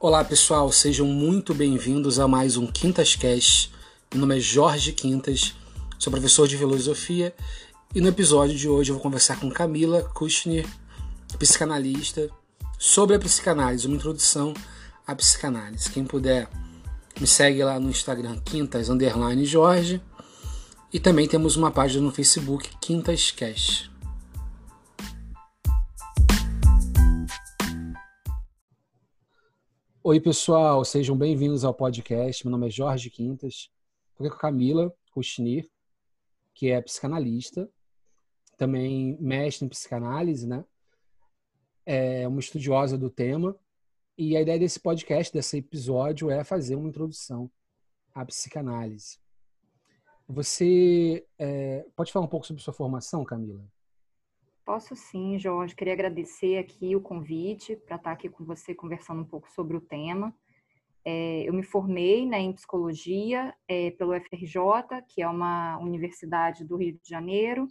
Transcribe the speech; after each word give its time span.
Olá 0.00 0.22
pessoal, 0.22 0.70
sejam 0.70 1.08
muito 1.08 1.52
bem-vindos 1.52 2.20
a 2.20 2.28
mais 2.28 2.56
um 2.56 2.68
Quintas 2.68 3.16
Cast. 3.16 3.72
Meu 4.12 4.20
nome 4.20 4.36
é 4.36 4.40
Jorge 4.40 4.92
Quintas, 4.92 5.56
sou 5.98 6.12
professor 6.12 6.46
de 6.46 6.56
filosofia 6.56 7.34
e 7.92 8.00
no 8.00 8.06
episódio 8.06 8.56
de 8.56 8.68
hoje 8.68 8.92
eu 8.92 8.94
vou 8.94 9.02
conversar 9.02 9.40
com 9.40 9.50
Camila 9.50 10.04
Kushner, 10.14 10.64
psicanalista, 11.36 12.30
sobre 12.78 13.16
a 13.16 13.18
psicanálise, 13.18 13.88
uma 13.88 13.96
introdução 13.96 14.54
à 15.04 15.16
psicanálise. 15.16 15.90
Quem 15.90 16.04
puder 16.04 16.48
me 17.20 17.26
segue 17.26 17.64
lá 17.64 17.80
no 17.80 17.90
Instagram 17.90 18.38
Quintas 18.44 18.88
Jorge 19.46 20.00
e 20.92 21.00
também 21.00 21.26
temos 21.26 21.56
uma 21.56 21.72
página 21.72 22.04
no 22.04 22.12
Facebook 22.12 22.70
Quintas 22.80 23.32
Cast. 23.32 23.90
Oi, 30.10 30.18
pessoal, 30.18 30.86
sejam 30.86 31.14
bem-vindos 31.14 31.66
ao 31.66 31.74
podcast. 31.74 32.42
Meu 32.42 32.50
nome 32.50 32.68
é 32.68 32.70
Jorge 32.70 33.10
Quintas. 33.10 33.70
Estou 34.08 34.26
aqui 34.26 34.30
com 34.30 34.36
a 34.36 34.40
Camila 34.40 34.94
Kuchnir, 35.12 35.68
que 36.54 36.70
é 36.70 36.80
psicanalista, 36.80 37.70
também 38.56 39.18
mestre 39.20 39.66
em 39.66 39.68
psicanálise, 39.68 40.46
né? 40.46 40.64
É 41.84 42.26
uma 42.26 42.40
estudiosa 42.40 42.96
do 42.96 43.10
tema. 43.10 43.54
E 44.16 44.34
a 44.34 44.40
ideia 44.40 44.58
desse 44.58 44.80
podcast, 44.80 45.30
desse 45.30 45.58
episódio, 45.58 46.30
é 46.30 46.42
fazer 46.42 46.74
uma 46.74 46.88
introdução 46.88 47.50
à 48.14 48.24
psicanálise. 48.24 49.18
Você 50.26 51.26
é, 51.38 51.84
pode 51.94 52.10
falar 52.12 52.24
um 52.24 52.30
pouco 52.30 52.46
sobre 52.46 52.62
sua 52.62 52.72
formação, 52.72 53.26
Camila? 53.26 53.62
Posso 54.68 54.94
sim, 54.94 55.38
Jorge. 55.38 55.74
Queria 55.74 55.94
agradecer 55.94 56.58
aqui 56.58 56.94
o 56.94 57.00
convite 57.00 57.74
para 57.74 57.96
estar 57.96 58.12
aqui 58.12 58.28
com 58.28 58.44
você 58.44 58.74
conversando 58.74 59.22
um 59.22 59.24
pouco 59.24 59.50
sobre 59.50 59.74
o 59.74 59.80
tema. 59.80 60.30
É, 61.02 61.48
eu 61.48 61.54
me 61.54 61.62
formei 61.62 62.26
né, 62.26 62.38
em 62.40 62.52
psicologia 62.52 63.54
é, 63.66 63.92
pelo 63.92 64.12
FRJ, 64.12 65.00
que 65.08 65.22
é 65.22 65.26
uma 65.26 65.78
universidade 65.78 66.66
do 66.66 66.76
Rio 66.76 66.92
de 67.02 67.08
Janeiro. 67.08 67.66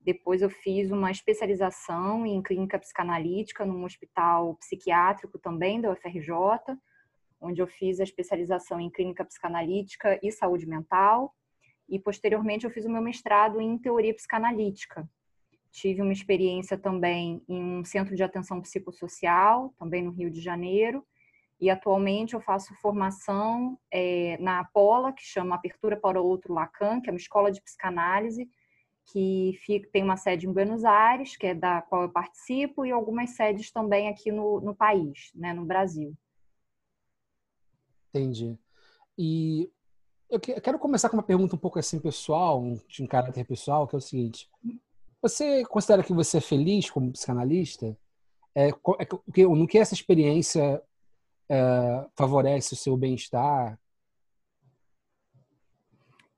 Depois 0.00 0.40
eu 0.40 0.48
fiz 0.48 0.90
uma 0.90 1.10
especialização 1.10 2.24
em 2.24 2.42
clínica 2.42 2.78
psicanalítica 2.78 3.66
num 3.66 3.84
hospital 3.84 4.54
psiquiátrico 4.54 5.38
também 5.38 5.82
da 5.82 5.92
UFRJ, 5.92 6.32
onde 7.42 7.60
eu 7.60 7.66
fiz 7.66 8.00
a 8.00 8.04
especialização 8.04 8.80
em 8.80 8.88
clínica 8.88 9.22
psicanalítica 9.22 10.18
e 10.22 10.32
saúde 10.32 10.64
mental. 10.64 11.34
E 11.86 11.98
posteriormente 11.98 12.64
eu 12.64 12.70
fiz 12.70 12.86
o 12.86 12.90
meu 12.90 13.02
mestrado 13.02 13.60
em 13.60 13.76
teoria 13.76 14.14
psicanalítica, 14.14 15.06
Tive 15.72 16.02
uma 16.02 16.12
experiência 16.12 16.76
também 16.76 17.42
em 17.48 17.60
um 17.60 17.84
centro 17.84 18.14
de 18.14 18.22
atenção 18.22 18.60
psicossocial, 18.60 19.74
também 19.78 20.02
no 20.02 20.10
Rio 20.10 20.30
de 20.30 20.40
Janeiro. 20.40 21.04
E 21.58 21.70
atualmente 21.70 22.34
eu 22.34 22.40
faço 22.40 22.74
formação 22.74 23.78
é, 23.90 24.36
na 24.38 24.60
Apola, 24.60 25.12
que 25.12 25.22
chama 25.22 25.54
Apertura 25.54 25.96
para 25.96 26.20
Outro 26.20 26.52
Lacan, 26.52 27.00
que 27.00 27.08
é 27.08 27.12
uma 27.12 27.18
escola 27.18 27.50
de 27.50 27.62
psicanálise, 27.62 28.50
que 29.06 29.58
fica, 29.64 29.88
tem 29.90 30.02
uma 30.02 30.16
sede 30.16 30.46
em 30.46 30.52
Buenos 30.52 30.84
Aires, 30.84 31.36
que 31.36 31.46
é 31.46 31.54
da 31.54 31.80
qual 31.80 32.02
eu 32.02 32.10
participo, 32.10 32.84
e 32.84 32.90
algumas 32.90 33.30
sedes 33.30 33.70
também 33.70 34.08
aqui 34.08 34.30
no, 34.30 34.60
no 34.60 34.74
país, 34.74 35.30
né, 35.34 35.54
no 35.54 35.64
Brasil. 35.64 36.14
Entendi. 38.10 38.58
E 39.16 39.70
eu 40.28 40.38
quero 40.38 40.78
começar 40.78 41.08
com 41.08 41.16
uma 41.16 41.22
pergunta 41.22 41.56
um 41.56 41.58
pouco 41.58 41.78
assim 41.78 41.98
pessoal, 41.98 42.62
de 42.88 43.02
um 43.02 43.06
caráter 43.06 43.46
pessoal, 43.46 43.86
que 43.86 43.94
é 43.94 43.98
o 43.98 44.02
seguinte: 44.02 44.50
você 45.22 45.64
considera 45.64 46.02
que 46.02 46.12
você 46.12 46.38
é 46.38 46.40
feliz 46.40 46.90
como 46.90 47.12
psicanalista? 47.12 47.96
É, 48.54 48.68
é, 48.68 49.44
no 49.44 49.66
que 49.66 49.78
essa 49.78 49.94
experiência 49.94 50.82
é, 51.48 52.06
favorece 52.16 52.74
o 52.74 52.76
seu 52.76 52.96
bem-estar? 52.96 53.78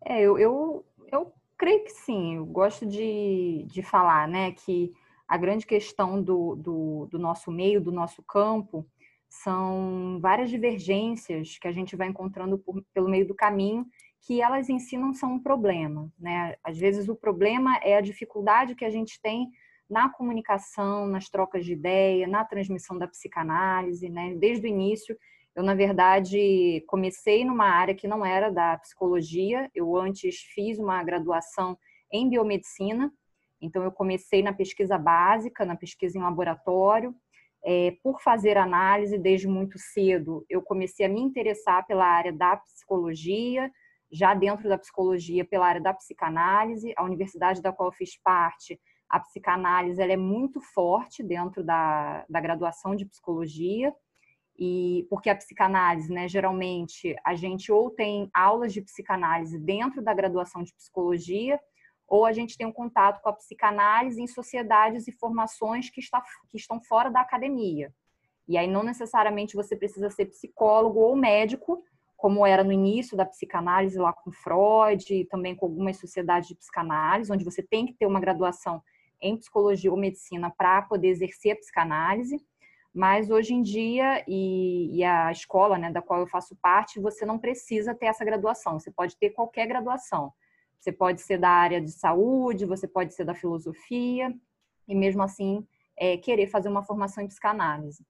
É, 0.05 0.21
eu, 0.21 0.39
eu, 0.39 0.85
eu 1.11 1.33
creio 1.57 1.83
que 1.85 1.93
sim. 1.93 2.37
Eu 2.37 2.47
gosto 2.47 2.85
de, 2.85 3.65
de 3.67 3.83
falar 3.83 4.29
né, 4.29 4.53
que 4.53 4.93
a 5.27 5.39
grande 5.39 5.65
questão 5.65 6.23
do, 6.23 6.55
do, 6.55 7.09
do 7.11 7.19
nosso 7.19 7.51
meio, 7.51 7.81
do 7.81 7.91
nosso 7.91 8.23
campo, 8.23 8.87
são 9.29 10.19
várias 10.21 10.51
divergências 10.51 11.59
que 11.59 11.67
a 11.67 11.73
gente 11.73 11.97
vai 11.97 12.07
encontrando 12.07 12.59
por, 12.59 12.85
pelo 12.93 13.09
meio 13.09 13.27
do 13.27 13.35
caminho 13.35 13.87
que 14.25 14.41
elas 14.41 14.71
em 14.71 14.79
si 14.79 14.97
não 14.97 15.13
são 15.13 15.35
um 15.35 15.39
problema, 15.39 16.11
né? 16.19 16.57
Às 16.65 16.79
vezes 16.79 17.09
o 17.09 17.15
problema 17.15 17.77
é 17.83 17.97
a 17.97 18.01
dificuldade 18.01 18.75
que 18.75 18.85
a 18.85 18.91
gente 18.91 19.21
tem 19.21 19.51
na 19.89 20.09
comunicação, 20.09 21.07
nas 21.07 21.29
trocas 21.29 21.65
de 21.65 21.75
ideia, 21.75 22.27
na 22.27 22.43
transmissão 22.43 22.99
da 22.99 23.07
psicanálise, 23.07 24.09
né? 24.09 24.35
Desde 24.37 24.67
o 24.67 24.69
início, 24.69 25.17
eu 25.55 25.63
na 25.63 25.75
verdade 25.75 26.83
comecei 26.87 27.45
numa 27.45 27.67
área 27.67 27.95
que 27.95 28.09
não 28.09 28.25
era 28.25 28.51
da 28.51 28.79
psicologia. 28.79 29.71
Eu 29.75 29.95
antes 29.95 30.41
fiz 30.55 30.79
uma 30.79 31.03
graduação 31.05 31.79
em 32.11 32.29
biomedicina, 32.29 33.13
então 33.61 33.83
eu 33.83 33.93
comecei 33.93 34.43
na 34.43 34.55
pesquisa 34.55 34.97
básica, 34.97 35.67
na 35.67 35.77
pesquisa 35.77 36.17
em 36.17 36.23
laboratório. 36.23 37.15
É, 37.63 37.97
por 38.03 38.23
fazer 38.23 38.57
análise 38.57 39.19
desde 39.19 39.49
muito 39.49 39.79
cedo, 39.79 40.45
eu 40.49 40.63
comecei 40.63 41.05
a 41.05 41.09
me 41.09 41.21
interessar 41.21 41.87
pela 41.87 42.07
área 42.07 42.33
da 42.33 42.57
psicologia, 42.57 43.71
já 44.15 44.33
dentro 44.33 44.69
da 44.69 44.79
psicologia 44.79 45.45
pela 45.45 45.67
área 45.67 45.81
da 45.81 45.93
psicanálise. 45.93 46.95
A 46.97 47.03
universidade 47.03 47.61
da 47.61 47.73
qual 47.73 47.91
fiz 47.91 48.17
parte, 48.23 48.81
a 49.11 49.19
psicanálise 49.19 50.01
ela 50.01 50.13
é 50.13 50.17
muito 50.17 50.61
forte 50.61 51.21
dentro 51.21 51.65
da, 51.65 52.25
da 52.29 52.41
graduação 52.41 52.95
de 52.95 53.05
psicologia. 53.05 53.93
E 54.57 55.05
porque 55.11 55.29
a 55.29 55.35
psicanálise, 55.35 56.13
né, 56.13 56.29
geralmente 56.29 57.17
a 57.25 57.35
gente 57.35 57.73
ou 57.73 57.91
tem 57.91 58.31
aulas 58.33 58.73
de 58.73 58.81
psicanálise 58.83 59.59
dentro 59.59 60.01
da 60.01 60.15
graduação 60.15 60.63
de 60.63 60.73
psicologia, 60.73 61.59
ou 62.07 62.25
a 62.25 62.33
gente 62.33 62.57
tem 62.57 62.65
um 62.65 62.73
contato 62.73 63.21
com 63.21 63.29
a 63.31 63.33
psicanálise 63.33 64.23
em 64.23 64.29
sociedades 64.29 65.09
e 65.09 65.13
formações 65.13 65.91
que, 65.91 65.99
está, 65.99 66.23
que 66.49 66.57
estão 66.57 66.81
fora 66.81 67.11
da 67.11 67.21
academia. 67.21 67.93
E 68.47 68.57
aí 68.57 68.69
não 68.69 68.85
necessariamente 68.85 69.57
você 69.57 69.75
precisa 69.75 70.09
ser 70.09 70.27
psicólogo 70.27 71.01
ou 71.01 71.17
médico 71.17 71.83
como 72.17 72.47
era 72.47 72.65
no 72.65 72.73
início 72.73 73.17
da 73.17 73.25
psicanálise 73.25 73.99
lá 73.99 74.13
com 74.13 74.31
Freud 74.31 75.15
e 75.15 75.25
também 75.25 75.55
com 75.55 75.67
algumas 75.67 75.99
sociedades 75.99 76.49
de 76.49 76.55
psicanálise, 76.55 77.33
onde 77.33 77.45
você 77.45 77.63
tem 77.63 77.87
que 77.87 77.95
ter 77.95 78.07
uma 78.07 78.21
graduação 78.21 78.83
em 79.21 79.37
psicologia 79.37 79.91
ou 79.91 79.97
medicina 79.97 80.51
para 80.51 80.83
poder 80.83 81.09
exercer 81.09 81.53
a 81.53 81.57
psicanálise. 81.57 82.45
Mas 82.93 83.29
hoje 83.29 83.55
em 83.55 83.63
dia, 83.63 84.25
e, 84.29 84.99
e, 84.99 85.03
a 85.03 85.33
escola 85.33 85.77
né, 85.77 85.91
da 85.91 86.01
qual 86.01 86.21
eu 86.21 86.27
faço 86.29 86.57
parte, 86.63 87.01
você 87.01 87.27
não 87.27 87.39
precisa 87.39 87.93
ter 87.93 88.07
essa 88.07 88.25
graduação, 88.25 88.79
você 88.79 88.91
pode 88.91 89.17
ter 89.17 89.31
qualquer 89.31 89.67
graduação. 89.67 90.33
Você 90.79 90.93
pode 90.93 91.23
ser 91.23 91.39
da 91.39 91.49
área 91.49 91.81
de 91.81 91.91
saúde, 91.91 92.67
você 92.67 92.87
pode 92.87 93.15
ser 93.15 93.25
da 93.25 93.35
filosofia, 93.35 94.33
e 94.87 94.95
mesmo 94.95 95.23
assim 95.23 95.67
é, 95.97 96.17
querer 96.17 96.47
fazer 96.47 96.69
uma 96.69 96.85
formação 96.85 97.25
em 97.25 97.27
psicanálise. 97.27 98.05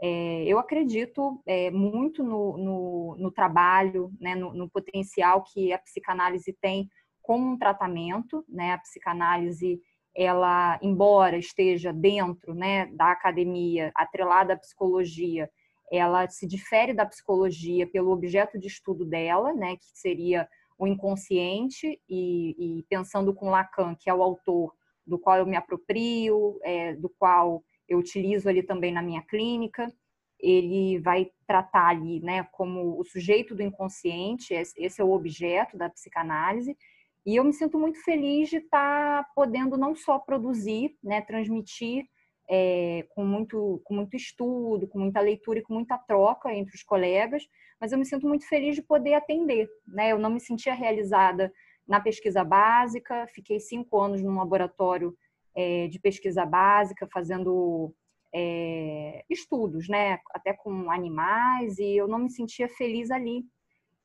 É, 0.00 0.44
eu 0.44 0.58
acredito 0.58 1.40
é, 1.46 1.70
muito 1.70 2.22
no, 2.22 2.56
no, 2.58 3.16
no 3.18 3.30
trabalho, 3.30 4.12
né, 4.20 4.34
no, 4.34 4.52
no, 4.52 4.68
potencial 4.68 5.42
que 5.42 5.72
a 5.72 5.78
psicanálise 5.78 6.52
tem 6.60 6.88
como 7.22 7.52
um 7.52 7.58
tratamento. 7.58 8.44
Né? 8.48 8.72
A 8.72 8.78
psicanálise, 8.78 9.80
ela, 10.14 10.78
embora 10.82 11.38
esteja 11.38 11.92
dentro 11.92 12.54
né, 12.54 12.86
da 12.94 13.10
academia, 13.10 13.90
atrelada 13.94 14.52
à 14.52 14.58
psicologia, 14.58 15.50
ela 15.90 16.28
se 16.28 16.46
difere 16.46 16.92
da 16.92 17.06
psicologia 17.06 17.86
pelo 17.86 18.10
objeto 18.10 18.58
de 18.58 18.66
estudo 18.66 19.04
dela, 19.04 19.54
né, 19.54 19.76
que 19.76 19.86
seria 19.94 20.48
o 20.78 20.86
inconsciente, 20.86 22.00
e, 22.08 22.78
e 22.78 22.82
pensando 22.88 23.32
com 23.32 23.48
Lacan, 23.48 23.94
que 23.94 24.10
é 24.10 24.14
o 24.14 24.22
autor 24.22 24.74
do 25.06 25.18
qual 25.18 25.38
eu 25.38 25.46
me 25.46 25.56
aproprio, 25.56 26.58
é, 26.62 26.94
do 26.94 27.08
qual 27.08 27.62
eu 27.88 27.98
utilizo 27.98 28.48
ali 28.48 28.62
também 28.62 28.92
na 28.92 29.02
minha 29.02 29.22
clínica. 29.22 29.92
Ele 30.38 30.98
vai 30.98 31.30
tratar 31.46 31.88
ali, 31.88 32.20
né, 32.20 32.44
como 32.52 32.98
o 33.00 33.04
sujeito 33.04 33.54
do 33.54 33.62
inconsciente, 33.62 34.52
esse 34.54 35.00
é 35.00 35.04
o 35.04 35.12
objeto 35.12 35.76
da 35.76 35.88
psicanálise. 35.88 36.76
E 37.24 37.36
eu 37.36 37.44
me 37.44 37.52
sinto 37.52 37.78
muito 37.78 38.02
feliz 38.04 38.48
de 38.48 38.58
estar 38.58 39.24
tá 39.24 39.30
podendo 39.34 39.76
não 39.76 39.94
só 39.94 40.18
produzir, 40.18 40.96
né, 41.02 41.20
transmitir 41.22 42.06
é, 42.48 43.04
com, 43.10 43.24
muito, 43.24 43.80
com 43.84 43.94
muito 43.94 44.16
estudo, 44.16 44.86
com 44.86 44.98
muita 44.98 45.20
leitura 45.20 45.58
e 45.58 45.62
com 45.62 45.74
muita 45.74 45.98
troca 45.98 46.52
entre 46.54 46.74
os 46.74 46.82
colegas, 46.82 47.44
mas 47.80 47.92
eu 47.92 47.98
me 47.98 48.04
sinto 48.04 48.28
muito 48.28 48.48
feliz 48.48 48.76
de 48.76 48.82
poder 48.82 49.14
atender. 49.14 49.68
Né? 49.86 50.12
Eu 50.12 50.18
não 50.18 50.30
me 50.30 50.40
sentia 50.40 50.74
realizada 50.74 51.52
na 51.86 52.00
pesquisa 52.00 52.44
básica, 52.44 53.26
fiquei 53.28 53.60
cinco 53.60 54.00
anos 54.00 54.22
num 54.22 54.36
laboratório 54.36 55.16
é, 55.56 55.88
de 55.88 55.98
pesquisa 55.98 56.44
básica, 56.44 57.08
fazendo 57.10 57.94
é, 58.32 59.24
estudos, 59.30 59.88
né, 59.88 60.20
até 60.30 60.52
com 60.52 60.90
animais, 60.90 61.78
e 61.78 61.96
eu 61.96 62.06
não 62.06 62.18
me 62.18 62.30
sentia 62.30 62.68
feliz 62.68 63.10
ali. 63.10 63.42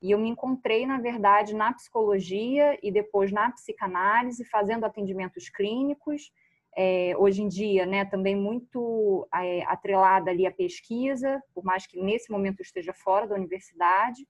E 0.02 0.12
eu 0.12 0.18
me 0.18 0.30
encontrei, 0.30 0.86
na 0.88 1.00
verdade, 1.00 1.54
na 1.54 1.74
psicologia 1.74 2.80
e 2.82 2.92
depois 2.92 3.32
na 3.32 3.52
psicanálise, 3.52 4.46
fazendo 4.46 4.86
atendimentos 4.86 5.50
clínicos, 5.50 6.32
é, 6.76 7.14
hoje 7.18 7.44
em 7.44 7.50
dia, 7.50 7.86
né, 7.86 8.06
também 8.06 8.36
muito 8.36 9.28
é, 9.36 9.64
atrelada 9.64 10.32
ali 10.32 10.48
à 10.48 10.52
pesquisa, 10.52 11.44
por 11.54 11.64
mais 11.64 11.86
que 11.86 12.02
nesse 12.02 12.32
momento 12.32 12.62
eu 12.62 12.64
esteja 12.64 12.94
fora 12.94 13.28
da 13.28 13.36
universidade. 13.36 14.26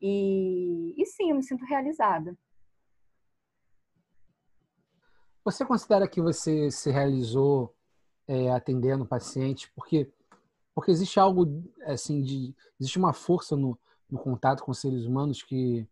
E, 0.00 0.94
e 0.96 1.06
sim, 1.06 1.30
eu 1.30 1.36
me 1.36 1.42
sinto 1.42 1.64
realizada. 1.64 2.36
Você 5.44 5.64
considera 5.64 6.08
que 6.08 6.20
você 6.20 6.70
se 6.70 6.90
realizou 6.90 7.74
é, 8.26 8.50
atendendo 8.50 9.06
paciente 9.06 9.70
porque 9.74 10.10
porque 10.74 10.90
existe 10.90 11.20
algo 11.20 11.62
assim 11.84 12.20
de 12.22 12.54
existe 12.80 12.98
uma 12.98 13.12
força 13.12 13.56
no, 13.56 13.78
no 14.10 14.18
contato 14.18 14.64
com 14.64 14.72
seres 14.72 15.04
humanos 15.04 15.42
que 15.42 15.86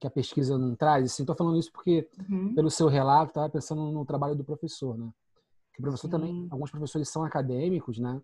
que 0.00 0.06
a 0.06 0.10
pesquisa 0.10 0.56
não 0.56 0.74
traz. 0.74 1.04
Assim, 1.04 1.22
estou 1.22 1.36
falando 1.36 1.58
isso 1.58 1.70
porque 1.70 2.08
uhum. 2.28 2.54
pelo 2.54 2.70
seu 2.70 2.88
relato 2.88 3.30
estava 3.30 3.50
pensando 3.50 3.92
no 3.92 4.04
trabalho 4.04 4.34
do 4.34 4.42
professor, 4.42 4.96
né? 4.96 5.10
Que 5.74 5.80
o 5.80 5.82
professor 5.82 6.06
Sim. 6.06 6.10
também 6.10 6.48
alguns 6.50 6.70
professores 6.70 7.08
são 7.08 7.22
acadêmicos, 7.22 7.98
né? 7.98 8.20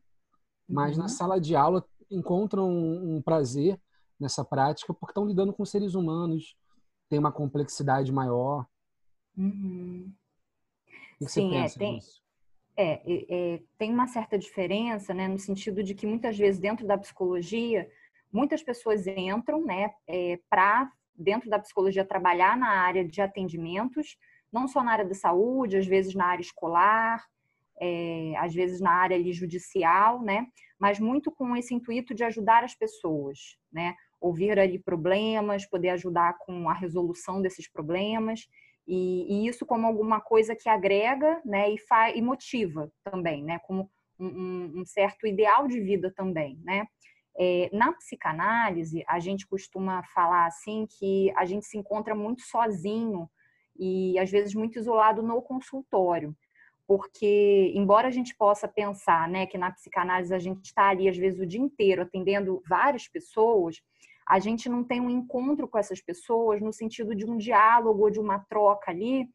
Mas 0.68 0.96
uhum. 0.96 1.02
na 1.02 1.08
sala 1.08 1.40
de 1.40 1.54
aula 1.54 1.84
encontram 2.10 2.68
um, 2.68 3.16
um 3.16 3.22
prazer 3.22 3.78
nessa 4.18 4.44
prática 4.44 4.92
porque 4.94 5.12
estão 5.12 5.26
lidando 5.26 5.52
com 5.52 5.64
seres 5.64 5.94
humanos, 5.94 6.56
tem 7.08 7.18
uma 7.18 7.30
complexidade 7.30 8.10
maior. 8.10 8.66
Uhum. 9.36 10.12
Que 11.18 11.26
Sim, 11.26 11.50
você 11.50 11.56
é, 11.56 11.62
pensa 11.62 11.76
é, 11.76 11.78
tem, 11.78 11.94
nisso? 11.94 12.22
É, 12.76 13.54
é, 13.54 13.62
tem 13.78 13.92
uma 13.92 14.06
certa 14.06 14.38
diferença, 14.38 15.14
né, 15.14 15.26
no 15.26 15.38
sentido 15.38 15.82
de 15.82 15.94
que 15.94 16.06
muitas 16.06 16.36
vezes 16.36 16.60
dentro 16.60 16.86
da 16.86 16.98
psicologia, 16.98 17.88
muitas 18.30 18.62
pessoas 18.62 19.06
entram, 19.06 19.64
né, 19.64 19.90
é, 20.06 20.38
para 20.50 20.90
dentro 21.14 21.48
da 21.48 21.58
psicologia 21.58 22.04
trabalhar 22.04 22.56
na 22.56 22.68
área 22.68 23.06
de 23.06 23.22
atendimentos, 23.22 24.18
não 24.52 24.68
só 24.68 24.82
na 24.82 24.92
área 24.92 25.04
da 25.06 25.14
saúde, 25.14 25.78
às 25.78 25.86
vezes 25.86 26.14
na 26.14 26.26
área 26.26 26.42
escolar, 26.42 27.24
é, 27.80 28.34
às 28.36 28.54
vezes 28.54 28.80
na 28.80 28.92
área 28.92 29.16
ali, 29.16 29.32
judicial, 29.32 30.20
né, 30.22 30.46
mas 30.78 31.00
muito 31.00 31.30
com 31.30 31.56
esse 31.56 31.74
intuito 31.74 32.14
de 32.14 32.24
ajudar 32.24 32.62
as 32.62 32.74
pessoas, 32.74 33.56
né, 33.72 33.94
ouvir 34.20 34.58
ali 34.58 34.78
problemas, 34.78 35.66
poder 35.66 35.90
ajudar 35.90 36.36
com 36.38 36.68
a 36.68 36.74
resolução 36.74 37.40
desses 37.40 37.70
problemas. 37.70 38.46
E, 38.86 39.26
e, 39.28 39.48
isso 39.48 39.66
como 39.66 39.86
alguma 39.86 40.20
coisa 40.20 40.54
que 40.54 40.68
agrega 40.68 41.40
né, 41.44 41.70
e, 41.70 41.78
fa, 41.78 42.10
e 42.10 42.22
motiva 42.22 42.90
também, 43.02 43.42
né, 43.42 43.58
como 43.60 43.90
um, 44.18 44.80
um, 44.80 44.84
certo 44.86 45.26
ideal 45.26 45.66
de 45.66 45.80
vida 45.80 46.12
também. 46.14 46.58
Né? 46.64 46.86
É, 47.38 47.68
na 47.72 47.92
psicanálise, 47.92 49.04
a 49.08 49.18
gente 49.18 49.46
costuma 49.46 50.02
falar 50.14 50.46
assim 50.46 50.86
que 50.98 51.32
a 51.36 51.44
gente 51.44 51.66
se 51.66 51.76
encontra 51.76 52.14
muito 52.14 52.42
sozinho 52.42 53.28
e 53.78 54.18
às 54.18 54.30
vezes 54.30 54.54
muito 54.54 54.78
isolado 54.78 55.22
no 55.22 55.42
consultório. 55.42 56.34
Porque, 56.86 57.72
embora 57.74 58.06
a 58.06 58.12
gente 58.12 58.34
possa 58.36 58.68
pensar 58.68 59.28
né, 59.28 59.44
que 59.44 59.58
na 59.58 59.72
psicanálise 59.72 60.32
a 60.32 60.38
gente 60.38 60.66
está 60.66 60.88
ali, 60.88 61.08
às 61.08 61.16
vezes, 61.16 61.40
o 61.40 61.46
dia 61.46 61.60
inteiro 61.60 62.02
atendendo 62.02 62.62
várias 62.68 63.08
pessoas, 63.08 63.82
a 64.28 64.38
gente 64.38 64.68
não 64.68 64.82
tem 64.82 65.00
um 65.00 65.10
encontro 65.10 65.68
com 65.68 65.78
essas 65.78 66.00
pessoas 66.00 66.60
no 66.60 66.72
sentido 66.72 67.14
de 67.14 67.24
um 67.24 67.36
diálogo 67.36 68.02
ou 68.02 68.10
de 68.10 68.18
uma 68.18 68.40
troca 68.40 68.90
ali, 68.90 69.28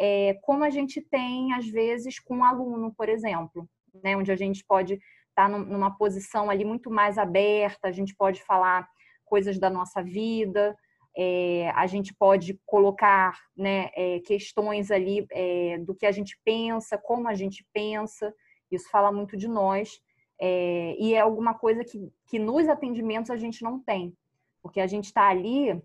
é, 0.00 0.34
como 0.42 0.64
a 0.64 0.70
gente 0.70 1.00
tem, 1.00 1.52
às 1.52 1.66
vezes, 1.66 2.18
com 2.18 2.38
um 2.38 2.44
aluno, 2.44 2.94
por 2.96 3.08
exemplo, 3.08 3.68
né, 4.02 4.16
onde 4.16 4.30
a 4.30 4.36
gente 4.36 4.64
pode 4.64 4.94
estar 4.94 5.02
tá 5.34 5.48
numa 5.48 5.96
posição 5.96 6.48
ali 6.48 6.64
muito 6.64 6.90
mais 6.90 7.18
aberta, 7.18 7.88
a 7.88 7.92
gente 7.92 8.14
pode 8.14 8.42
falar 8.42 8.88
coisas 9.24 9.58
da 9.58 9.68
nossa 9.68 10.02
vida, 10.02 10.74
é, 11.16 11.70
a 11.74 11.86
gente 11.86 12.14
pode 12.14 12.58
colocar 12.64 13.38
né, 13.56 13.90
é, 13.94 14.20
questões 14.20 14.90
ali 14.90 15.26
é, 15.32 15.78
do 15.78 15.94
que 15.94 16.06
a 16.06 16.12
gente 16.12 16.38
pensa, 16.44 16.96
como 16.96 17.28
a 17.28 17.34
gente 17.34 17.66
pensa, 17.72 18.32
isso 18.70 18.88
fala 18.88 19.10
muito 19.10 19.36
de 19.36 19.48
nós, 19.48 20.00
é, 20.40 20.94
e 20.98 21.14
é 21.14 21.20
alguma 21.20 21.54
coisa 21.54 21.84
que, 21.84 22.08
que 22.28 22.38
nos 22.38 22.68
atendimentos 22.68 23.30
a 23.30 23.36
gente 23.36 23.62
não 23.62 23.80
tem. 23.80 24.14
Porque 24.68 24.80
a 24.82 24.86
gente 24.86 25.06
está 25.06 25.26
ali 25.26 25.82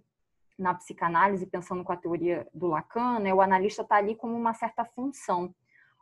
na 0.59 0.73
psicanálise, 0.73 1.45
pensando 1.45 1.85
com 1.85 1.93
a 1.93 1.97
teoria 1.97 2.45
do 2.53 2.67
Lacan, 2.67 3.19
né, 3.19 3.33
o 3.33 3.39
analista 3.39 3.81
está 3.81 3.95
ali 3.95 4.13
como 4.13 4.35
uma 4.35 4.53
certa 4.53 4.83
função, 4.83 5.55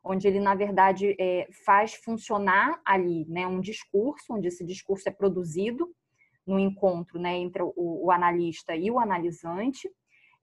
onde 0.03 0.27
ele, 0.27 0.39
na 0.39 0.55
verdade, 0.55 1.15
é, 1.19 1.47
faz 1.63 1.93
funcionar 1.93 2.81
ali 2.83 3.23
né, 3.29 3.45
um 3.45 3.61
discurso, 3.61 4.33
onde 4.33 4.47
esse 4.47 4.65
discurso 4.65 5.07
é 5.07 5.11
produzido 5.11 5.93
no 6.45 6.57
encontro 6.57 7.19
né, 7.19 7.37
entre 7.37 7.61
o, 7.61 7.71
o 7.75 8.09
analista 8.09 8.75
e 8.75 8.89
o 8.89 8.99
analisante, 8.99 9.87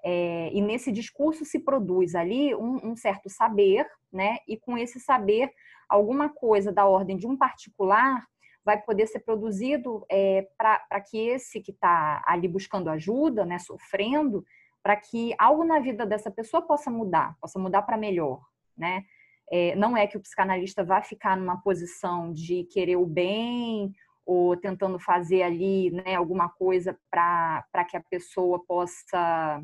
é, 0.05 0.49
e 0.52 0.61
nesse 0.61 0.93
discurso 0.93 1.44
se 1.44 1.58
produz 1.58 2.14
ali 2.14 2.55
um, 2.55 2.93
um, 2.93 2.96
certo 2.96 3.29
saber, 3.29 3.85
né, 4.12 4.38
e 4.46 4.56
com 4.56 4.79
esse 4.79 5.00
saber, 5.00 5.50
alguma 5.88 6.29
coisa 6.29 6.73
da 6.73 6.87
ordem 6.87 7.17
de 7.17 7.26
um 7.26 7.37
particular 7.37 8.25
vai 8.69 8.82
poder 8.82 9.06
ser 9.06 9.20
produzido 9.20 10.05
é, 10.11 10.47
para 10.59 11.00
que 11.00 11.17
esse 11.17 11.59
que 11.59 11.70
está 11.70 12.23
ali 12.26 12.47
buscando 12.47 12.91
ajuda, 12.91 13.47
né, 13.47 13.59
sofrendo, 13.59 14.44
para 14.82 14.94
que 14.94 15.35
algo 15.38 15.65
na 15.65 15.81
vida 15.81 16.05
dessa 16.05 16.31
pessoa 16.31 16.61
possa 16.61 16.91
mudar, 16.91 17.35
possa 17.41 17.59
mudar 17.59 17.81
para 17.81 17.97
melhor, 17.97 18.43
né? 18.76 19.06
É, 19.50 19.75
não 19.75 19.97
é 19.97 20.06
que 20.06 20.19
o 20.19 20.20
psicanalista 20.20 20.85
vá 20.85 21.00
ficar 21.00 21.35
numa 21.35 21.62
posição 21.62 22.31
de 22.31 22.65
querer 22.65 22.97
o 22.97 23.06
bem 23.06 23.91
ou 24.26 24.55
tentando 24.55 24.99
fazer 24.99 25.41
ali 25.41 25.91
né, 25.91 26.14
alguma 26.14 26.50
coisa 26.50 26.94
para 27.11 27.85
que 27.88 27.97
a 27.97 28.03
pessoa 28.03 28.62
possa 28.67 29.62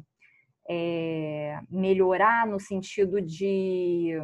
é, 0.67 1.61
melhorar 1.69 2.47
no 2.47 2.59
sentido 2.59 3.21
de 3.21 4.15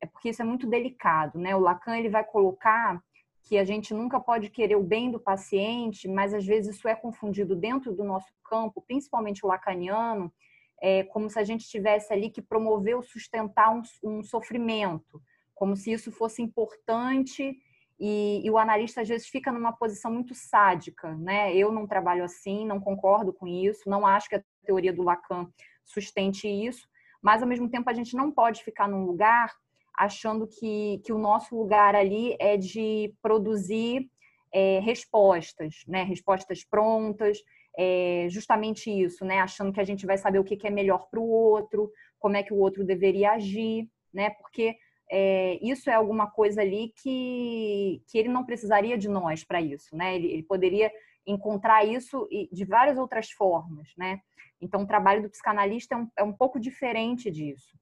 é 0.00 0.06
porque 0.06 0.30
isso 0.30 0.42
é 0.42 0.44
muito 0.44 0.66
delicado, 0.68 1.38
né? 1.38 1.54
O 1.54 1.60
Lacan 1.60 1.96
ele 1.96 2.08
vai 2.08 2.24
colocar 2.24 3.00
que 3.42 3.58
a 3.58 3.64
gente 3.64 3.92
nunca 3.92 4.20
pode 4.20 4.48
querer 4.50 4.76
o 4.76 4.82
bem 4.82 5.10
do 5.10 5.18
paciente, 5.18 6.08
mas 6.08 6.32
às 6.32 6.44
vezes 6.44 6.76
isso 6.76 6.86
é 6.86 6.94
confundido 6.94 7.56
dentro 7.56 7.92
do 7.92 8.04
nosso 8.04 8.32
campo, 8.44 8.82
principalmente 8.86 9.44
o 9.44 9.48
lacaniano, 9.48 10.32
é 10.80 11.04
como 11.04 11.28
se 11.28 11.38
a 11.38 11.44
gente 11.44 11.68
tivesse 11.68 12.12
ali 12.12 12.30
que 12.30 12.42
promover 12.42 12.96
ou 12.96 13.02
sustentar 13.02 13.74
um, 13.74 13.82
um 14.02 14.22
sofrimento, 14.22 15.22
como 15.54 15.76
se 15.76 15.92
isso 15.92 16.10
fosse 16.10 16.42
importante 16.42 17.56
e, 17.98 18.44
e, 18.44 18.50
o 18.50 18.58
analista 18.58 19.02
às 19.02 19.08
vezes 19.08 19.28
fica 19.28 19.52
numa 19.52 19.72
posição 19.72 20.12
muito 20.12 20.34
sádica, 20.34 21.14
né? 21.18 21.54
Eu 21.54 21.70
não 21.70 21.86
trabalho 21.86 22.24
assim, 22.24 22.66
não 22.66 22.80
concordo 22.80 23.32
com 23.32 23.46
isso, 23.46 23.88
não 23.88 24.04
acho 24.04 24.28
que 24.28 24.34
a 24.34 24.42
teoria 24.64 24.92
do 24.92 25.04
Lacan 25.04 25.48
sustente 25.84 26.48
isso, 26.48 26.88
mas 27.22 27.42
ao 27.42 27.48
mesmo 27.48 27.68
tempo 27.68 27.88
a 27.88 27.92
gente 27.92 28.16
não 28.16 28.32
pode 28.32 28.64
ficar 28.64 28.88
num 28.88 29.04
lugar 29.04 29.54
achando 29.96 30.46
que, 30.46 31.00
que 31.04 31.12
o 31.12 31.18
nosso 31.18 31.56
lugar 31.56 31.94
ali 31.94 32.36
é 32.38 32.56
de 32.56 33.14
produzir 33.22 34.08
é, 34.52 34.80
respostas, 34.80 35.82
né? 35.86 36.02
Respostas 36.02 36.64
prontas, 36.64 37.38
é, 37.76 38.26
justamente 38.30 38.90
isso, 38.90 39.24
né? 39.24 39.40
Achando 39.40 39.72
que 39.72 39.80
a 39.80 39.84
gente 39.84 40.04
vai 40.04 40.18
saber 40.18 40.38
o 40.38 40.44
que, 40.44 40.56
que 40.56 40.66
é 40.66 40.70
melhor 40.70 41.08
para 41.10 41.20
o 41.20 41.28
outro, 41.28 41.90
como 42.18 42.36
é 42.36 42.42
que 42.42 42.52
o 42.52 42.58
outro 42.58 42.84
deveria 42.84 43.32
agir, 43.32 43.88
né? 44.12 44.30
Porque 44.30 44.76
é, 45.10 45.58
isso 45.62 45.90
é 45.90 45.94
alguma 45.94 46.30
coisa 46.30 46.60
ali 46.60 46.92
que, 47.02 48.02
que 48.06 48.18
ele 48.18 48.28
não 48.28 48.44
precisaria 48.44 48.96
de 48.96 49.08
nós 49.08 49.44
para 49.44 49.60
isso, 49.60 49.96
né? 49.96 50.14
Ele, 50.14 50.28
ele, 50.28 50.42
poderia 50.42 50.90
encontrar 51.26 51.84
isso 51.84 52.28
de 52.50 52.64
várias 52.64 52.98
outras 52.98 53.30
formas, 53.30 53.90
né? 53.96 54.20
Então, 54.60 54.82
o 54.82 54.86
trabalho 54.86 55.22
do 55.22 55.30
psicanalista 55.30 55.94
é 55.94 55.98
um, 55.98 56.08
é 56.18 56.22
um 56.22 56.32
pouco 56.32 56.60
diferente 56.60 57.30
disso. 57.30 57.76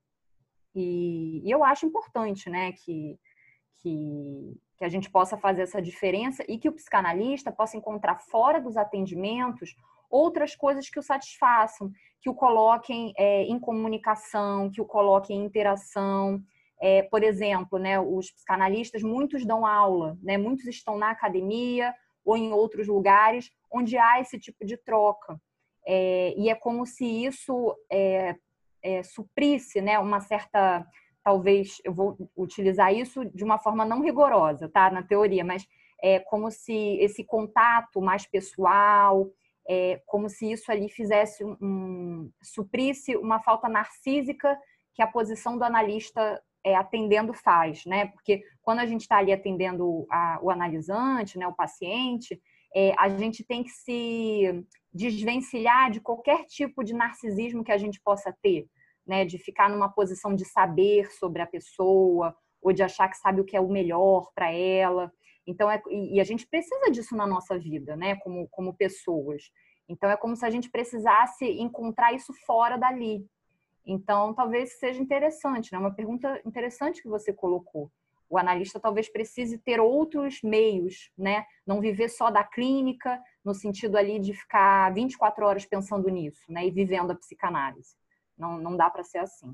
E, 0.75 1.43
e 1.45 1.50
eu 1.50 1.65
acho 1.65 1.87
importante, 1.87 2.49
né, 2.49 2.73
que, 2.73 3.19
que, 3.79 4.57
que 4.79 4.85
a 4.85 4.89
gente 4.89 5.11
possa 5.11 5.37
fazer 5.37 5.62
essa 5.62 5.81
diferença 5.83 6.45
e 6.49 6.59
que 6.59 6.69
o 6.69 6.73
psicanalista 6.73 7.50
possa 7.50 7.77
encontrar 7.77 8.19
fora 8.19 8.61
dos 8.61 8.77
atendimentos 8.77 9.75
outras 10.11 10.57
coisas 10.57 10.89
que 10.91 10.99
o 10.99 11.03
satisfaçam, 11.03 11.91
que 12.21 12.29
o 12.29 12.35
coloquem 12.35 13.12
é, 13.17 13.45
em 13.45 13.59
comunicação, 13.59 14.69
que 14.71 14.81
o 14.81 14.85
coloquem 14.85 15.39
em 15.39 15.45
interação. 15.45 16.43
É, 16.83 17.03
por 17.03 17.23
exemplo, 17.23 17.79
né, 17.79 18.00
os 18.00 18.31
psicanalistas, 18.31 19.03
muitos 19.03 19.45
dão 19.45 19.67
aula, 19.67 20.19
né, 20.23 20.37
muitos 20.37 20.67
estão 20.67 20.99
na 20.99 21.11
academia 21.11 21.95
ou 22.25 22.37
em 22.37 22.53
outros 22.53 22.89
lugares 22.89 23.50
onde 23.71 23.97
há 23.97 24.21
esse 24.21 24.39
tipo 24.39 24.65
de 24.65 24.77
troca. 24.77 25.41
É, 25.87 26.35
e 26.37 26.49
é 26.49 26.55
como 26.55 26.85
se 26.85 27.05
isso 27.05 27.75
é, 28.82 29.02
suprisse 29.02 29.80
né, 29.80 29.99
uma 29.99 30.20
certa, 30.20 30.87
talvez, 31.22 31.80
eu 31.84 31.92
vou 31.92 32.16
utilizar 32.37 32.92
isso 32.94 33.25
de 33.25 33.44
uma 33.44 33.58
forma 33.58 33.84
não 33.84 34.02
rigorosa, 34.02 34.68
tá, 34.68 34.90
na 34.90 35.02
teoria, 35.02 35.44
mas 35.44 35.66
é 36.02 36.18
como 36.18 36.50
se 36.50 36.96
esse 37.00 37.25
contato 37.25 38.00
mais 38.00 38.26
pessoal, 38.26 39.30
é, 39.68 40.00
como 40.06 40.28
se 40.28 40.50
isso 40.50 40.70
ali 40.72 40.88
fizesse 40.88 41.44
um, 41.44 42.30
suprisse 42.42 43.16
uma 43.16 43.40
falta 43.40 43.68
narcísica 43.68 44.58
que 44.94 45.02
a 45.02 45.06
posição 45.06 45.56
do 45.56 45.64
analista 45.64 46.42
é, 46.64 46.75
atendendo 46.75 47.32
faz, 47.32 47.84
né? 47.87 48.06
Porque 48.08 48.42
quando 48.62 48.80
a 48.80 48.87
gente 48.87 49.02
está 49.02 49.18
ali 49.18 49.32
atendendo 49.32 50.06
a, 50.10 50.38
o 50.42 50.50
analisante, 50.50 51.38
né, 51.38 51.46
o 51.46 51.54
paciente, 51.54 52.40
é, 52.75 52.93
a 52.99 53.09
gente 53.09 53.45
tem 53.45 53.62
que 53.62 53.71
se 53.71 54.65
desvencilhar 54.93 55.91
de 55.91 56.00
qualquer 56.00 56.45
tipo 56.47 56.83
de 56.85 56.95
narcisismo 56.95 57.65
que 57.65 57.73
a 57.73 57.79
gente 57.79 58.00
possa 58.00 58.35
ter. 58.43 58.69
né, 59.07 59.25
de 59.25 59.39
ficar 59.39 59.69
numa 59.69 59.89
posição 59.89 60.35
de 60.37 60.45
saber 60.45 61.11
sobre 61.12 61.43
a 61.43 61.47
pessoa 61.47 62.37
ou 62.62 62.73
de 62.73 62.83
achar 62.83 63.09
que 63.09 63.17
sabe 63.17 63.41
o 63.41 63.45
que 63.45 63.57
é 63.57 63.61
o 63.61 63.69
melhor 63.69 64.31
para 64.35 64.53
ela. 64.53 65.11
Então, 65.47 65.69
é, 65.71 65.83
e 65.91 66.21
a 66.21 66.25
gente 66.25 66.47
precisa 66.47 66.91
disso 66.91 67.17
na 67.17 67.27
nossa 67.27 67.59
vida, 67.59 67.97
né, 67.97 68.17
como, 68.17 68.47
como 68.49 68.77
pessoas. 68.77 69.50
Então, 69.89 70.09
é 70.09 70.17
como 70.17 70.37
se 70.37 70.47
a 70.47 70.50
gente 70.50 70.71
precisasse 70.71 71.45
encontrar 71.45 72.12
isso 72.12 72.33
fora 72.47 72.77
dali. 72.77 73.27
Então, 73.85 74.33
talvez 74.35 74.79
seja 74.79 75.03
interessante, 75.03 75.73
né? 75.73 75.79
Uma 75.79 75.95
pergunta 75.95 76.41
interessante 76.45 77.03
que 77.03 77.09
você 77.09 77.33
colocou. 77.33 77.91
O 78.30 78.38
analista 78.38 78.78
talvez 78.78 79.10
precise 79.10 79.58
ter 79.58 79.80
outros 79.80 80.40
meios, 80.42 81.10
né? 81.18 81.44
Não 81.66 81.80
viver 81.80 82.08
só 82.08 82.30
da 82.30 82.44
clínica, 82.44 83.20
no 83.44 83.52
sentido 83.52 83.96
ali 83.96 84.20
de 84.20 84.32
ficar 84.32 84.94
24 84.94 85.44
horas 85.44 85.66
pensando 85.66 86.08
nisso, 86.08 86.40
né? 86.49 86.64
E 86.64 86.70
vivendo 86.70 87.10
a 87.10 87.16
psicanálise. 87.16 87.96
Não, 88.38 88.56
não 88.56 88.76
dá 88.76 88.88
para 88.88 89.02
ser 89.02 89.18
assim. 89.18 89.52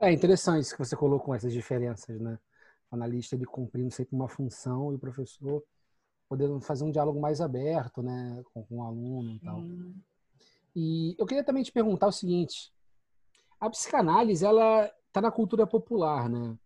É 0.00 0.10
interessante 0.10 0.62
isso 0.62 0.76
que 0.76 0.84
você 0.84 0.96
colocou 0.96 1.32
essas 1.32 1.52
diferenças, 1.52 2.20
né? 2.20 2.36
O 2.90 2.96
analista 2.96 3.36
ele 3.36 3.46
cumprindo 3.46 3.90
sempre 3.92 4.16
uma 4.16 4.28
função 4.28 4.92
e 4.92 4.96
o 4.96 4.98
professor 4.98 5.62
podendo 6.28 6.60
fazer 6.60 6.82
um 6.82 6.90
diálogo 6.90 7.20
mais 7.20 7.40
aberto, 7.40 8.02
né, 8.02 8.42
com, 8.52 8.64
com 8.64 8.76
o 8.78 8.82
aluno 8.82 9.32
e 9.34 9.38
tal. 9.40 9.58
Hum. 9.58 9.94
E 10.74 11.14
eu 11.18 11.26
queria 11.26 11.44
também 11.44 11.62
te 11.62 11.70
perguntar 11.70 12.06
o 12.08 12.12
seguinte: 12.12 12.72
a 13.60 13.70
psicanálise 13.70 14.44
ela 14.44 14.90
está 15.06 15.20
na 15.20 15.30
cultura 15.30 15.66
popular, 15.66 16.28
né? 16.28 16.56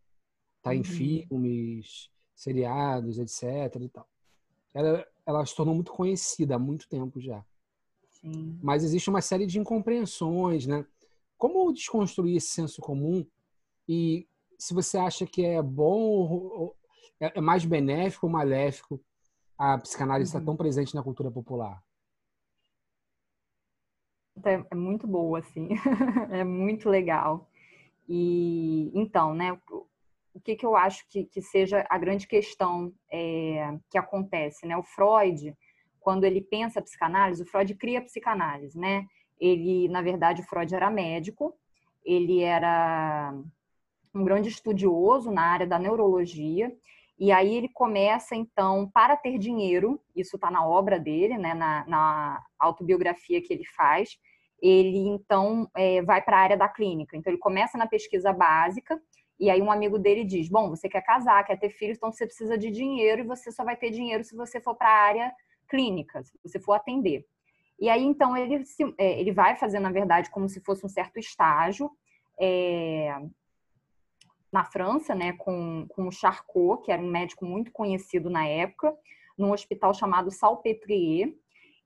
Está 0.66 0.74
em 0.74 0.78
uhum. 0.78 0.84
filmes, 0.84 2.10
seriados, 2.34 3.20
etc. 3.20 3.80
E 3.80 3.88
tal. 3.88 4.08
Ela, 4.74 5.06
ela 5.24 5.46
se 5.46 5.54
tornou 5.54 5.74
muito 5.74 5.92
conhecida 5.92 6.56
há 6.56 6.58
muito 6.58 6.88
tempo 6.88 7.20
já. 7.20 7.44
Sim. 8.10 8.58
Mas 8.60 8.82
existe 8.82 9.08
uma 9.08 9.20
série 9.20 9.46
de 9.46 9.60
incompreensões, 9.60 10.66
né? 10.66 10.84
Como 11.38 11.72
desconstruir 11.72 12.36
esse 12.36 12.48
senso 12.48 12.80
comum 12.80 13.24
e 13.88 14.26
se 14.58 14.74
você 14.74 14.98
acha 14.98 15.24
que 15.24 15.44
é 15.44 15.62
bom, 15.62 16.74
é, 17.20 17.38
é 17.38 17.40
mais 17.40 17.64
benéfico 17.64 18.26
ou 18.26 18.32
maléfico 18.32 19.00
a 19.56 19.78
psicanálise 19.78 20.30
estar 20.30 20.40
uhum. 20.40 20.46
tão 20.46 20.56
presente 20.56 20.94
na 20.96 21.02
cultura 21.02 21.30
popular? 21.30 21.80
É, 24.44 24.66
é 24.68 24.74
muito 24.74 25.06
boa, 25.06 25.38
assim. 25.38 25.68
é 26.32 26.42
muito 26.42 26.88
legal. 26.88 27.48
E 28.08 28.90
então, 28.94 29.34
né? 29.34 29.58
O 30.36 30.40
que, 30.40 30.54
que 30.54 30.66
eu 30.66 30.76
acho 30.76 31.08
que, 31.08 31.24
que 31.24 31.40
seja 31.40 31.86
a 31.88 31.96
grande 31.96 32.26
questão 32.26 32.92
é, 33.10 33.74
que 33.90 33.96
acontece, 33.96 34.66
né? 34.66 34.76
O 34.76 34.82
Freud, 34.82 35.56
quando 35.98 36.24
ele 36.24 36.42
pensa 36.42 36.78
a 36.78 36.82
psicanálise, 36.82 37.42
o 37.42 37.46
Freud 37.46 37.74
cria 37.74 38.00
a 38.00 38.02
psicanálise, 38.02 38.78
né? 38.78 39.06
Ele, 39.40 39.88
na 39.88 40.02
verdade, 40.02 40.42
o 40.42 40.44
Freud 40.44 40.74
era 40.74 40.90
médico, 40.90 41.54
ele 42.04 42.42
era 42.42 43.34
um 44.14 44.24
grande 44.24 44.50
estudioso 44.50 45.30
na 45.30 45.40
área 45.40 45.66
da 45.66 45.78
neurologia, 45.78 46.70
e 47.18 47.32
aí 47.32 47.54
ele 47.54 47.70
começa, 47.70 48.36
então, 48.36 48.90
para 48.92 49.16
ter 49.16 49.38
dinheiro, 49.38 49.98
isso 50.14 50.36
está 50.36 50.50
na 50.50 50.66
obra 50.68 51.00
dele, 51.00 51.38
né, 51.38 51.54
na, 51.54 51.86
na, 51.86 52.44
autobiografia 52.58 53.40
que 53.40 53.54
ele 53.54 53.64
faz, 53.64 54.18
ele, 54.60 54.98
então, 54.98 55.66
é, 55.74 56.02
vai 56.02 56.20
para 56.20 56.36
a 56.36 56.40
área 56.40 56.56
da 56.58 56.68
clínica. 56.68 57.16
Então, 57.16 57.32
ele 57.32 57.40
começa 57.40 57.78
na 57.78 57.86
pesquisa 57.86 58.34
básica, 58.34 59.00
e 59.38 59.50
aí 59.50 59.60
um 59.60 59.70
amigo 59.70 59.98
dele 59.98 60.24
diz, 60.24 60.48
bom, 60.48 60.70
você 60.70 60.88
quer 60.88 61.02
casar, 61.02 61.44
quer 61.44 61.58
ter 61.58 61.70
filhos, 61.70 61.96
então 61.96 62.10
você 62.10 62.26
precisa 62.26 62.56
de 62.56 62.70
dinheiro, 62.70 63.22
e 63.22 63.26
você 63.26 63.52
só 63.52 63.64
vai 63.64 63.76
ter 63.76 63.90
dinheiro 63.90 64.24
se 64.24 64.34
você 64.34 64.60
for 64.60 64.74
para 64.74 64.88
a 64.88 65.02
área 65.04 65.32
clínica, 65.68 66.22
se 66.24 66.38
você 66.42 66.58
for 66.58 66.72
atender. 66.72 67.26
E 67.78 67.90
aí, 67.90 68.02
então, 68.02 68.36
ele, 68.36 68.64
se, 68.64 68.82
é, 68.96 69.20
ele 69.20 69.32
vai 69.32 69.56
fazer, 69.56 69.78
na 69.78 69.92
verdade, 69.92 70.30
como 70.30 70.48
se 70.48 70.60
fosse 70.60 70.84
um 70.86 70.88
certo 70.88 71.18
estágio, 71.18 71.90
é, 72.40 73.14
na 74.50 74.64
França, 74.64 75.14
né, 75.14 75.34
com, 75.34 75.86
com 75.90 76.08
o 76.08 76.12
Charcot, 76.12 76.82
que 76.82 76.90
era 76.90 77.02
um 77.02 77.10
médico 77.10 77.44
muito 77.44 77.70
conhecido 77.70 78.30
na 78.30 78.46
época, 78.46 78.94
num 79.36 79.52
hospital 79.52 79.92
chamado 79.92 80.30
Salpêtrier. 80.30 81.34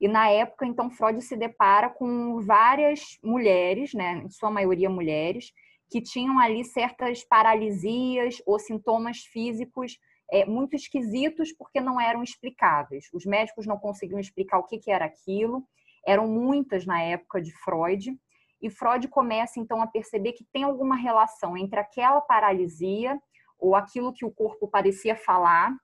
E 0.01 0.07
na 0.07 0.29
época, 0.31 0.65
então, 0.65 0.91
Freud 0.91 1.21
se 1.21 1.37
depara 1.37 1.91
com 1.91 2.41
várias 2.41 3.19
mulheres, 3.23 3.93
né, 3.93 4.23
em 4.25 4.31
sua 4.31 4.51
maioria 4.51 4.89
mulheres, 4.89 5.53
que 5.91 6.01
tinham 6.01 6.39
ali 6.39 6.65
certas 6.65 7.25
paralisias 7.25 8.41
ou 8.47 8.59
sintomas 8.59 9.19
físicos 9.19 9.99
é, 10.31 10.47
muito 10.47 10.77
esquisitos 10.77 11.53
porque 11.53 11.81
não 11.81 12.01
eram 12.01 12.23
explicáveis. 12.23 13.07
Os 13.13 13.27
médicos 13.27 13.67
não 13.67 13.77
conseguiam 13.77 14.21
explicar 14.21 14.59
o 14.59 14.65
que, 14.65 14.79
que 14.79 14.91
era 14.91 15.05
aquilo. 15.05 15.65
Eram 16.07 16.29
muitas 16.29 16.87
na 16.87 17.03
época 17.03 17.43
de 17.43 17.53
Freud. 17.65 18.17
E 18.63 18.71
Freud 18.71 19.09
começa 19.09 19.59
então 19.59 19.83
a 19.83 19.87
perceber 19.87 20.33
que 20.33 20.45
tem 20.53 20.63
alguma 20.63 20.95
relação 20.95 21.57
entre 21.57 21.81
aquela 21.81 22.21
paralisia 22.21 23.21
ou 23.59 23.75
aquilo 23.75 24.13
que 24.13 24.25
o 24.25 24.31
corpo 24.31 24.69
parecia 24.69 25.17
falar 25.17 25.75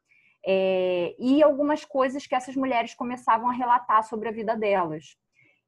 é, 0.47 1.17
e 1.19 1.43
algumas 1.43 1.85
coisas 1.85 2.27
que 2.27 2.35
essas 2.35 2.55
mulheres 2.55 2.95
começavam 2.95 3.51
a 3.51 3.53
relatar 3.53 4.05
sobre 4.05 4.29
a 4.29 4.33
vida 4.33 4.57
delas. 4.57 5.17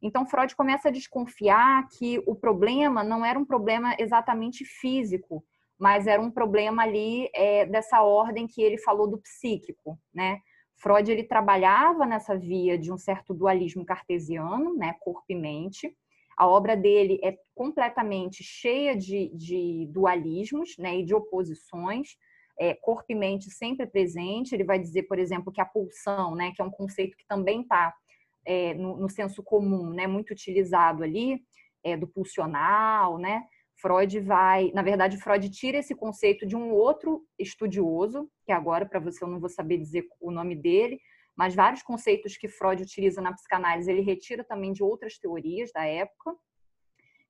Então 0.02 0.26
Freud 0.26 0.54
começa 0.54 0.88
a 0.88 0.92
desconfiar 0.92 1.88
que 1.88 2.22
o 2.26 2.34
problema 2.34 3.02
não 3.02 3.24
era 3.24 3.38
um 3.38 3.44
problema 3.44 3.96
exatamente 3.98 4.64
físico, 4.64 5.44
mas 5.78 6.06
era 6.06 6.20
um 6.20 6.30
problema 6.30 6.82
ali 6.82 7.28
é, 7.34 7.66
dessa 7.66 8.02
ordem 8.02 8.46
que 8.46 8.62
ele 8.62 8.78
falou 8.78 9.08
do 9.08 9.18
psíquico, 9.18 9.98
né? 10.12 10.40
Freud 10.76 11.10
ele 11.10 11.24
trabalhava 11.24 12.06
nessa 12.06 12.36
via 12.36 12.78
de 12.78 12.92
um 12.92 12.98
certo 12.98 13.34
dualismo 13.34 13.84
cartesiano, 13.84 14.76
né, 14.76 14.94
corpo 15.00 15.24
e 15.28 15.34
mente, 15.34 15.92
a 16.38 16.46
obra 16.46 16.76
dele 16.76 17.18
é 17.24 17.36
completamente 17.52 18.44
cheia 18.44 18.96
de, 18.96 19.28
de 19.34 19.88
dualismos 19.90 20.76
né, 20.78 20.98
e 20.98 21.04
de 21.04 21.12
oposições, 21.12 22.16
é, 22.56 22.74
corpo 22.74 23.06
e 23.08 23.14
mente 23.16 23.50
sempre 23.50 23.86
presente. 23.88 24.54
Ele 24.54 24.62
vai 24.62 24.78
dizer, 24.78 25.02
por 25.04 25.18
exemplo, 25.18 25.52
que 25.52 25.60
a 25.60 25.66
pulsão, 25.66 26.36
né, 26.36 26.52
que 26.54 26.62
é 26.62 26.64
um 26.64 26.70
conceito 26.70 27.16
que 27.16 27.26
também 27.26 27.62
está 27.62 27.92
é, 28.44 28.74
no, 28.74 28.96
no, 28.96 29.08
senso 29.08 29.42
comum, 29.42 29.90
né, 29.90 30.06
muito 30.06 30.30
utilizado 30.30 31.02
ali, 31.02 31.40
é, 31.84 31.96
do 31.96 32.06
pulsional, 32.06 33.18
né? 33.18 33.44
Freud 33.80 34.18
vai, 34.20 34.72
na 34.72 34.82
verdade, 34.82 35.18
Freud 35.18 35.48
tira 35.50 35.78
esse 35.78 35.94
conceito 35.94 36.44
de 36.44 36.56
um 36.56 36.72
outro 36.72 37.24
estudioso, 37.38 38.28
que 38.44 38.50
agora 38.50 38.84
para 38.84 38.98
você 38.98 39.22
eu 39.22 39.28
não 39.28 39.38
vou 39.38 39.48
saber 39.48 39.78
dizer 39.78 40.04
o 40.20 40.32
nome 40.32 40.56
dele, 40.56 40.98
mas 41.36 41.54
vários 41.54 41.82
conceitos 41.82 42.36
que 42.36 42.48
Freud 42.48 42.82
utiliza 42.82 43.20
na 43.20 43.32
psicanálise 43.32 43.88
ele 43.88 44.00
retira 44.00 44.42
também 44.42 44.72
de 44.72 44.82
outras 44.82 45.16
teorias 45.18 45.70
da 45.72 45.84
época. 45.84 46.34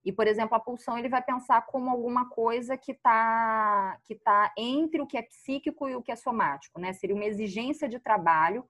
E, 0.02 0.10
por 0.10 0.26
exemplo, 0.26 0.54
a 0.56 0.60
pulsão 0.60 0.96
ele 0.96 1.10
vai 1.10 1.22
pensar 1.22 1.60
como 1.66 1.90
alguma 1.90 2.30
coisa 2.30 2.78
que 2.78 2.92
está 2.92 3.98
que 4.04 4.14
tá 4.14 4.50
entre 4.56 5.02
o 5.02 5.06
que 5.06 5.18
é 5.18 5.22
psíquico 5.22 5.86
e 5.86 5.94
o 5.94 6.02
que 6.02 6.10
é 6.10 6.16
somático, 6.16 6.80
né? 6.80 6.94
Seria 6.94 7.14
uma 7.14 7.26
exigência 7.26 7.86
de 7.86 7.98
trabalho 7.98 8.64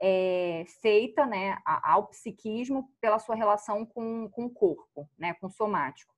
é, 0.00 0.64
feita 0.80 1.26
né, 1.26 1.58
ao 1.64 2.06
psiquismo 2.06 2.90
pela 3.00 3.18
sua 3.18 3.34
relação 3.34 3.84
com, 3.84 4.28
com 4.30 4.46
o 4.46 4.50
corpo, 4.50 5.08
né, 5.18 5.34
com 5.34 5.46
o 5.46 5.50
somático. 5.50 6.14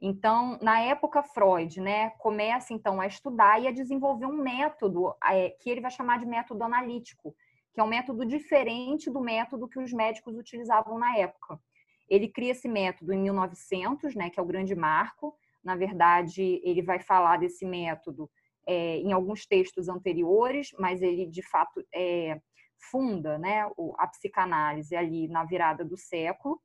Então, 0.00 0.58
na 0.62 0.80
época, 0.80 1.22
Freud 1.22 1.80
né, 1.80 2.10
começa 2.18 2.72
então 2.72 3.00
a 3.00 3.06
estudar 3.06 3.60
e 3.60 3.66
a 3.66 3.72
desenvolver 3.72 4.26
um 4.26 4.42
método 4.42 5.12
é, 5.24 5.50
que 5.50 5.68
ele 5.68 5.80
vai 5.80 5.90
chamar 5.90 6.20
de 6.20 6.26
método 6.26 6.62
analítico, 6.62 7.34
que 7.74 7.80
é 7.80 7.84
um 7.84 7.88
método 7.88 8.24
diferente 8.24 9.10
do 9.10 9.20
método 9.20 9.68
que 9.68 9.78
os 9.78 9.92
médicos 9.92 10.36
utilizavam 10.36 10.98
na 10.98 11.16
época. 11.16 11.60
Ele 12.08 12.28
cria 12.28 12.52
esse 12.52 12.68
método 12.68 13.12
em 13.12 13.20
1900, 13.20 14.14
né, 14.14 14.30
que 14.30 14.38
é 14.38 14.42
o 14.42 14.46
grande 14.46 14.74
marco. 14.74 15.36
Na 15.62 15.76
verdade, 15.76 16.60
ele 16.64 16.80
vai 16.80 17.00
falar 17.00 17.36
desse 17.36 17.66
método 17.66 18.30
é, 18.66 18.98
em 18.98 19.12
alguns 19.12 19.46
textos 19.46 19.88
anteriores, 19.88 20.70
mas 20.78 21.02
ele 21.02 21.26
de 21.26 21.42
fato 21.42 21.84
é, 21.92 22.40
funda 22.78 23.38
né, 23.38 23.68
a 23.96 24.06
psicanálise 24.06 24.94
ali 24.96 25.28
na 25.28 25.44
virada 25.44 25.84
do 25.84 25.96
século. 25.96 26.60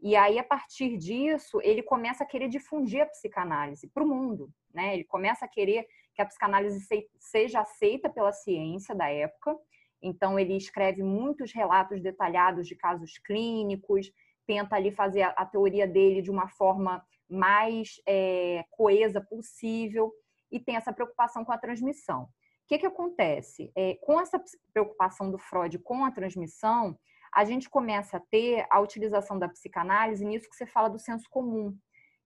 E 0.00 0.14
aí, 0.14 0.38
a 0.38 0.44
partir 0.44 0.96
disso, 0.96 1.60
ele 1.62 1.82
começa 1.82 2.24
a 2.24 2.26
querer 2.26 2.48
difundir 2.48 3.02
a 3.02 3.06
psicanálise 3.06 3.88
para 3.88 4.04
o 4.04 4.08
mundo. 4.08 4.50
Né? 4.72 4.94
Ele 4.94 5.04
começa 5.04 5.44
a 5.44 5.48
querer 5.48 5.86
que 6.14 6.22
a 6.22 6.26
psicanálise 6.26 6.86
seja 7.18 7.60
aceita 7.60 8.08
pela 8.08 8.32
ciência 8.32 8.94
da 8.94 9.08
época 9.08 9.56
então, 10.02 10.38
ele 10.38 10.56
escreve 10.56 11.02
muitos 11.02 11.52
relatos 11.52 12.00
detalhados 12.00 12.66
de 12.66 12.76
casos 12.76 13.18
clínicos, 13.18 14.10
tenta 14.46 14.76
ali 14.76 14.92
fazer 14.92 15.22
a, 15.22 15.44
teoria 15.44 15.86
dele 15.86 16.22
de 16.22 16.30
uma 16.30 16.48
forma 16.48 17.04
mais 17.28 18.00
é, 18.06 18.64
coesa 18.70 19.20
possível 19.20 20.12
e 20.50 20.60
tem 20.60 20.76
essa 20.76 20.92
preocupação 20.92 21.44
com 21.44 21.50
a 21.50 21.58
transmissão. 21.58 22.28
O 22.66 22.68
que, 22.68 22.78
que 22.78 22.86
acontece? 22.86 23.70
É, 23.76 23.94
com 24.02 24.20
essa 24.20 24.42
preocupação 24.72 25.30
do 25.30 25.38
Freud 25.38 25.78
com 25.78 26.04
a 26.04 26.10
transmissão, 26.10 26.98
a 27.32 27.44
gente 27.44 27.70
começa 27.70 28.16
a 28.16 28.20
ter 28.20 28.66
a 28.68 28.80
utilização 28.80 29.38
da 29.38 29.48
psicanálise 29.48 30.24
nisso 30.24 30.50
que 30.50 30.56
você 30.56 30.66
fala 30.66 30.88
do 30.88 30.98
senso 30.98 31.30
comum. 31.30 31.76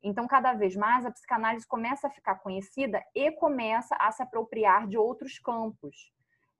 Então, 0.03 0.27
cada 0.27 0.55
vez 0.55 0.75
mais, 0.75 1.05
a 1.05 1.11
psicanálise 1.11 1.67
começa 1.67 2.07
a 2.07 2.11
ficar 2.11 2.37
conhecida 2.37 3.05
e 3.15 3.31
começa 3.33 3.95
a 4.01 4.11
se 4.11 4.23
apropriar 4.23 4.89
de 4.89 4.97
outros 4.97 5.39
campos 5.39 6.11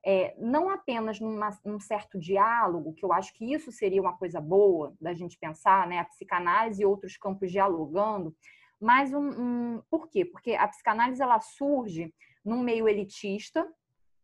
é, 0.03 0.35
não 0.37 0.69
apenas 0.69 1.19
numa, 1.19 1.49
num 1.63 1.79
certo 1.79 2.19
diálogo, 2.19 2.93
que 2.93 3.05
eu 3.05 3.13
acho 3.13 3.33
que 3.33 3.53
isso 3.53 3.71
seria 3.71 4.01
uma 4.01 4.17
coisa 4.17 4.41
boa 4.41 4.95
da 4.99 5.13
gente 5.13 5.37
pensar, 5.37 5.87
né, 5.87 5.99
a 5.99 6.05
psicanálise 6.05 6.81
e 6.81 6.85
outros 6.85 7.17
campos 7.17 7.51
dialogando, 7.51 8.35
mais 8.79 9.13
um, 9.13 9.29
um, 9.29 9.83
Por 9.91 10.09
quê? 10.09 10.25
Porque 10.25 10.55
a 10.55 10.67
psicanálise 10.67 11.21
ela 11.21 11.39
surge 11.39 12.11
num 12.43 12.59
meio 12.59 12.87
elitista, 12.87 13.67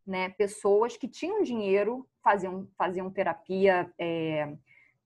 né? 0.06 0.30
Pessoas 0.30 0.96
que 0.98 1.08
tinham 1.08 1.44
dinheiro 1.44 2.08
faziam, 2.24 2.68
faziam 2.78 3.12
terapia. 3.12 3.92
É, 4.00 4.56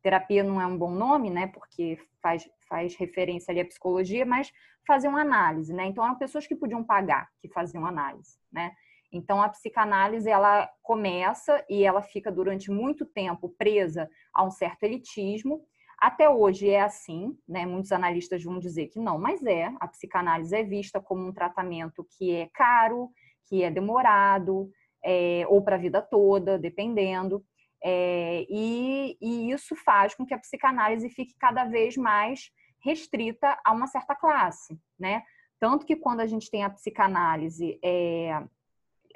terapia 0.02 0.44
não 0.44 0.62
é 0.62 0.66
um 0.66 0.78
bom 0.78 0.92
nome, 0.92 1.30
né? 1.30 1.48
Porque 1.48 1.98
faz, 2.22 2.50
faz 2.68 2.96
referência 2.96 3.52
ali 3.52 3.62
à 3.62 3.66
psicologia, 3.66 4.26
mas 4.26 4.52
faziam 4.86 5.16
análise, 5.18 5.74
né? 5.74 5.86
Então 5.86 6.04
eram 6.04 6.18
pessoas 6.18 6.48
que 6.48 6.56
podiam 6.56 6.84
pagar, 6.84 7.30
que 7.40 7.48
faziam 7.48 7.86
análise, 7.86 8.38
né? 8.52 8.74
Então 9.12 9.42
a 9.42 9.50
psicanálise 9.50 10.30
ela 10.30 10.70
começa 10.82 11.64
e 11.70 11.84
ela 11.84 12.02
fica 12.02 12.32
durante 12.32 12.72
muito 12.72 13.06
tempo 13.06 13.50
presa 13.50 14.10
a 14.34 14.44
um 14.44 14.52
certo 14.52 14.84
elitismo 14.84 15.66
até 16.02 16.28
hoje 16.28 16.68
é 16.68 16.82
assim, 16.82 17.38
né? 17.48 17.64
Muitos 17.64 17.92
analistas 17.92 18.44
vão 18.44 18.58
dizer 18.58 18.88
que 18.88 19.00
não, 19.00 19.20
mas 19.20 19.46
é. 19.46 19.72
A 19.80 19.88
psicanálise 19.88 20.56
é 20.56 20.64
vista 20.64 21.00
como 21.00 21.28
um 21.28 21.32
tratamento 21.32 22.04
que 22.18 22.36
é 22.36 22.50
caro, 22.52 23.12
que 23.46 23.62
é 23.62 23.70
demorado, 23.70 24.72
é, 25.06 25.46
ou 25.48 25.62
para 25.64 25.76
a 25.76 25.80
vida 25.80 26.02
toda, 26.02 26.58
dependendo. 26.58 27.46
É, 27.84 28.48
e, 28.50 29.16
e, 29.22 29.52
isso 29.52 29.76
faz 29.76 30.16
com 30.16 30.26
que 30.26 30.34
a 30.34 30.40
psicanálise 30.40 31.08
fique 31.10 31.36
cada 31.40 31.66
vez 31.66 31.96
mais 31.96 32.50
restrita 32.84 33.60
a 33.64 33.72
uma 33.72 33.86
certa 33.86 34.16
classe, 34.16 34.80
né? 35.00 35.22
Tanto 35.60 35.86
que 35.86 35.96
quando 35.96 36.22
a 36.22 36.26
gente 36.26 36.50
tem 36.50 36.64
a 36.64 36.70
psicanálise 36.70 37.80
é, 37.84 38.44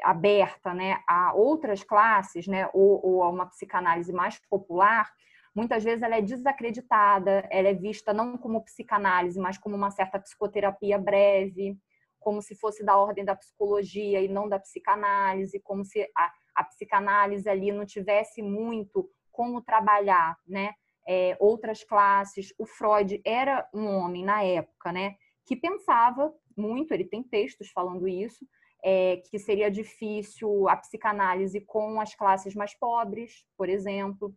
aberta, 0.03 0.71
né, 0.71 0.99
a 1.07 1.33
outras 1.33 1.83
classes, 1.83 2.45
né, 2.45 2.69
ou, 2.73 3.03
ou 3.03 3.23
a 3.23 3.29
uma 3.29 3.47
psicanálise 3.47 4.13
mais 4.13 4.39
popular, 4.47 5.11
muitas 5.55 5.83
vezes 5.83 6.03
ela 6.03 6.17
é 6.17 6.21
desacreditada, 6.21 7.47
ela 7.49 7.69
é 7.69 7.73
vista 7.73 8.13
não 8.13 8.37
como 8.37 8.63
psicanálise, 8.63 9.39
mas 9.39 9.57
como 9.57 9.75
uma 9.75 9.89
certa 9.89 10.19
psicoterapia 10.19 10.99
breve, 10.99 11.77
como 12.19 12.41
se 12.41 12.55
fosse 12.55 12.83
da 12.83 12.97
ordem 12.97 13.23
da 13.23 13.35
psicologia 13.35 14.21
e 14.21 14.27
não 14.27 14.49
da 14.49 14.59
psicanálise, 14.59 15.59
como 15.61 15.85
se 15.85 16.01
a, 16.15 16.31
a 16.55 16.63
psicanálise 16.63 17.47
ali 17.47 17.71
não 17.71 17.85
tivesse 17.85 18.41
muito 18.41 19.09
como 19.31 19.61
trabalhar, 19.61 20.35
né? 20.45 20.73
É, 21.07 21.37
outras 21.39 21.83
classes. 21.83 22.51
O 22.57 22.65
Freud 22.65 23.21
era 23.23 23.69
um 23.73 23.85
homem 23.85 24.25
na 24.25 24.41
época, 24.41 24.91
né? 24.91 25.15
Que 25.45 25.55
pensava 25.55 26.33
muito, 26.57 26.93
ele 26.93 27.05
tem 27.05 27.21
textos 27.21 27.69
falando 27.69 28.07
isso, 28.07 28.45
é, 28.83 29.17
que 29.29 29.37
seria 29.37 29.69
difícil 29.69 30.67
a 30.67 30.75
psicanálise 30.75 31.61
com 31.61 32.01
as 32.01 32.15
classes 32.15 32.55
mais 32.55 32.73
pobres, 32.73 33.45
por 33.55 33.69
exemplo, 33.69 34.33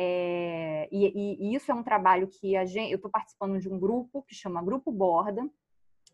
é, 0.00 0.88
e, 0.92 1.40
e, 1.40 1.56
isso 1.56 1.72
é 1.72 1.74
um 1.74 1.82
trabalho 1.82 2.28
que 2.28 2.56
a 2.56 2.64
gente, 2.64 2.92
eu 2.92 2.96
estou 2.96 3.10
participando 3.10 3.58
de 3.58 3.68
um 3.68 3.76
grupo 3.76 4.22
que 4.22 4.32
chama 4.32 4.62
Grupo 4.62 4.92
Borda. 4.92 5.42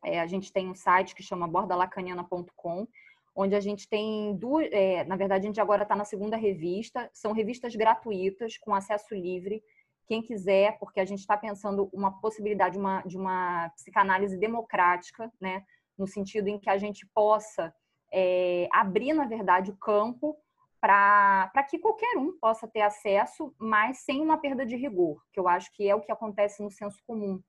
É, 0.03 0.21
a 0.21 0.27
gente 0.27 0.51
tem 0.51 0.71
um 0.71 0.75
site 0.75 1.15
que 1.15 1.23
chama 1.23 1.47
bordalacaniana.com, 1.47 2.89
onde 3.37 3.55
a 3.55 3.61
gente 3.61 3.87
tem 3.87 4.35
duas. 4.37 4.69
É, 4.73 5.05
na 5.05 5.17
verdade, 5.17 5.45
a 5.45 5.49
gente 5.49 5.61
agora 5.61 5.83
está 5.83 5.95
na 5.95 6.07
segunda 6.07 6.35
revista. 6.35 7.11
São 7.13 7.33
revistas 7.33 7.77
gratuitas, 7.77 8.57
com 8.57 8.75
acesso 8.75 9.15
livre. 9.15 9.63
Quem 10.07 10.23
quiser, 10.23 10.79
porque 10.79 10.99
a 10.99 11.05
gente 11.05 11.21
está 11.21 11.37
pensando 11.37 11.91
uma 11.93 12.11
possibilidade 12.23 12.77
de 12.77 12.81
uma, 12.81 13.03
de 13.03 13.19
uma 13.19 13.69
psicanálise 13.77 14.39
democrática, 14.39 15.31
né? 15.39 15.63
no 15.99 16.07
sentido 16.07 16.49
em 16.49 16.59
que 16.59 16.71
a 16.71 16.79
gente 16.79 17.07
possa 17.15 17.73
é, 18.11 18.67
abrir, 18.73 19.13
na 19.13 19.27
verdade, 19.27 19.71
o 19.71 19.77
campo 19.77 20.39
para 20.85 21.63
que 21.63 21.79
qualquer 21.79 22.19
um 22.19 22.37
possa 22.39 22.69
ter 22.69 22.83
acesso, 22.83 23.55
mas 23.59 24.01
sem 24.01 24.21
uma 24.21 24.37
perda 24.37 24.67
de 24.67 24.77
rigor, 24.77 25.25
que 25.33 25.41
eu 25.41 25.49
acho 25.49 25.73
que 25.73 25.89
é 25.89 25.95
o 25.95 26.01
que 26.03 26.13
acontece 26.13 26.63
no 26.63 26.71
senso 26.71 26.99
comum, 27.07 27.41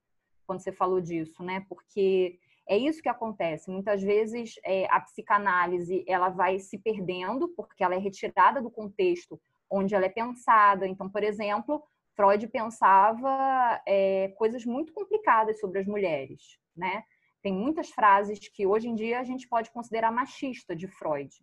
quando 0.47 0.61
você 0.61 0.71
falou 0.71 1.01
disso, 1.01 1.43
né? 1.43 1.65
Porque 1.67 2.39
é 2.65 2.77
isso 2.77 3.01
que 3.01 3.09
acontece. 3.09 3.69
Muitas 3.69 4.01
vezes 4.01 4.53
é, 4.63 4.87
a 4.89 5.01
psicanálise 5.01 6.05
ela 6.07 6.29
vai 6.29 6.59
se 6.59 6.77
perdendo 6.77 7.49
porque 7.49 7.83
ela 7.83 7.95
é 7.95 7.97
retirada 7.97 8.61
do 8.61 8.71
contexto 8.71 9.37
onde 9.69 9.93
ela 9.93 10.05
é 10.05 10.09
pensada. 10.09 10.87
Então, 10.87 11.09
por 11.09 11.21
exemplo, 11.21 11.83
Freud 12.15 12.47
pensava 12.47 13.81
é, 13.85 14.29
coisas 14.37 14.63
muito 14.63 14.93
complicadas 14.93 15.59
sobre 15.59 15.79
as 15.79 15.85
mulheres, 15.85 16.57
né? 16.73 17.03
Tem 17.41 17.51
muitas 17.51 17.89
frases 17.89 18.39
que 18.47 18.65
hoje 18.65 18.87
em 18.87 18.95
dia 18.95 19.19
a 19.19 19.25
gente 19.25 19.45
pode 19.45 19.69
considerar 19.71 20.09
machista 20.09 20.73
de 20.73 20.87
Freud. 20.87 21.35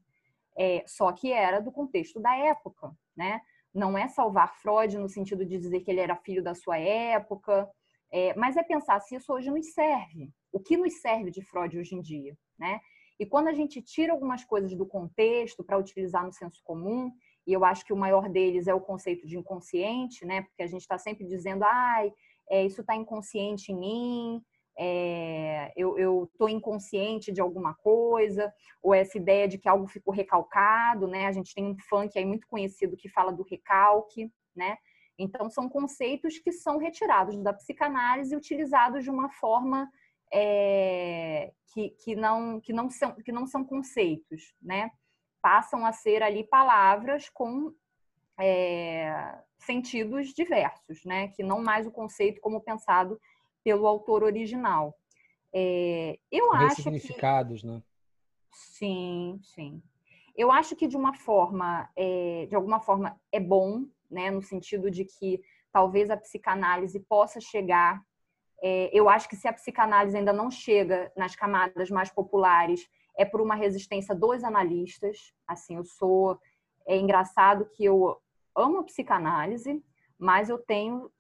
É, 0.57 0.85
só 0.87 1.13
que 1.13 1.33
era 1.33 1.61
do 1.61 1.73
contexto 1.73 2.21
da 2.21 2.35
época, 2.37 2.93
né? 3.17 3.41
Não 3.73 3.97
é 3.97 4.07
salvar 4.09 4.55
Freud 4.61 4.99
no 4.99 5.09
sentido 5.09 5.47
de 5.47 5.59
dizer 5.59 5.81
que 5.81 5.91
ele 5.91 6.01
era 6.01 6.15
filho 6.17 6.43
da 6.43 6.55
sua 6.55 6.79
época, 6.79 7.71
é, 8.11 8.35
mas 8.35 8.57
é 8.57 8.63
pensar 8.63 9.01
se 9.01 9.17
isso 9.17 9.33
hoje 9.33 9.51
nos 9.51 9.73
serve. 9.73 10.31
O 10.53 10.61
que 10.61 10.77
nos 10.77 11.01
serve 11.01 11.31
de 11.31 11.43
Freud 11.43 11.79
hoje 11.79 11.95
em 11.95 12.03
dia, 12.03 12.37
né? 12.59 12.81
E 13.19 13.25
quando 13.25 13.49
a 13.49 13.53
gente 13.53 13.81
tira 13.81 14.13
algumas 14.13 14.45
coisas 14.45 14.75
do 14.75 14.85
contexto 14.85 15.65
para 15.65 15.79
utilizar 15.79 16.25
no 16.25 16.33
senso 16.33 16.61
comum, 16.65 17.11
e 17.47 17.53
eu 17.53 17.65
acho 17.65 17.85
que 17.85 17.93
o 17.93 17.97
maior 17.97 18.29
deles 18.29 18.67
é 18.67 18.75
o 18.75 18.81
conceito 18.81 19.27
de 19.27 19.39
inconsciente, 19.39 20.25
né? 20.27 20.43
Porque 20.43 20.63
a 20.63 20.67
gente 20.67 20.83
está 20.83 20.99
sempre 20.99 21.27
dizendo, 21.27 21.65
ai, 21.65 22.13
é, 22.51 22.65
isso 22.65 22.81
está 22.83 22.95
inconsciente 22.95 23.73
em 23.73 23.79
mim, 23.79 24.43
é, 24.79 25.73
eu 25.77 26.25
estou 26.25 26.49
inconsciente 26.49 27.31
de 27.31 27.41
alguma 27.41 27.75
coisa, 27.75 28.53
ou 28.83 28.95
essa 28.95 29.19
ideia 29.19 29.47
de 29.47 29.59
que 29.59 29.69
algo 29.69 29.87
ficou 29.87 30.13
recalcado, 30.13 31.07
né? 31.07 31.27
A 31.27 31.33
gente 31.33 31.55
tem 31.55 31.65
um 31.65 31.77
funk 31.89 32.19
aí 32.19 32.25
muito 32.25 32.47
conhecido 32.47 32.97
que 32.97 33.09
fala 33.09 33.33
do 33.33 33.43
recalque, 33.43 34.33
né? 34.55 34.77
Então, 35.19 35.51
são 35.51 35.69
conceitos 35.69 36.39
que 36.39 36.51
são 36.51 36.79
retirados 36.79 37.37
da 37.43 37.53
psicanálise 37.53 38.35
e 38.35 38.37
utilizados 38.37 39.05
de 39.05 39.11
uma 39.11 39.31
forma 39.31 39.91
é, 40.33 41.53
que, 41.73 41.91
que, 41.91 42.17
não, 42.17 42.61
que, 42.61 42.73
não 42.73 42.91
são, 42.91 43.15
que 43.15 43.31
não 43.31 43.47
são 43.47 43.65
conceitos, 43.65 44.55
né? 44.61 44.91
Passam 45.43 45.85
a 45.85 45.93
ser 45.93 46.23
ali 46.23 46.45
palavras 46.45 47.29
com 47.29 47.75
é, 48.41 49.39
sentidos 49.59 50.33
diversos, 50.33 51.05
né? 51.05 51.29
Que 51.29 51.43
não 51.43 51.63
mais 51.63 51.87
o 51.87 51.93
conceito 51.93 52.41
como 52.41 52.61
pensado 52.61 53.21
pelo 53.65 53.87
autor 53.87 54.23
original. 54.23 54.97
É, 55.53 56.19
eu 56.31 56.53
acho 56.53 56.83
significados, 56.83 57.61
que... 57.61 57.67
né? 57.67 57.83
Sim, 58.51 59.39
sim. 59.43 59.83
Eu 60.37 60.51
acho 60.51 60.75
que 60.75 60.87
de 60.87 60.97
uma 60.97 61.15
forma, 61.15 61.89
é, 61.95 62.47
de 62.49 62.57
alguma 62.57 62.81
forma, 62.81 63.21
é 63.31 63.39
bom, 63.39 63.87
né, 64.11 64.31
no 64.31 64.43
sentido 64.43 64.91
de 64.91 65.05
que 65.05 65.43
talvez 65.71 66.11
a 66.11 66.17
psicanálise 66.17 67.01
possa 67.01 67.41
chegar. 67.41 68.03
É, 68.63 68.91
eu 68.93 69.09
acho 69.09 69.29
que 69.29 69.37
se 69.37 69.49
a 69.49 69.53
psicanálise 69.53 70.17
ainda 70.17 70.33
não 70.33 70.51
chega 70.51 71.13
nas 71.17 71.35
camadas 71.35 71.91
mais 71.91 72.11
populares, 72.11 72.89
é 73.17 73.25
por 73.25 73.41
uma 73.41 73.55
resistência 73.55 74.15
dos 74.15 74.43
analistas. 74.45 75.35
Assim, 75.47 75.77
eu 75.77 75.85
sou. 75.85 76.39
É 76.87 76.97
engraçado 76.97 77.67
que 77.67 77.85
eu 77.85 78.19
amo 78.57 78.79
a 78.79 78.85
psicanálise, 78.85 79.83
mas 80.19 80.49
eu 80.49 80.59
tenho 80.59 81.11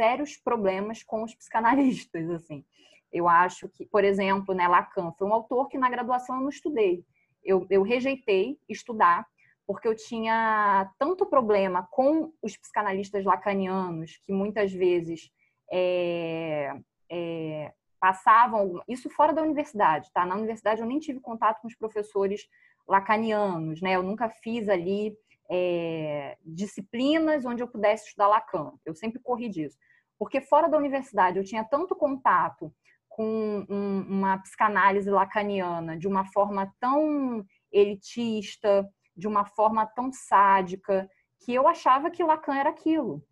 sérios 0.00 0.34
problemas 0.38 1.02
com 1.02 1.22
os 1.22 1.34
psicanalistas, 1.34 2.30
assim. 2.30 2.64
Eu 3.12 3.28
acho 3.28 3.68
que, 3.68 3.84
por 3.84 4.02
exemplo, 4.02 4.54
né, 4.54 4.66
Lacan 4.66 5.12
foi 5.12 5.28
um 5.28 5.34
autor 5.34 5.68
que 5.68 5.76
na 5.76 5.90
graduação 5.90 6.36
eu 6.36 6.40
não 6.40 6.48
estudei. 6.48 7.04
Eu, 7.44 7.66
eu 7.68 7.82
rejeitei 7.82 8.58
estudar 8.66 9.26
porque 9.66 9.86
eu 9.86 9.94
tinha 9.94 10.90
tanto 10.98 11.26
problema 11.26 11.86
com 11.90 12.32
os 12.40 12.56
psicanalistas 12.56 13.26
lacanianos 13.26 14.16
que 14.24 14.32
muitas 14.32 14.72
vezes 14.72 15.30
é, 15.70 16.72
é, 17.10 17.72
passavam 18.00 18.82
isso 18.88 19.10
fora 19.10 19.34
da 19.34 19.42
universidade, 19.42 20.10
tá? 20.12 20.24
Na 20.24 20.34
universidade 20.34 20.80
eu 20.80 20.86
nem 20.86 20.98
tive 20.98 21.20
contato 21.20 21.60
com 21.60 21.68
os 21.68 21.76
professores 21.76 22.48
lacanianos, 22.88 23.82
né? 23.82 23.96
Eu 23.96 24.02
nunca 24.02 24.30
fiz 24.30 24.66
ali 24.68 25.14
é, 25.50 26.38
disciplinas 26.44 27.44
onde 27.44 27.62
eu 27.62 27.68
pudesse 27.68 28.06
estudar 28.06 28.28
Lacan. 28.28 28.72
Eu 28.84 28.94
sempre 28.94 29.20
corri 29.20 29.48
disso. 29.48 29.76
Porque 30.20 30.42
fora 30.42 30.68
da 30.68 30.76
universidade 30.76 31.38
eu 31.38 31.44
tinha 31.44 31.64
tanto 31.64 31.96
contato 31.96 32.70
com 33.08 33.64
um, 33.70 34.00
uma 34.06 34.36
psicanálise 34.36 35.10
lacaniana 35.10 35.96
de 35.96 36.06
uma 36.06 36.26
forma 36.26 36.70
tão 36.78 37.42
elitista, 37.72 38.86
de 39.16 39.26
uma 39.26 39.46
forma 39.46 39.86
tão 39.86 40.12
sádica, 40.12 41.08
que 41.38 41.54
eu 41.54 41.66
achava 41.66 42.10
que 42.10 42.22
Lacan 42.22 42.54
era 42.54 42.68
aquilo. 42.68 43.24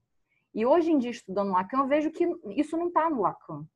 E 0.54 0.64
hoje 0.64 0.90
em 0.90 0.98
dia, 0.98 1.10
estudando 1.10 1.52
Lacan, 1.52 1.80
eu 1.80 1.88
vejo 1.88 2.10
que 2.10 2.26
isso 2.56 2.74
não 2.74 2.88
está 2.88 3.10
no 3.10 3.20
Lacan. 3.20 3.66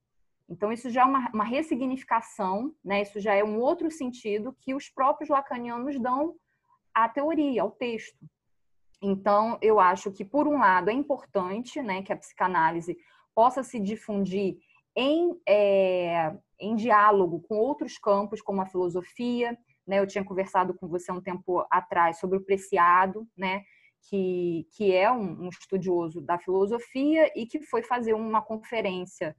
Então, 0.48 0.72
isso 0.72 0.88
já 0.88 1.03
é 1.03 1.05
uma, 1.05 1.31
uma 1.35 1.44
ressignificação, 1.44 2.75
né? 2.83 3.03
isso 3.03 3.20
já 3.20 3.35
é 3.35 3.44
um 3.44 3.61
outro 3.61 3.90
sentido 3.90 4.57
que 4.59 4.75
os 4.75 4.88
próprios 4.88 5.29
lacanianos 5.29 6.01
dão 6.01 6.35
à 6.94 7.11
teoria, 7.11 7.61
ao 7.61 7.70
texto. 7.70 8.27
Então, 9.02 9.58
eu 9.60 9.80
acho 9.80 10.12
que, 10.12 10.24
por 10.24 10.46
um 10.46 10.58
lado, 10.58 10.88
é 10.88 10.92
importante 10.92 11.82
né, 11.82 12.02
que 12.02 12.12
a 12.12 12.16
psicanálise 12.16 12.96
possa 13.34 13.62
se 13.64 13.80
difundir 13.80 14.58
em, 14.96 15.36
é, 15.48 16.32
em 16.60 16.76
diálogo 16.76 17.40
com 17.40 17.56
outros 17.56 17.98
campos, 17.98 18.40
como 18.40 18.60
a 18.60 18.66
filosofia. 18.66 19.58
Né? 19.86 19.98
Eu 19.98 20.06
tinha 20.06 20.24
conversado 20.24 20.72
com 20.74 20.86
você 20.86 21.10
um 21.10 21.20
tempo 21.20 21.66
atrás 21.70 22.20
sobre 22.20 22.38
o 22.38 22.44
Preciado, 22.44 23.26
né? 23.36 23.62
que, 24.08 24.66
que 24.76 24.94
é 24.94 25.10
um, 25.10 25.44
um 25.44 25.48
estudioso 25.48 26.20
da 26.20 26.38
filosofia 26.38 27.30
e 27.36 27.46
que 27.46 27.60
foi 27.62 27.82
fazer 27.82 28.14
uma 28.14 28.42
conferência 28.42 29.34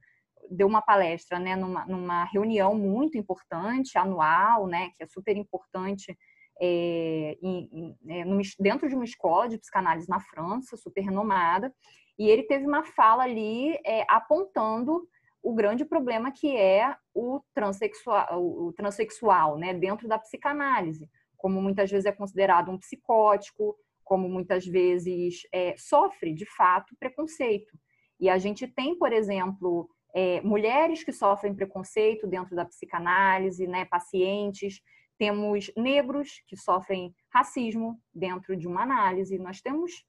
deu 0.50 0.66
uma 0.66 0.82
palestra, 0.82 1.38
né, 1.38 1.56
numa, 1.56 1.86
numa 1.86 2.24
reunião 2.24 2.74
muito 2.74 3.16
importante, 3.16 3.96
anual, 3.96 4.66
né, 4.66 4.90
que 4.94 5.02
é 5.02 5.06
super 5.06 5.36
importante 5.36 6.16
é, 6.60 7.36
em, 7.42 7.96
é, 8.08 8.24
dentro 8.58 8.88
de 8.88 8.94
uma 8.94 9.04
escola 9.04 9.48
de 9.48 9.58
psicanálise 9.58 10.08
na 10.08 10.20
França, 10.20 10.76
super 10.76 11.02
renomada, 11.02 11.74
e 12.18 12.28
ele 12.28 12.44
teve 12.44 12.66
uma 12.66 12.84
fala 12.84 13.24
ali 13.24 13.74
é, 13.84 14.04
apontando 14.08 15.06
o 15.42 15.54
grande 15.54 15.84
problema 15.84 16.32
que 16.32 16.56
é 16.56 16.96
o 17.12 17.40
transexual, 17.54 18.42
o 18.42 18.72
transexual 18.72 19.58
né, 19.58 19.74
dentro 19.74 20.08
da 20.08 20.18
psicanálise, 20.18 21.08
como 21.36 21.60
muitas 21.60 21.90
vezes 21.90 22.06
é 22.06 22.12
considerado 22.12 22.70
um 22.70 22.78
psicótico, 22.78 23.76
como 24.02 24.28
muitas 24.28 24.66
vezes 24.66 25.42
é, 25.52 25.74
sofre 25.76 26.32
de 26.32 26.46
fato 26.46 26.94
preconceito. 26.98 27.76
E 28.18 28.28
a 28.28 28.38
gente 28.38 28.66
tem, 28.66 28.96
por 28.96 29.12
exemplo, 29.12 29.88
é, 30.14 30.40
mulheres 30.40 31.02
que 31.02 31.12
sofrem 31.12 31.54
preconceito 31.54 32.26
dentro 32.26 32.54
da 32.54 32.64
psicanálise, 32.64 33.66
né, 33.66 33.84
pacientes, 33.84 34.80
temos 35.18 35.70
negros 35.76 36.42
que 36.46 36.56
sofrem 36.56 37.14
racismo 37.32 38.00
dentro 38.12 38.56
de 38.56 38.66
uma 38.66 38.82
análise, 38.82 39.38
nós 39.38 39.60
temos 39.60 40.04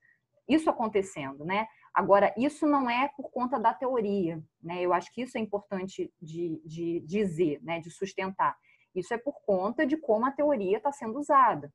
isso 0.48 0.70
acontecendo, 0.70 1.44
né? 1.44 1.68
Agora, 1.94 2.34
isso 2.38 2.68
não 2.68 2.90
é 2.90 3.10
por 3.16 3.32
conta 3.32 3.60
da 3.60 3.74
teoria, 3.74 4.44
né? 4.62 4.82
Eu 4.82 4.94
acho 4.94 5.12
que 5.14 5.22
isso 5.22 5.38
é 5.38 5.42
importante 5.42 6.12
de, 6.22 6.62
de 6.66 7.00
dizer, 7.02 7.60
né? 7.64 7.80
De 7.80 7.90
sustentar. 7.90 8.56
Isso 8.94 9.14
é 9.14 9.18
por 9.18 9.42
conta 9.46 9.86
de 9.86 9.98
como 9.98 10.26
a 10.26 10.32
teoria 10.32 10.78
está 10.78 10.92
sendo 10.92 11.20
usada. 11.20 11.72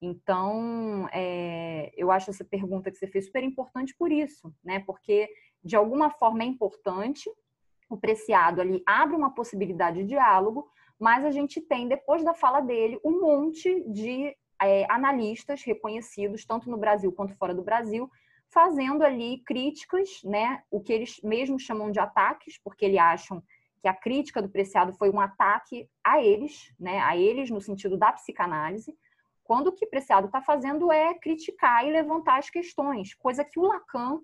Então, 0.00 1.08
é, 1.12 1.90
eu 1.96 2.10
acho 2.10 2.30
essa 2.30 2.44
pergunta 2.44 2.90
que 2.90 2.96
você 2.96 3.06
fez 3.08 3.26
super 3.26 3.42
importante 3.42 3.94
por 3.98 4.12
isso, 4.12 4.54
né? 4.64 4.80
Porque, 4.80 5.28
de 5.62 5.76
alguma 5.76 6.10
forma, 6.10 6.42
é 6.44 6.46
importante, 6.46 7.28
o 7.90 7.96
preciado 7.96 8.60
ali 8.60 8.82
abre 8.86 9.16
uma 9.16 9.34
possibilidade 9.34 9.98
de 9.98 10.10
diálogo, 10.10 10.68
mas 10.98 11.24
a 11.24 11.30
gente 11.30 11.60
tem, 11.60 11.88
depois 11.88 12.24
da 12.24 12.34
fala 12.34 12.60
dele, 12.60 12.98
um 13.04 13.20
monte 13.20 13.84
de 13.88 14.36
é, 14.60 14.84
analistas 14.90 15.62
reconhecidos, 15.62 16.44
tanto 16.44 16.70
no 16.70 16.76
Brasil 16.76 17.12
quanto 17.12 17.36
fora 17.36 17.54
do 17.54 17.62
Brasil, 17.62 18.10
fazendo 18.50 19.04
ali 19.04 19.38
críticas, 19.44 20.22
né? 20.24 20.62
O 20.70 20.80
que 20.80 20.92
eles 20.92 21.20
mesmos 21.22 21.62
chamam 21.62 21.90
de 21.90 22.00
ataques, 22.00 22.58
porque 22.58 22.86
eles 22.86 22.98
acham 22.98 23.42
que 23.80 23.86
a 23.86 23.94
crítica 23.94 24.42
do 24.42 24.48
Preciado 24.48 24.92
foi 24.94 25.10
um 25.10 25.20
ataque 25.20 25.88
a 26.02 26.20
eles, 26.20 26.72
né? 26.80 26.98
A 27.00 27.16
eles 27.16 27.50
no 27.50 27.60
sentido 27.60 27.96
da 27.96 28.12
psicanálise, 28.12 28.96
quando 29.44 29.68
o 29.68 29.72
que 29.72 29.86
Preciado 29.86 30.26
está 30.26 30.42
fazendo 30.42 30.90
é 30.90 31.14
criticar 31.14 31.86
e 31.86 31.92
levantar 31.92 32.38
as 32.38 32.50
questões, 32.50 33.14
coisa 33.14 33.44
que 33.44 33.58
o 33.58 33.62
Lacan 33.62 34.20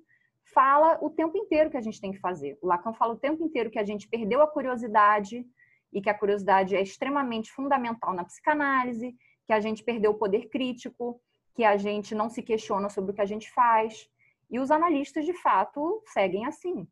fala 0.53 0.99
o 1.01 1.09
tempo 1.09 1.39
inteiro 1.39 1.71
que 1.71 1.77
a 1.77 1.81
gente 1.81 2.01
tem 2.01 2.13
que 2.13 2.19
fazer. 2.19 2.59
O 2.61 2.67
Lacan 2.67 2.93
fala 2.93 3.15
o 3.15 3.19
tempo 3.19 3.43
inteiro 3.43 3.71
que 3.71 3.79
a 3.79 3.85
gente 3.85 4.09
perdeu 4.09 4.43
a 4.43 4.47
curiosidade 4.47 5.47
e 5.95 6.03
que 6.03 6.11
a 6.11 6.19
curiosidade 6.19 6.75
é 6.75 6.83
extremamente 6.83 7.53
fundamental 7.53 8.13
na 8.13 8.25
psicanálise, 8.25 9.17
que 9.47 9.53
a 9.53 9.61
gente 9.61 9.85
perdeu 9.85 10.11
o 10.11 10.19
poder 10.19 10.49
crítico, 10.49 11.21
que 11.55 11.63
a 11.65 11.77
gente 11.77 12.15
não 12.17 12.29
se 12.29 12.43
questiona 12.43 12.91
sobre 12.91 13.13
o 13.13 13.15
que 13.15 13.21
a 13.21 13.27
gente 13.27 13.51
faz. 13.53 14.11
E 14.51 14.59
os 14.59 14.73
analistas, 14.73 15.25
de 15.25 15.33
fato, 15.33 16.03
seguem 16.07 16.47
assim. 16.47 16.87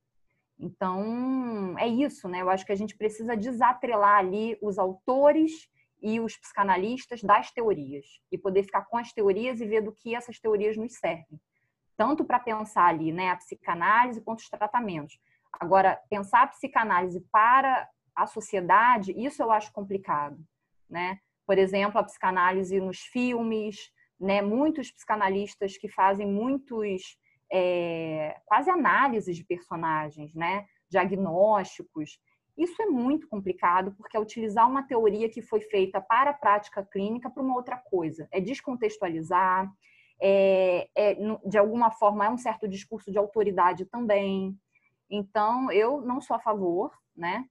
Então, 0.58 1.76
é 1.78 1.88
isso, 1.88 2.28
né? 2.28 2.40
Eu 2.40 2.48
acho 2.48 2.64
que 2.64 2.70
a 2.70 2.76
gente 2.76 2.96
precisa 2.96 3.36
desatrelar 3.36 4.18
ali 4.18 4.56
os 4.62 4.78
autores 4.78 5.68
e 6.00 6.20
os 6.20 6.36
psicanalistas 6.36 7.22
das 7.22 7.50
teorias 7.50 8.06
e 8.30 8.38
poder 8.38 8.62
ficar 8.62 8.82
com 8.82 8.96
as 8.96 9.12
teorias 9.12 9.60
e 9.60 9.66
ver 9.66 9.82
do 9.82 9.92
que 9.92 10.14
essas 10.14 10.38
teorias 10.38 10.76
nos 10.76 10.94
servem. 10.94 11.40
Tanto 11.96 12.24
para 12.24 12.38
pensar 12.38 12.86
ali, 12.86 13.12
né, 13.12 13.30
a 13.30 13.36
psicanálise 13.36 14.20
quanto 14.20 14.40
os 14.40 14.48
tratamentos. 14.48 15.18
Agora, 15.52 16.00
pensar 16.08 16.42
a 16.42 16.46
psicanálise 16.46 17.20
para 17.30 17.88
a 18.14 18.26
sociedade, 18.26 19.12
isso 19.12 19.42
eu 19.42 19.50
acho 19.50 19.72
complicado, 19.72 20.38
né? 20.88 21.18
Por 21.46 21.58
exemplo, 21.58 21.98
a 21.98 22.04
psicanálise 22.04 22.80
nos 22.80 23.00
filmes, 23.00 23.90
né? 24.20 24.40
Muitos 24.42 24.90
psicanalistas 24.90 25.76
que 25.76 25.88
fazem 25.88 26.26
muitos 26.26 27.18
é, 27.52 28.40
quase 28.46 28.70
análises 28.70 29.36
de 29.36 29.44
personagens, 29.44 30.34
né? 30.34 30.66
diagnósticos. 30.92 32.20
Isso 32.56 32.80
é 32.82 32.86
muito 32.86 33.26
complicado 33.28 33.94
porque 33.96 34.16
é 34.16 34.20
utilizar 34.20 34.68
uma 34.68 34.82
teoria 34.82 35.28
que 35.28 35.40
foi 35.40 35.60
feita 35.62 36.00
para 36.00 36.30
a 36.30 36.34
prática 36.34 36.84
clínica 36.84 37.30
para 37.30 37.42
uma 37.42 37.56
outra 37.56 37.78
coisa. 37.78 38.28
É 38.30 38.40
descontextualizar, 38.40 39.72
é, 40.20 40.88
é, 40.94 41.16
de 41.46 41.56
alguma 41.56 41.90
forma 41.90 42.26
é 42.26 42.30
um 42.30 42.36
certo 42.36 42.68
discurso 42.68 43.10
de 43.10 43.18
autoridade 43.18 43.86
também. 43.86 44.54
Então, 45.10 45.72
eu 45.72 46.02
não 46.02 46.20
sou 46.20 46.36
a 46.36 46.40
favor, 46.40 46.92
né? 47.16 47.46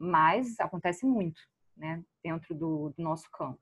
Mas 0.00 0.58
acontece 0.58 1.04
muito 1.04 1.40
né? 1.76 2.02
dentro 2.24 2.54
do, 2.54 2.94
do 2.96 3.02
nosso 3.02 3.30
campo. 3.30 3.60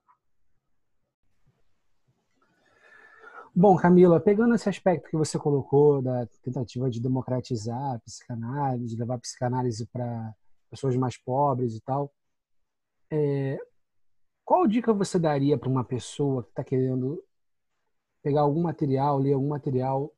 Bom, 3.54 3.76
Camila, 3.76 4.20
pegando 4.20 4.54
esse 4.54 4.68
aspecto 4.68 5.10
que 5.10 5.16
você 5.16 5.36
colocou 5.36 6.00
da 6.00 6.26
tentativa 6.42 6.88
de 6.88 7.00
democratizar 7.00 7.96
a 7.96 7.98
psicanálise, 7.98 8.94
de 8.94 9.00
levar 9.00 9.16
a 9.16 9.18
psicanálise 9.18 9.84
para 9.86 10.32
pessoas 10.70 10.94
mais 10.96 11.16
pobres 11.16 11.74
e 11.74 11.80
tal, 11.80 12.12
é, 13.10 13.58
qual 14.44 14.66
dica 14.66 14.92
você 14.92 15.18
daria 15.18 15.58
para 15.58 15.68
uma 15.68 15.82
pessoa 15.82 16.44
que 16.44 16.50
está 16.50 16.62
querendo 16.62 17.20
pegar 18.22 18.42
algum 18.42 18.62
material, 18.62 19.18
ler 19.18 19.32
algum 19.32 19.48
material 19.48 20.12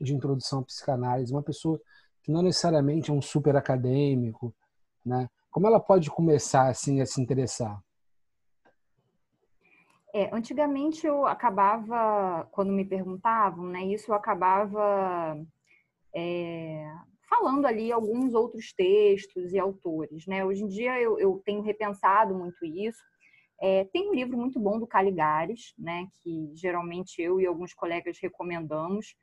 de 0.00 0.14
introdução 0.14 0.60
à 0.60 0.64
psicanálise, 0.64 1.32
uma 1.32 1.42
pessoa 1.42 1.80
que 2.22 2.30
não 2.30 2.42
necessariamente 2.42 3.10
é 3.10 3.14
um 3.14 3.22
super 3.22 3.56
acadêmico, 3.56 4.54
né? 5.04 5.28
Como 5.56 5.66
ela 5.66 5.80
pode 5.80 6.10
começar 6.10 6.68
assim 6.68 7.00
a 7.00 7.06
se 7.06 7.18
interessar? 7.18 7.82
É, 10.12 10.28
antigamente 10.30 11.06
eu 11.06 11.24
acabava, 11.24 12.46
quando 12.52 12.70
me 12.70 12.84
perguntavam, 12.84 13.64
né, 13.64 13.82
isso 13.86 14.10
eu 14.10 14.14
acabava 14.14 15.42
é, 16.14 16.86
falando 17.26 17.64
ali 17.64 17.90
alguns 17.90 18.34
outros 18.34 18.74
textos 18.74 19.54
e 19.54 19.58
autores, 19.58 20.26
né? 20.26 20.44
Hoje 20.44 20.62
em 20.62 20.68
dia 20.68 21.00
eu, 21.00 21.18
eu 21.18 21.40
tenho 21.42 21.62
repensado 21.62 22.34
muito 22.34 22.62
isso. 22.62 23.02
É, 23.58 23.84
tem 23.84 24.10
um 24.10 24.14
livro 24.14 24.36
muito 24.36 24.60
bom 24.60 24.78
do 24.78 24.86
Caligares, 24.86 25.72
né, 25.78 26.06
que 26.22 26.52
geralmente 26.54 27.22
eu 27.22 27.40
e 27.40 27.46
alguns 27.46 27.72
colegas 27.72 28.18
recomendamos, 28.20 29.16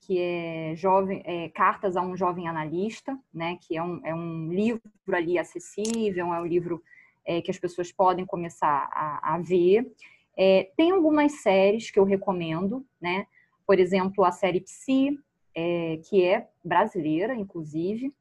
que 0.00 0.18
é, 0.18 0.74
jovem, 0.76 1.22
é 1.24 1.48
Cartas 1.50 1.96
a 1.96 2.02
um 2.02 2.16
Jovem 2.16 2.48
Analista, 2.48 3.18
né, 3.32 3.58
que 3.60 3.76
é 3.76 3.82
um, 3.82 4.00
é 4.04 4.14
um 4.14 4.52
livro 4.52 4.80
ali 5.12 5.38
acessível, 5.38 6.32
é 6.32 6.40
um 6.40 6.46
livro 6.46 6.82
é, 7.24 7.40
que 7.40 7.50
as 7.50 7.58
pessoas 7.58 7.92
podem 7.92 8.24
começar 8.24 8.88
a, 8.92 9.34
a 9.34 9.38
ver. 9.38 9.92
É, 10.36 10.70
tem 10.76 10.90
algumas 10.90 11.42
séries 11.42 11.90
que 11.90 11.98
eu 11.98 12.04
recomendo, 12.04 12.84
né? 13.00 13.26
Por 13.66 13.78
exemplo, 13.78 14.24
a 14.24 14.32
série 14.32 14.60
Psi, 14.60 15.18
é, 15.54 16.00
que 16.08 16.24
é 16.24 16.48
brasileira, 16.64 17.34
inclusive. 17.34 18.12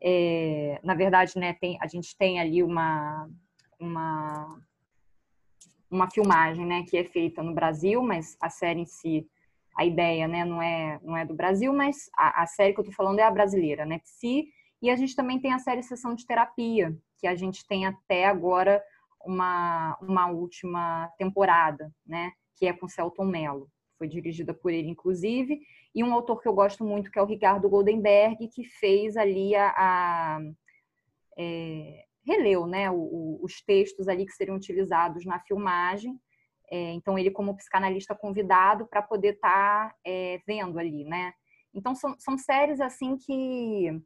É, 0.00 0.80
na 0.82 0.94
verdade, 0.94 1.38
né, 1.38 1.54
tem, 1.54 1.78
a 1.80 1.86
gente 1.86 2.16
tem 2.16 2.40
ali 2.40 2.62
uma, 2.62 3.28
uma, 3.78 4.60
uma 5.90 6.10
filmagem 6.10 6.66
né, 6.66 6.84
que 6.88 6.96
é 6.96 7.04
feita 7.04 7.42
no 7.42 7.54
Brasil, 7.54 8.02
mas 8.02 8.36
a 8.40 8.50
série 8.50 8.80
em 8.80 8.86
si, 8.86 9.26
a 9.76 9.84
ideia 9.84 10.28
né, 10.28 10.44
não, 10.44 10.60
é, 10.60 11.00
não 11.02 11.16
é 11.16 11.24
do 11.24 11.34
Brasil, 11.34 11.72
mas 11.72 12.10
a, 12.16 12.42
a 12.42 12.46
série 12.46 12.74
que 12.74 12.80
eu 12.80 12.82
estou 12.82 12.94
falando 12.94 13.18
é 13.18 13.22
a 13.22 13.30
brasileira, 13.30 13.86
né? 13.86 13.98
Psi. 14.00 14.48
E 14.80 14.90
a 14.90 14.96
gente 14.96 15.14
também 15.14 15.40
tem 15.40 15.52
a 15.52 15.58
série 15.58 15.82
Sessão 15.82 16.14
de 16.14 16.26
Terapia, 16.26 16.96
que 17.18 17.26
a 17.26 17.34
gente 17.34 17.66
tem 17.66 17.86
até 17.86 18.26
agora 18.26 18.82
uma, 19.24 19.96
uma 20.02 20.28
última 20.28 21.08
temporada, 21.16 21.92
né? 22.06 22.32
Que 22.56 22.66
é 22.66 22.72
com 22.72 22.88
Celton 22.88 23.24
Mello. 23.24 23.68
Foi 23.96 24.08
dirigida 24.08 24.52
por 24.52 24.72
ele, 24.72 24.88
inclusive. 24.88 25.60
E 25.94 26.02
um 26.02 26.12
autor 26.12 26.42
que 26.42 26.48
eu 26.48 26.52
gosto 26.52 26.84
muito, 26.84 27.10
que 27.10 27.18
é 27.18 27.22
o 27.22 27.26
Ricardo 27.26 27.68
Goldenberg, 27.68 28.48
que 28.48 28.64
fez 28.64 29.16
ali 29.16 29.54
a... 29.54 29.72
a 29.76 30.40
é, 31.38 32.04
releu, 32.26 32.66
né? 32.66 32.90
O, 32.90 32.96
o, 32.96 33.40
os 33.42 33.62
textos 33.62 34.08
ali 34.08 34.26
que 34.26 34.32
seriam 34.32 34.56
utilizados 34.56 35.24
na 35.24 35.38
filmagem. 35.40 36.20
É, 36.72 36.92
então, 36.92 37.18
ele 37.18 37.30
como 37.30 37.54
psicanalista 37.54 38.14
convidado 38.14 38.86
para 38.86 39.02
poder 39.02 39.34
estar 39.34 39.90
tá, 39.90 39.96
é, 40.06 40.40
vendo 40.46 40.78
ali, 40.78 41.04
né? 41.04 41.34
Então, 41.74 41.94
são, 41.94 42.16
são 42.18 42.38
séries, 42.38 42.80
assim, 42.80 43.16
que 43.16 44.02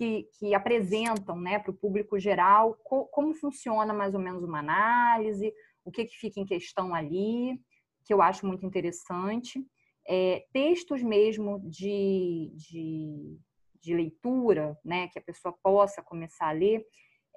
que, 0.00 0.26
que 0.38 0.54
apresentam 0.54 1.38
né, 1.38 1.58
para 1.58 1.70
o 1.70 1.76
público 1.76 2.18
geral 2.18 2.74
co, 2.82 3.04
como 3.08 3.34
funciona 3.34 3.92
mais 3.92 4.14
ou 4.14 4.20
menos 4.20 4.42
uma 4.42 4.60
análise, 4.60 5.52
o 5.84 5.90
que, 5.90 6.06
que 6.06 6.16
fica 6.16 6.40
em 6.40 6.46
questão 6.46 6.94
ali, 6.94 7.60
que 8.06 8.14
eu 8.14 8.22
acho 8.22 8.46
muito 8.46 8.64
interessante. 8.64 9.62
É, 10.08 10.46
textos 10.54 11.02
mesmo 11.02 11.60
de, 11.68 12.50
de, 12.54 13.38
de, 13.78 13.94
leitura, 13.94 14.74
né, 14.82 15.08
que 15.08 15.18
a 15.18 15.22
pessoa 15.22 15.54
possa 15.62 16.02
começar 16.02 16.48
a 16.48 16.52
ler. 16.52 16.82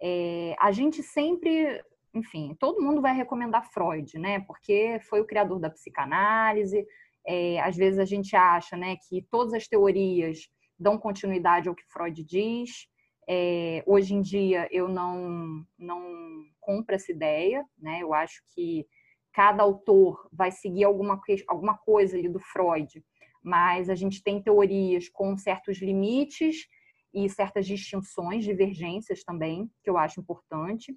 É, 0.02 0.56
a 0.58 0.72
gente 0.72 1.04
sempre, 1.04 1.84
enfim, 2.14 2.56
todo 2.60 2.82
mundo 2.82 3.02
vai 3.02 3.16
recomendar 3.16 3.72
Freud, 3.72 4.18
né, 4.20 4.42
porque 4.42 5.00
foi 5.10 5.22
o 5.22 5.26
criador 5.26 5.60
da 5.60 5.70
psicanálise. 5.70 6.86
É, 7.26 7.60
às 7.62 7.76
vezes 7.76 8.00
a 8.00 8.06
gente 8.06 8.36
acha 8.36 8.78
né, 8.78 8.96
que 9.08 9.26
todas 9.32 9.54
as 9.54 9.68
teorias 9.68 10.48
dão 10.78 10.98
continuidade 10.98 11.70
ao 11.70 11.76
que 11.76 11.84
Freud 11.88 12.24
diz. 12.24 12.88
É, 13.28 13.84
hoje 13.88 14.14
em 14.14 14.22
dia 14.22 14.68
eu 14.70 14.88
não, 14.88 15.66
não 15.80 16.44
compro 16.60 16.94
essa 16.94 17.12
ideia, 17.12 17.66
né? 17.78 18.00
Eu 18.02 18.14
acho 18.14 18.42
que 18.54 18.86
cada 19.34 19.64
autor 19.64 20.28
vai 20.32 20.52
seguir 20.52 20.84
alguma, 20.84 21.20
alguma 21.48 21.78
coisa 21.78 22.18
ali 22.18 22.28
do 22.28 22.40
Freud, 22.40 23.04
mas 23.42 23.90
a 23.90 23.96
gente 23.96 24.22
tem 24.22 24.42
teorias 24.42 25.10
com 25.10 25.38
certos 25.38 25.82
limites 25.82 26.68
e 27.14 27.30
certas 27.30 27.66
distinções, 27.66 28.44
divergências 28.44 29.24
também, 29.24 29.70
que 29.84 29.90
eu 29.90 29.98
acho 29.98 30.20
importante. 30.20 30.96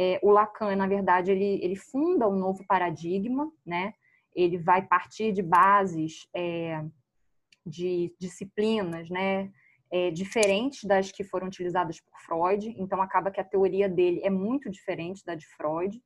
É, 0.00 0.20
o 0.22 0.30
Lacan, 0.30 0.76
na 0.76 0.86
verdade, 0.86 1.32
ele, 1.32 1.58
ele 1.60 1.74
funda 1.74 2.28
um 2.28 2.36
novo 2.36 2.64
paradigma, 2.68 3.50
né? 3.66 3.94
Ele 4.32 4.56
vai 4.56 4.86
partir 4.86 5.32
de 5.32 5.42
bases 5.42 6.28
é, 6.32 6.84
de 7.66 8.14
disciplinas, 8.20 9.10
né? 9.10 9.50
É, 9.90 10.12
diferentes 10.12 10.84
das 10.84 11.10
que 11.10 11.24
foram 11.24 11.48
utilizadas 11.48 12.00
por 12.00 12.16
Freud. 12.20 12.72
Então, 12.78 13.02
acaba 13.02 13.30
que 13.32 13.40
a 13.40 13.44
teoria 13.44 13.88
dele 13.88 14.20
é 14.22 14.30
muito 14.30 14.70
diferente 14.70 15.24
da 15.24 15.34
de 15.34 15.46
Freud. 15.56 16.00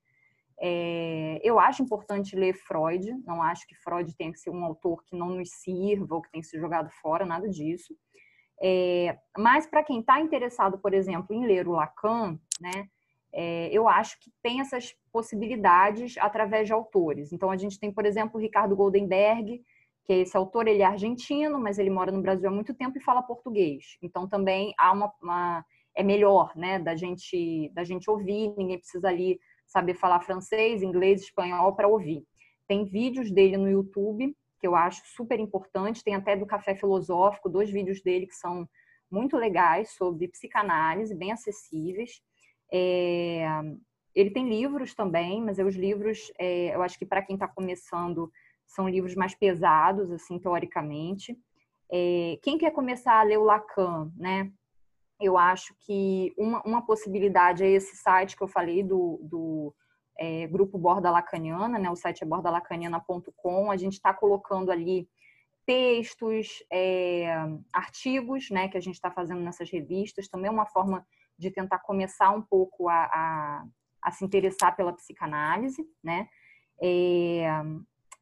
É, 0.59 1.39
eu 1.43 1.59
acho 1.61 1.83
importante 1.83 2.35
ler 2.35 2.55
Freud. 2.55 3.13
Não 3.27 3.43
acho 3.43 3.67
que 3.67 3.75
Freud 3.75 4.17
tenha 4.17 4.33
que 4.33 4.39
ser 4.39 4.51
um 4.51 4.65
autor 4.65 5.05
que 5.05 5.15
não 5.15 5.31
nos 5.35 5.51
sirva 5.51 6.15
ou 6.15 6.23
que 6.23 6.31
tenha 6.31 6.41
que 6.41 6.49
ser 6.49 6.61
jogado 6.61 6.89
fora, 7.03 7.27
nada 7.27 7.47
disso. 7.47 7.95
É, 8.63 9.19
mas 9.37 9.67
para 9.67 9.83
quem 9.83 10.01
está 10.01 10.19
interessado, 10.19 10.79
por 10.79 10.95
exemplo, 10.95 11.35
em 11.37 11.45
ler 11.45 11.69
o 11.69 11.73
Lacan, 11.73 12.39
né, 12.59 12.89
é, 13.35 13.69
eu 13.73 13.89
acho 13.89 14.19
que 14.21 14.31
tem 14.43 14.61
essas 14.61 14.95
possibilidades 15.13 16.17
através 16.19 16.67
de 16.67 16.73
autores. 16.73 17.33
Então, 17.33 17.51
a 17.51 17.57
gente 17.57 17.79
tem, 17.79 17.93
por 17.93 18.05
exemplo, 18.05 18.39
o 18.39 18.43
Ricardo 18.43 18.77
Goldenberg, 18.77 19.63
que 20.05 20.13
é 20.13 20.19
esse 20.19 20.37
autor, 20.37 20.67
ele 20.67 20.83
é 20.83 20.87
argentino, 20.87 21.59
mas 21.59 21.79
ele 21.79 21.91
mora 21.91 22.13
no 22.13 22.23
Brasil 22.23 22.49
há 22.49 22.53
muito 22.53 22.75
tempo 22.75 22.99
e 22.99 23.03
fala 23.03 23.23
português. 23.23 23.97
Então, 24.03 24.29
também 24.29 24.75
há 24.79 24.93
uma, 24.93 25.13
uma 25.23 25.65
é 25.95 26.03
melhor, 26.03 26.53
né, 26.57 26.79
da 26.79 26.97
gente 26.97 27.71
da 27.75 27.85
gente 27.85 28.11
ouvir. 28.11 28.55
Ninguém 28.57 28.79
precisa 28.79 29.09
ali 29.09 29.39
saber 29.67 29.95
falar 29.95 30.21
francês, 30.21 30.83
inglês, 30.83 31.23
espanhol 31.23 31.75
para 31.75 31.89
ouvir. 31.89 32.25
Tem 32.67 32.85
vídeos 32.85 33.31
dele 33.31 33.57
no 33.57 33.71
YouTube 33.71 34.35
que 34.61 34.67
eu 34.67 34.77
acho 34.77 35.03
super 35.07 35.41
importante. 35.41 36.05
Tem 36.05 36.15
até 36.15 36.37
do 36.37 36.47
Café 36.47 36.75
Filosófico, 36.75 37.49
dois 37.49 37.71
vídeos 37.71 38.01
dele 38.03 38.27
que 38.27 38.35
são 38.35 38.67
muito 39.11 39.37
legais 39.37 39.91
sobre 39.95 40.29
psicanálise, 40.29 41.15
bem 41.15 41.33
acessíveis. 41.33 42.21
É... 42.73 43.47
Ele 44.15 44.31
tem 44.31 44.49
livros 44.49 44.95
também, 44.95 45.41
mas 45.43 45.59
os 45.59 45.75
livros, 45.75 46.33
é... 46.39 46.75
eu 46.75 46.83
acho 46.83 46.99
que 46.99 47.07
para 47.07 47.23
quem 47.23 47.35
está 47.35 47.49
começando, 47.49 48.31
são 48.67 48.89
livros 48.89 49.15
mais 49.15 49.35
pesados, 49.35 50.11
assim, 50.11 50.39
teoricamente. 50.39 51.37
É... 51.91 52.39
Quem 52.43 52.59
quer 52.59 52.71
começar 52.73 53.21
a 53.21 53.23
ler 53.23 53.39
o 53.39 53.45
Lacan, 53.45 54.11
né? 54.17 54.51
Eu 55.21 55.39
acho 55.39 55.75
que 55.81 56.33
uma, 56.37 56.61
uma 56.63 56.85
possibilidade 56.85 57.63
é 57.63 57.69
esse 57.69 57.97
site 57.97 58.37
que 58.37 58.43
eu 58.43 58.49
falei 58.49 58.83
do, 58.83 59.21
do 59.23 59.75
é, 60.19 60.47
grupo 60.47 60.79
Borda 60.79 61.11
Lacaniana, 61.11 61.79
né? 61.79 61.91
O 61.91 61.97
site 61.97 62.23
é 62.23 62.27
bordalacaniana.com. 62.27 63.71
A 63.71 63.77
gente 63.77 63.95
está 63.95 64.13
colocando 64.13 64.71
ali 64.71 65.09
textos, 65.65 66.63
é, 66.73 67.35
artigos, 67.73 68.51
né? 68.51 68.69
Que 68.69 68.77
a 68.77 68.81
gente 68.81 68.95
está 68.95 69.11
fazendo 69.11 69.41
nessas 69.41 69.71
revistas. 69.71 70.29
Também 70.29 70.49
é 70.49 70.53
uma 70.53 70.67
forma 70.67 71.07
de 71.43 71.51
tentar 71.51 71.81
começar 71.81 72.31
um 72.31 72.41
pouco 72.41 72.89
a, 72.89 73.05
a, 73.05 73.65
a 74.01 74.11
se 74.11 74.25
interessar 74.25 74.75
pela 74.77 74.93
psicanálise, 74.93 75.85
né? 76.03 76.29
É, 76.81 77.47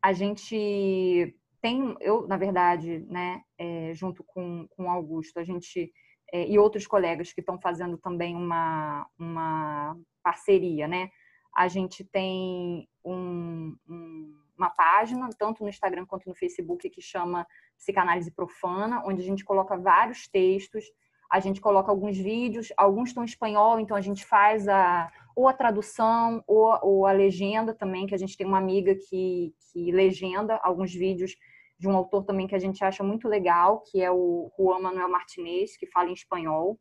a 0.03 0.13
gente 0.13 1.37
tem, 1.61 1.95
eu, 2.01 2.27
na 2.27 2.37
verdade, 2.37 3.01
né, 3.09 3.43
é, 3.59 3.93
junto 3.95 4.25
com, 4.25 4.67
com 4.71 4.91
Augusto, 4.91 5.39
a 5.39 5.45
gente 5.45 5.93
é, 6.33 6.49
e 6.49 6.59
outros 6.59 6.87
colegas 6.87 7.33
que 7.33 7.41
estão 7.41 7.61
fazendo 7.61 7.99
também 7.99 8.35
uma, 8.35 9.07
uma 9.19 9.97
parceria, 10.23 10.87
né? 10.87 11.11
A 11.55 11.67
gente 11.67 12.05
tem 12.05 12.89
um, 13.05 13.77
um, 13.89 14.41
uma 14.57 14.71
página, 14.71 15.29
tanto 15.37 15.65
no 15.65 15.69
Instagram 15.69 16.07
quanto 16.07 16.29
no 16.29 16.35
Facebook, 16.35 16.89
que 16.89 17.03
chama 17.03 17.47
Psicanálise 17.77 18.31
Profana, 18.31 19.03
onde 19.05 19.21
a 19.21 19.25
gente 19.25 19.45
coloca 19.45 19.77
vários 19.77 20.29
textos, 20.29 20.85
a 21.31 21.39
gente 21.39 21.61
coloca 21.61 21.91
alguns 21.91 22.19
vídeos, 22.19 22.73
alguns 22.77 23.11
estão 23.11 23.23
em 23.23 23.27
espanhol, 23.27 23.79
então 23.79 23.97
a 23.97 24.01
gente 24.01 24.25
faz 24.25 24.67
a, 24.67 25.11
ou 25.37 25.47
a 25.47 25.53
tradução 25.53 26.43
ou, 26.47 26.77
ou 26.83 27.07
a 27.07 27.13
legenda 27.13 27.73
também, 27.73 28.07
que 28.07 28.15
a 28.15 28.19
gente 28.19 28.37
tem 28.37 28.47
uma 28.47 28.59
amiga 28.59 28.95
que, 28.95 29.55
que 29.73 29.93
legenda 29.93 30.59
alguns 30.63 30.93
vídeos 30.93 31.37
de 31.79 31.89
um 31.89 31.97
autor 31.97 32.25
também 32.25 32.47
que 32.47 32.55
a 32.55 32.59
gente 32.59 32.85
acha 32.85 33.03
muito 33.03 33.29
legal, 33.29 33.83
que 33.91 34.03
é 34.03 34.11
o 34.11 34.51
Juan 34.59 34.81
Manuel 34.81 35.09
Martinez, 35.09 35.77
que 35.77 35.87
fala 35.87 36.11
em 36.11 36.15
espanhol. 36.15 36.79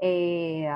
É, 0.00 0.68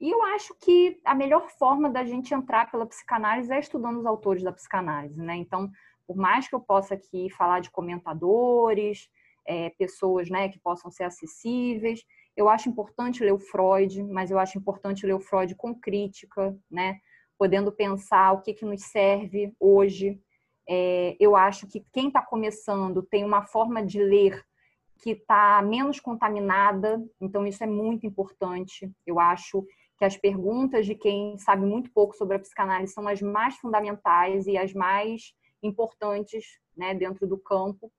e 0.00 0.10
eu 0.10 0.22
acho 0.22 0.54
que 0.60 1.00
a 1.04 1.14
melhor 1.14 1.48
forma 1.50 1.90
da 1.90 2.04
gente 2.04 2.32
entrar 2.32 2.70
pela 2.70 2.86
psicanálise 2.86 3.52
é 3.52 3.58
estudando 3.58 3.98
os 3.98 4.06
autores 4.06 4.44
da 4.44 4.52
psicanálise, 4.52 5.20
né? 5.20 5.34
Então, 5.36 5.68
por 6.06 6.16
mais 6.16 6.46
que 6.46 6.54
eu 6.54 6.60
possa 6.60 6.94
aqui 6.94 7.28
falar 7.30 7.60
de 7.60 7.70
comentadores, 7.70 9.08
é, 9.48 9.70
pessoas 9.70 10.28
né, 10.30 10.48
que 10.48 10.58
possam 10.58 10.90
ser 10.90 11.04
acessíveis, 11.04 12.04
eu 12.38 12.48
acho 12.48 12.68
importante 12.68 13.24
ler 13.24 13.32
o 13.32 13.38
Freud, 13.38 14.00
mas 14.04 14.30
eu 14.30 14.38
acho 14.38 14.56
importante 14.56 15.04
ler 15.04 15.14
o 15.14 15.20
Freud 15.20 15.56
com 15.56 15.74
crítica, 15.74 16.56
né? 16.70 17.00
Podendo 17.36 17.72
pensar 17.72 18.30
o 18.32 18.40
que, 18.40 18.54
que 18.54 18.64
nos 18.64 18.80
serve 18.84 19.52
hoje. 19.58 20.20
É, 20.68 21.16
eu 21.18 21.34
acho 21.34 21.66
que 21.66 21.84
quem 21.92 22.06
está 22.06 22.22
começando 22.22 23.02
tem 23.02 23.24
uma 23.24 23.42
forma 23.44 23.84
de 23.84 24.00
ler 24.00 24.40
que 25.02 25.10
está 25.10 25.60
menos 25.62 25.98
contaminada, 25.98 27.04
então 27.20 27.44
isso 27.44 27.64
é 27.64 27.66
muito 27.66 28.06
importante. 28.06 28.88
Eu 29.04 29.18
acho 29.18 29.66
que 29.98 30.04
as 30.04 30.16
perguntas 30.16 30.86
de 30.86 30.94
quem 30.94 31.36
sabe 31.38 31.66
muito 31.66 31.90
pouco 31.90 32.14
sobre 32.14 32.36
a 32.36 32.38
psicanálise 32.38 32.92
são 32.92 33.08
as 33.08 33.20
mais 33.20 33.56
fundamentais 33.56 34.46
e 34.46 34.56
as 34.56 34.72
mais 34.72 35.34
importantes 35.60 36.44
né, 36.76 36.94
dentro 36.94 37.26
do 37.26 37.36
campo, 37.36 37.90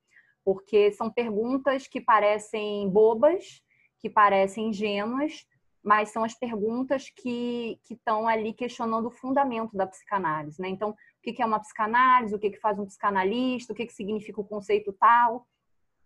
porque 0.46 0.94
são 0.94 1.12
perguntas 1.12 1.88
que 1.88 2.00
parecem 2.00 2.90
bobas, 2.90 3.62
que 4.00 4.10
parecem 4.10 4.70
ingênuas, 4.70 5.46
mas 5.84 6.10
são 6.10 6.24
as 6.24 6.34
perguntas 6.34 7.10
que 7.10 7.80
estão 7.90 8.28
ali 8.28 8.54
questionando 8.54 9.08
o 9.08 9.12
fundamento 9.12 9.76
da 9.76 9.88
psicanálise. 9.88 10.62
Né? 10.62 10.70
Então, 10.70 10.92
o 10.92 10.96
que 11.22 11.42
é 11.42 11.46
uma 11.46 11.60
psicanálise? 11.60 12.36
O 12.36 12.40
que 12.40 12.58
faz 12.60 12.78
um 12.78 12.86
psicanalista? 12.86 13.74
O 13.74 13.76
que 13.76 13.90
significa 13.90 14.42
o 14.42 14.46
conceito 14.46 14.94
tal? 14.94 15.46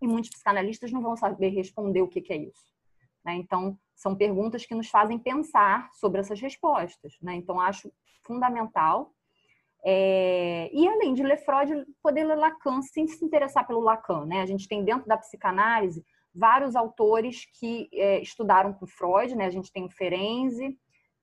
E 0.01 0.08
muitos 0.08 0.29
psicanalistas 0.29 0.91
não 0.91 1.01
vão 1.01 1.15
saber 1.15 1.49
responder 1.49 2.01
o 2.01 2.08
que 2.08 2.32
é 2.32 2.38
isso. 2.38 2.73
Né? 3.25 3.36
Então, 3.36 3.77
são 3.95 4.15
perguntas 4.15 4.65
que 4.65 4.75
nos 4.75 4.89
fazem 4.89 5.17
pensar 5.17 5.89
sobre 5.93 6.19
essas 6.19 6.39
respostas. 6.39 7.17
Né? 7.21 7.36
Então, 7.36 7.60
acho 7.60 7.91
fundamental. 8.21 9.12
É... 9.84 10.69
E 10.71 10.88
além 10.88 11.13
de 11.13 11.23
ler 11.23 11.38
Freud, 11.38 11.86
poder 12.01 12.25
ler 12.25 12.38
Lacan, 12.38 12.82
sem 12.82 13.08
se 13.08 13.23
interessar 13.25 13.65
pelo 13.65 13.79
Lacan. 13.79 14.25
Né? 14.25 14.41
A 14.41 14.45
gente 14.45 14.67
tem 14.67 14.84
dentro 14.84 15.08
da 15.08 15.17
psicanálise 15.17 16.06
vários 16.34 16.76
autores 16.76 17.46
que 17.60 17.89
é, 17.93 18.22
estudaram 18.22 18.74
com 18.74 18.88
Freud. 18.88 19.36
Né? 19.36 19.46
A 19.46 19.52
gente 19.52 19.72
tem 19.72 19.86
o 19.86 19.89
Ferenczi, 19.89 20.78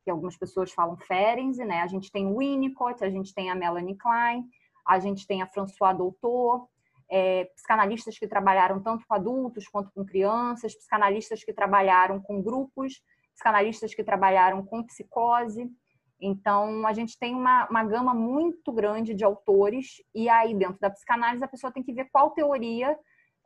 que 0.04 0.10
algumas 0.10 0.36
pessoas 0.36 0.72
falam 0.72 0.96
Ferenczi, 0.96 1.64
né? 1.64 1.82
a 1.82 1.86
gente 1.86 2.10
tem 2.10 2.26
o 2.26 2.38
Winnicott, 2.38 3.04
a 3.04 3.10
gente 3.10 3.34
tem 3.34 3.50
a 3.50 3.54
Melanie 3.54 3.96
Klein, 3.96 4.44
a 4.86 4.98
gente 4.98 5.26
tem 5.26 5.42
a 5.42 5.46
François 5.46 5.96
Doutor, 5.96 6.68
é, 7.10 7.44
psicanalistas 7.56 8.18
que 8.18 8.26
trabalharam 8.26 8.80
tanto 8.80 9.04
com 9.06 9.14
adultos 9.14 9.66
quanto 9.66 9.90
com 9.92 10.04
crianças, 10.04 10.74
psicanalistas 10.74 11.42
que 11.42 11.52
trabalharam 11.52 12.20
com 12.20 12.40
grupos, 12.40 13.02
psicanalistas 13.34 13.94
que 13.94 14.04
trabalharam 14.04 14.64
com 14.64 14.84
psicose. 14.84 15.68
Então, 16.20 16.86
a 16.86 16.92
gente 16.92 17.18
tem 17.18 17.34
uma, 17.34 17.66
uma 17.68 17.82
gama 17.82 18.14
muito 18.14 18.70
grande 18.72 19.14
de 19.14 19.24
autores, 19.24 20.02
e 20.14 20.28
aí, 20.28 20.54
dentro 20.54 20.78
da 20.78 20.90
psicanálise, 20.90 21.42
a 21.42 21.48
pessoa 21.48 21.72
tem 21.72 21.82
que 21.82 21.92
ver 21.92 22.08
qual 22.12 22.30
teoria 22.30 22.96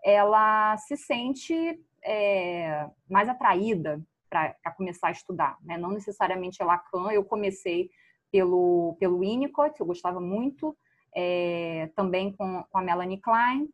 ela 0.04 0.76
se 0.76 0.96
sente 0.96 1.80
é, 2.04 2.86
mais 3.08 3.28
atraída 3.28 4.00
para 4.28 4.72
começar 4.76 5.08
a 5.08 5.12
estudar. 5.12 5.56
Né? 5.62 5.78
Não 5.78 5.90
necessariamente 5.90 6.60
é 6.60 6.64
Lacan, 6.64 7.10
eu 7.10 7.24
comecei 7.24 7.90
pelo, 8.30 8.96
pelo 8.98 9.20
Winnicott, 9.20 9.80
eu 9.80 9.86
gostava 9.86 10.20
muito, 10.20 10.76
é, 11.14 11.90
também 11.94 12.32
com, 12.32 12.64
com 12.64 12.78
a 12.78 12.82
Melanie 12.82 13.20
Klein, 13.20 13.68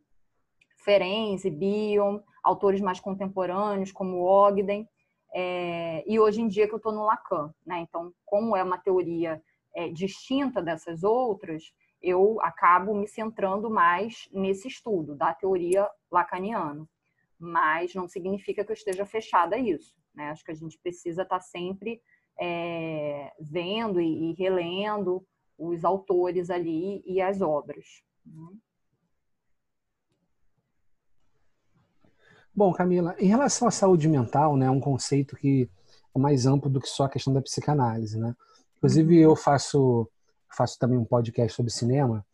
Ferenczi, 0.85 1.51
Bion, 1.51 2.21
autores 2.43 2.81
mais 2.81 3.01
contemporâneos 3.01 3.91
como 3.91 4.25
Ogden, 4.25 4.89
é, 5.33 6.05
e 6.07 6.19
hoje 6.19 6.41
em 6.41 6.49
dia 6.49 6.67
que 6.69 6.75
eu 6.75 6.79
estou 6.79 6.93
no 6.93 7.05
Lacan. 7.05 7.53
Né? 7.67 7.81
Então, 7.81 8.13
como 8.25 8.55
é 8.55 8.63
uma 8.63 8.79
teoria 8.79 9.43
é, 9.75 9.89
distinta 9.89 10.63
dessas 10.63 11.03
outras, 11.03 11.73
eu 12.03 12.41
acabo 12.41 12.95
me 12.95 13.07
centrando 13.07 13.71
mais 13.71 14.29
nesse 14.33 14.69
estudo 14.69 15.15
da 15.15 15.35
teoria 15.35 15.89
lacaniana. 16.11 16.87
Mas 17.39 17.95
não 17.95 18.09
significa 18.09 18.65
que 18.65 18.71
eu 18.71 18.75
esteja 18.75 19.07
fechada 19.07 19.57
a 19.57 19.59
isso. 19.59 19.95
Né? 20.15 20.31
Acho 20.31 20.45
que 20.45 20.51
a 20.51 20.55
gente 20.55 20.79
precisa 20.79 21.23
estar 21.23 21.39
tá 21.39 21.41
sempre 21.41 22.01
é, 22.39 23.33
vendo 23.41 24.01
e, 24.01 24.31
e 24.31 24.35
relendo 24.35 25.25
os 25.59 25.85
autores 25.85 26.51
ali 26.51 27.03
e 27.05 27.21
as 27.21 27.41
obras. 27.41 28.03
Né? 28.25 28.49
Bom, 32.55 32.73
Camila, 32.73 33.15
em 33.19 33.29
relação 33.29 33.69
à 33.69 33.71
saúde 33.71 34.09
mental, 34.09 34.57
né, 34.57 34.69
um 34.69 34.81
conceito 34.81 35.37
que 35.37 35.71
é 36.15 36.19
mais 36.19 36.47
amplo 36.47 36.69
do 36.69 36.81
que 36.81 36.89
só 36.89 37.05
a 37.05 37.09
questão 37.09 37.33
da 37.33 37.41
psicanálise, 37.41 38.19
né? 38.19 38.35
Inclusive 38.77 39.17
uhum. 39.17 39.31
eu 39.31 39.37
faço 39.37 40.11
faço 40.51 40.79
também 40.79 40.99
um 40.99 41.05
podcast 41.05 41.55
sobre 41.55 41.73
cinema 41.73 42.25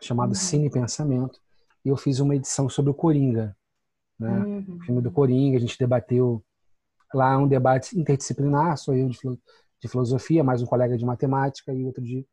chamado 0.00 0.30
uhum. 0.30 0.34
Cine 0.34 0.70
Pensamento 0.70 1.40
e 1.84 1.88
eu 1.88 1.96
fiz 1.96 2.20
uma 2.20 2.34
edição 2.34 2.68
sobre 2.68 2.90
o 2.90 2.94
Coringa, 2.94 3.56
né? 4.18 4.38
Uhum. 4.38 4.76
O 4.76 4.80
filme 4.80 5.00
do 5.00 5.10
Coringa, 5.10 5.56
a 5.56 5.60
gente 5.60 5.78
debateu 5.78 6.44
lá 7.12 7.36
um 7.38 7.48
debate 7.48 7.98
interdisciplinar, 7.98 8.76
sou 8.76 8.94
eu 8.94 9.08
de, 9.08 9.18
de 9.80 9.88
filosofia, 9.88 10.44
mais 10.44 10.62
um 10.62 10.66
colega 10.66 10.96
de 10.96 11.04
matemática 11.04 11.72
e 11.72 11.84
outro 11.84 12.02
de 12.02 12.26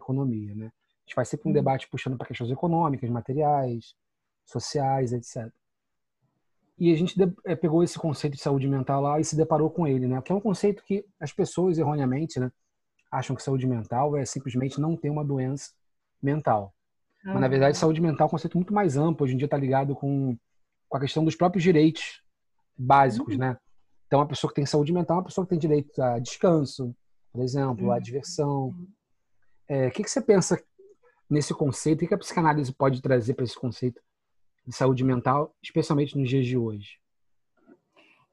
economia, 0.00 0.54
né? 0.54 0.66
A 0.66 1.00
gente 1.06 1.14
faz 1.14 1.28
sempre 1.28 1.46
um 1.46 1.50
uhum. 1.50 1.54
debate 1.54 1.88
puxando 1.88 2.16
para 2.16 2.26
questões 2.26 2.50
econômicas, 2.50 3.08
materiais, 3.08 3.94
sociais, 4.44 5.12
etc. 5.12 5.50
E 6.78 6.92
a 6.92 6.96
gente 6.96 7.16
é, 7.44 7.56
pegou 7.56 7.82
esse 7.82 7.98
conceito 7.98 8.34
de 8.34 8.42
saúde 8.42 8.68
mental 8.68 9.02
lá 9.02 9.18
e 9.18 9.24
se 9.24 9.36
deparou 9.36 9.68
com 9.70 9.86
ele, 9.86 10.06
né? 10.06 10.20
Que 10.22 10.32
é 10.32 10.34
um 10.34 10.40
conceito 10.40 10.84
que 10.84 11.04
as 11.18 11.32
pessoas 11.32 11.78
erroneamente, 11.78 12.38
né, 12.38 12.52
acham 13.10 13.34
que 13.34 13.42
saúde 13.42 13.66
mental 13.66 14.16
é 14.16 14.24
simplesmente 14.24 14.80
não 14.80 14.96
ter 14.96 15.10
uma 15.10 15.24
doença 15.24 15.72
mental. 16.22 16.74
Uhum. 17.24 17.32
Mas 17.32 17.40
na 17.40 17.48
verdade, 17.48 17.76
saúde 17.76 18.00
mental 18.00 18.26
é 18.26 18.28
um 18.28 18.30
conceito 18.30 18.56
muito 18.56 18.72
mais 18.72 18.96
amplo. 18.96 19.24
Hoje 19.24 19.34
em 19.34 19.36
dia 19.36 19.46
está 19.46 19.56
ligado 19.56 19.94
com, 19.94 20.36
com 20.88 20.96
a 20.96 21.00
questão 21.00 21.24
dos 21.24 21.34
próprios 21.34 21.62
direitos 21.62 22.22
básicos, 22.76 23.34
uhum. 23.34 23.40
né? 23.40 23.56
Então, 24.06 24.20
a 24.20 24.26
pessoa 24.26 24.50
que 24.50 24.56
tem 24.56 24.64
saúde 24.64 24.92
mental 24.92 25.16
é 25.16 25.20
uma 25.20 25.26
pessoa 25.26 25.44
que 25.44 25.50
tem 25.50 25.58
direito 25.58 26.00
a 26.00 26.18
descanso, 26.18 26.94
por 27.32 27.42
exemplo, 27.42 27.86
uhum. 27.86 27.92
a 27.92 27.98
diversão. 27.98 28.74
É, 29.68 29.88
o 29.88 29.90
que, 29.90 30.02
que 30.02 30.10
você 30.10 30.20
pensa 30.20 30.62
nesse 31.28 31.52
conceito? 31.52 32.04
O 32.04 32.08
que 32.08 32.14
a 32.14 32.18
psicanálise 32.18 32.72
pode 32.72 33.02
trazer 33.02 33.34
para 33.34 33.44
esse 33.44 33.58
conceito 33.58 34.00
de 34.66 34.74
saúde 34.74 35.04
mental, 35.04 35.54
especialmente 35.62 36.16
nos 36.16 36.28
dias 36.28 36.46
de 36.46 36.56
hoje? 36.56 36.98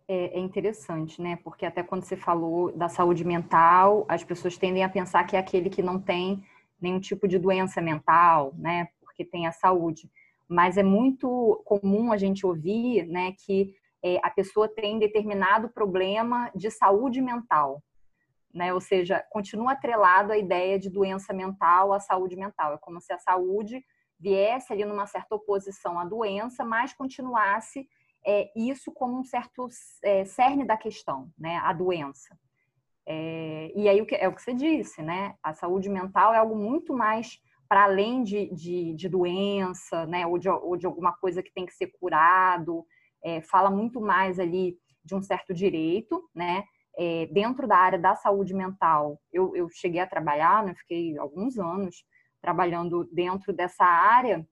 É, 0.07 0.37
é, 0.37 0.39
interessante, 0.39 1.19
né? 1.19 1.35
Porque 1.43 1.65
até 1.65 1.81
quando 1.81 2.03
você 2.03 2.15
falou 2.15 2.71
da 2.71 2.87
saúde 2.87 3.25
mental, 3.25 4.05
as 4.07 4.23
pessoas 4.23 4.55
tendem 4.55 4.83
a 4.83 4.89
pensar 4.89 5.23
que 5.23 5.35
é 5.35 5.39
aquele 5.39 5.67
que 5.67 5.81
não 5.81 5.99
tem 5.99 6.43
nenhum 6.79 6.99
tipo 6.99 7.27
de 7.27 7.39
doença 7.39 7.81
mental, 7.81 8.53
né? 8.55 8.87
Porque 9.01 9.25
tem 9.25 9.47
a 9.47 9.51
saúde. 9.51 10.07
Mas 10.47 10.77
é 10.77 10.83
muito 10.83 11.59
comum 11.65 12.11
a 12.11 12.17
gente 12.17 12.45
ouvir, 12.45 13.07
né, 13.07 13.31
que 13.31 13.73
é, 14.03 14.19
a 14.21 14.29
pessoa 14.29 14.67
tem 14.67 14.99
determinado 14.99 15.69
problema 15.69 16.51
de 16.53 16.69
saúde 16.69 17.19
mental, 17.19 17.81
né? 18.53 18.71
Ou 18.71 18.79
seja, 18.79 19.25
continua 19.31 19.71
atrelado 19.71 20.31
a 20.31 20.37
ideia 20.37 20.77
de 20.77 20.87
doença 20.87 21.33
mental 21.33 21.91
à 21.91 21.99
saúde 21.99 22.35
mental. 22.35 22.75
É 22.75 22.77
como 22.77 23.01
se 23.01 23.11
a 23.11 23.17
saúde 23.17 23.83
viesse 24.19 24.71
ali 24.71 24.85
numa 24.85 25.07
certa 25.07 25.33
oposição 25.33 25.99
à 25.99 26.05
doença, 26.05 26.63
mas 26.63 26.93
continuasse 26.93 27.87
é, 28.25 28.51
isso 28.55 28.91
como 28.91 29.19
um 29.19 29.23
certo 29.23 29.67
é, 30.03 30.25
cerne 30.25 30.65
da 30.65 30.75
questão, 30.75 31.31
né? 31.37 31.57
A 31.57 31.71
doença. 31.71 32.37
É, 33.07 33.71
e 33.75 33.87
aí 33.87 33.99
é 33.99 34.27
o 34.27 34.33
que 34.33 34.41
você 34.41 34.53
disse, 34.53 35.01
né? 35.01 35.35
A 35.43 35.53
saúde 35.53 35.89
mental 35.89 36.33
é 36.33 36.37
algo 36.37 36.55
muito 36.55 36.93
mais 36.93 37.39
para 37.69 37.83
além 37.83 38.23
de, 38.23 38.53
de, 38.53 38.93
de, 38.93 39.09
doença, 39.09 40.05
né? 40.07 40.25
Ou 40.25 40.37
de, 40.37 40.49
ou 40.49 40.75
de 40.75 40.85
alguma 40.85 41.13
coisa 41.13 41.43
que 41.43 41.53
tem 41.53 41.65
que 41.65 41.73
ser 41.73 41.87
curado 41.99 42.85
é, 43.23 43.41
fala 43.41 43.69
muito 43.69 44.01
mais 44.01 44.39
ali 44.39 44.77
de 45.03 45.15
um 45.15 45.21
certo 45.21 45.53
direito, 45.53 46.27
né? 46.33 46.63
É, 46.97 47.25
dentro 47.27 47.67
da 47.67 47.77
área 47.77 47.99
da 47.99 48.15
saúde 48.15 48.53
mental, 48.53 49.19
eu, 49.31 49.55
eu 49.55 49.69
cheguei 49.69 49.99
a 49.99 50.07
trabalhar, 50.07 50.63
né? 50.63 50.73
Fiquei 50.75 51.17
alguns 51.17 51.59
anos 51.59 52.05
trabalhando 52.41 53.03
dentro 53.11 53.51
dessa 53.51 53.83
área 53.83 54.47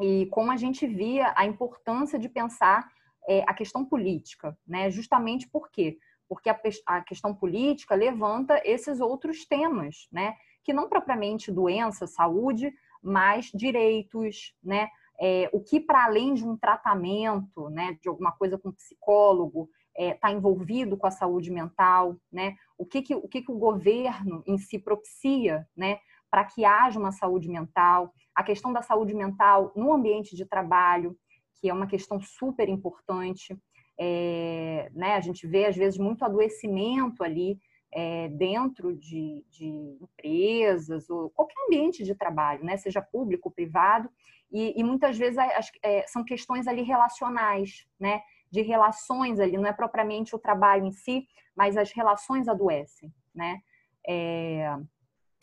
e 0.00 0.26
como 0.26 0.52
a 0.52 0.56
gente 0.56 0.86
via 0.86 1.32
a 1.36 1.46
importância 1.46 2.18
de 2.18 2.28
pensar 2.28 2.88
é, 3.26 3.42
a 3.46 3.54
questão 3.54 3.84
política, 3.84 4.56
né? 4.66 4.90
Justamente 4.90 5.48
por 5.48 5.70
quê? 5.70 5.98
Porque 6.28 6.50
a, 6.50 6.60
a 6.86 7.00
questão 7.02 7.34
política 7.34 7.94
levanta 7.94 8.60
esses 8.64 9.00
outros 9.00 9.46
temas, 9.46 10.08
né? 10.12 10.34
Que 10.62 10.72
não 10.72 10.88
propriamente 10.88 11.50
doença, 11.50 12.06
saúde, 12.06 12.72
mas 13.02 13.50
direitos, 13.54 14.54
né? 14.62 14.88
é, 15.20 15.50
o 15.52 15.60
que 15.60 15.80
para 15.80 16.04
além 16.04 16.34
de 16.34 16.46
um 16.46 16.56
tratamento, 16.56 17.68
né, 17.70 17.98
de 18.00 18.08
alguma 18.08 18.32
coisa 18.32 18.56
com 18.56 18.72
psicólogo, 18.72 19.68
está 19.96 20.04
é, 20.04 20.14
tá 20.14 20.30
envolvido 20.30 20.96
com 20.96 21.06
a 21.08 21.10
saúde 21.10 21.50
mental, 21.50 22.16
né? 22.30 22.54
O 22.78 22.86
que 22.86 23.02
que 23.02 23.16
o, 23.16 23.26
que 23.26 23.42
que 23.42 23.50
o 23.50 23.58
governo 23.58 24.44
em 24.46 24.56
si 24.56 24.78
propicia, 24.78 25.66
né, 25.76 25.98
para 26.30 26.44
que 26.44 26.64
haja 26.64 27.00
uma 27.00 27.10
saúde 27.10 27.48
mental? 27.48 28.14
A 28.32 28.44
questão 28.44 28.72
da 28.72 28.80
saúde 28.80 29.12
mental 29.12 29.72
no 29.74 29.92
ambiente 29.92 30.36
de 30.36 30.46
trabalho, 30.46 31.18
que 31.60 31.68
é 31.68 31.74
uma 31.74 31.86
questão 31.86 32.20
super 32.20 32.68
importante. 32.68 33.56
É, 34.00 34.90
né, 34.94 35.14
a 35.14 35.20
gente 35.20 35.46
vê 35.46 35.66
às 35.66 35.76
vezes 35.76 35.98
muito 35.98 36.24
adoecimento 36.24 37.24
ali 37.24 37.58
é, 37.92 38.28
dentro 38.28 38.94
de, 38.94 39.44
de, 39.50 39.66
empresas 40.00 41.10
ou 41.10 41.30
qualquer 41.30 41.56
ambiente 41.66 42.04
de 42.04 42.14
trabalho, 42.14 42.64
né, 42.64 42.76
seja 42.76 43.02
público, 43.02 43.50
privado, 43.50 44.08
e, 44.52 44.78
e 44.78 44.84
muitas 44.84 45.18
vezes 45.18 45.38
as, 45.38 45.70
é, 45.82 46.06
são 46.06 46.24
questões 46.24 46.66
ali 46.66 46.82
relacionais, 46.82 47.86
né? 48.00 48.22
De 48.50 48.62
relações 48.62 49.38
ali, 49.38 49.58
não 49.58 49.66
é 49.66 49.72
propriamente 49.72 50.34
o 50.34 50.38
trabalho 50.38 50.86
em 50.86 50.92
si, 50.92 51.26
mas 51.54 51.76
as 51.76 51.92
relações 51.92 52.48
adoecem, 52.48 53.12
né? 53.34 53.60
É, 54.08 54.74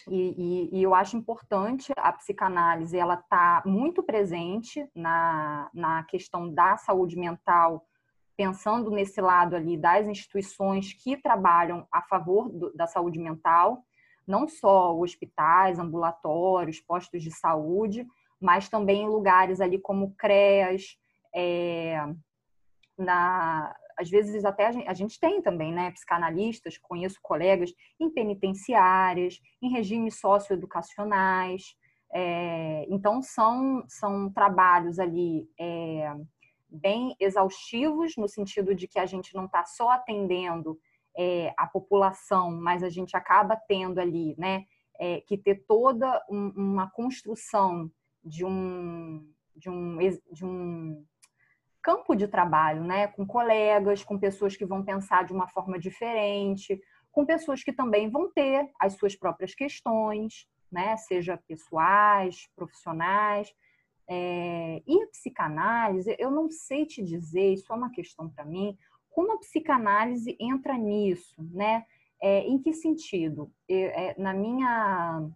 e, 0.08 0.70
e, 0.72 0.80
e, 0.80 0.84
eu 0.84 0.94
acho 0.94 1.18
importante 1.18 1.92
a 1.98 2.12
psicanálise, 2.14 2.98
ela 2.98 3.16
está 3.16 3.64
muito 3.66 4.04
presente 4.04 4.88
na, 4.94 5.70
na 5.74 6.04
questão 6.04 6.54
da 6.54 6.78
saúde 6.78 7.18
mental, 7.18 7.86
pensando 8.38 8.92
nesse 8.92 9.20
lado 9.20 9.56
ali 9.56 9.78
das 9.78 10.06
instituições 10.06 10.94
que 10.94 11.18
trabalham 11.18 11.88
a 11.92 12.02
favor 12.02 12.50
do, 12.50 12.72
da 12.74 12.86
saúde 12.86 13.18
mental, 13.18 13.84
não 14.28 14.48
só 14.48 14.96
hospitais, 14.96 15.80
ambulatórios, 15.80 16.80
postos 16.80 17.24
de 17.24 17.32
saúde, 17.32 18.06
mas 18.40 18.70
também 18.70 19.04
em 19.04 19.08
lugares 19.08 19.62
ali 19.62 19.80
como 19.80 20.14
CREAS, 20.16 20.98
é, 21.34 21.98
na, 22.98 23.76
às 23.98 24.10
vezes 24.10 24.46
até 24.46 24.68
a 24.68 24.72
gente, 24.72 24.88
a 24.88 24.94
gente, 24.94 25.20
tem 25.20 25.42
também, 25.42 25.74
né, 25.74 25.92
psicanalistas, 25.92 26.78
conheço 26.78 27.20
colegas 27.22 27.72
em 28.00 28.10
penitenciárias, 28.10 29.40
em 29.62 29.70
regimes 29.72 30.20
socioeducacionais, 30.20 31.76
é, 32.14 32.86
então 32.90 33.22
são, 33.22 33.84
são 33.88 34.32
trabalhos 34.32 35.00
ali 35.00 35.50
é, 35.60 36.14
bem 36.70 37.16
exaustivos, 37.20 38.16
no 38.18 38.28
sentido 38.28 38.74
de 38.74 38.88
que 38.88 39.00
a 39.00 39.06
gente 39.06 39.34
não 39.34 39.46
está 39.46 39.66
só 39.66 39.90
atendendo 39.90 40.80
é, 41.18 41.54
a 41.58 41.68
população, 41.68 42.52
mas 42.52 42.84
a 42.84 42.90
gente 42.90 43.16
acaba 43.16 43.56
tendo 43.56 44.00
ali, 44.00 44.36
né, 44.38 44.66
é, 45.00 45.22
que 45.22 45.38
ter 45.38 45.66
toda 45.68 46.24
um, 46.30 46.52
uma 46.56 46.90
construção 46.90 47.92
de 48.24 48.46
um, 48.46 49.30
de 49.56 49.70
um, 49.70 49.98
de 50.32 50.46
um 50.46 51.06
campo 51.86 52.16
de 52.16 52.28
trabalho, 52.28 52.84
né? 52.84 53.08
Com 53.10 53.28
colegas, 53.28 54.04
com 54.04 54.18
pessoas 54.18 54.58
que 54.58 54.66
vão 54.66 54.84
pensar 54.84 55.24
de 55.24 55.32
uma 55.32 55.48
forma 55.48 55.78
diferente, 55.78 56.82
com 57.12 57.24
pessoas 57.24 57.64
que 57.64 57.72
também 57.72 58.10
vão 58.10 58.28
ter 58.32 58.68
as 58.80 58.94
suas 58.94 59.16
próprias 59.16 59.54
questões, 59.54 60.48
né? 60.72 60.98
Seja 60.98 61.38
pessoais, 61.48 62.50
profissionais. 62.56 63.54
É... 64.10 64.82
E 64.88 65.04
a 65.04 65.08
psicanálise, 65.10 66.16
eu 66.18 66.32
não 66.32 66.50
sei 66.50 66.88
te 66.88 67.04
dizer, 67.04 67.54
isso 67.54 67.72
é 67.72 67.76
uma 67.76 67.92
questão 67.92 68.28
para 68.32 68.44
mim, 68.44 68.76
como 69.12 69.34
a 69.34 69.38
psicanálise 69.38 70.36
entra 70.40 70.76
nisso, 70.76 71.36
né? 71.52 71.86
É, 72.20 72.40
em 72.48 72.58
que 72.58 72.74
sentido? 72.74 73.52
Eu, 73.70 73.90
é, 73.90 74.16
na 74.18 74.34
minha 74.34 75.30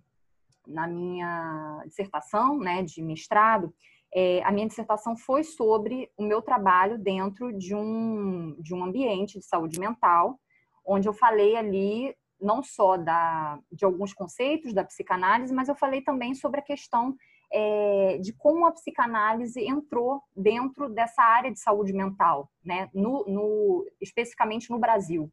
na 0.65 0.87
minha 0.87 1.83
dissertação 1.87 2.59
né, 2.59 2.83
de 2.83 3.01
mestrado, 3.01 3.73
é, 4.13 4.41
a 4.43 4.51
minha 4.51 4.67
dissertação 4.67 5.15
foi 5.15 5.43
sobre 5.43 6.09
o 6.17 6.23
meu 6.23 6.41
trabalho 6.41 6.97
dentro 6.97 7.55
de 7.57 7.75
um, 7.75 8.55
de 8.59 8.73
um 8.73 8.83
ambiente 8.83 9.39
de 9.39 9.45
saúde 9.45 9.79
mental, 9.79 10.39
onde 10.85 11.07
eu 11.07 11.13
falei 11.13 11.55
ali 11.55 12.15
não 12.41 12.63
só 12.63 12.97
da, 12.97 13.59
de 13.71 13.83
alguns 13.85 14.13
conceitos 14.13 14.73
da 14.73 14.83
psicanálise, 14.83 15.53
mas 15.53 15.67
eu 15.67 15.75
falei 15.75 16.01
também 16.01 16.33
sobre 16.33 16.59
a 16.59 16.63
questão 16.63 17.15
é, 17.51 18.17
de 18.21 18.33
como 18.33 18.65
a 18.65 18.71
psicanálise 18.71 19.59
entrou 19.61 20.21
dentro 20.35 20.89
dessa 20.89 21.21
área 21.21 21.51
de 21.51 21.59
saúde 21.59 21.91
mental, 21.91 22.49
né, 22.63 22.89
no, 22.93 23.25
no, 23.27 23.85
especificamente 23.99 24.69
no 24.69 24.79
Brasil 24.79 25.31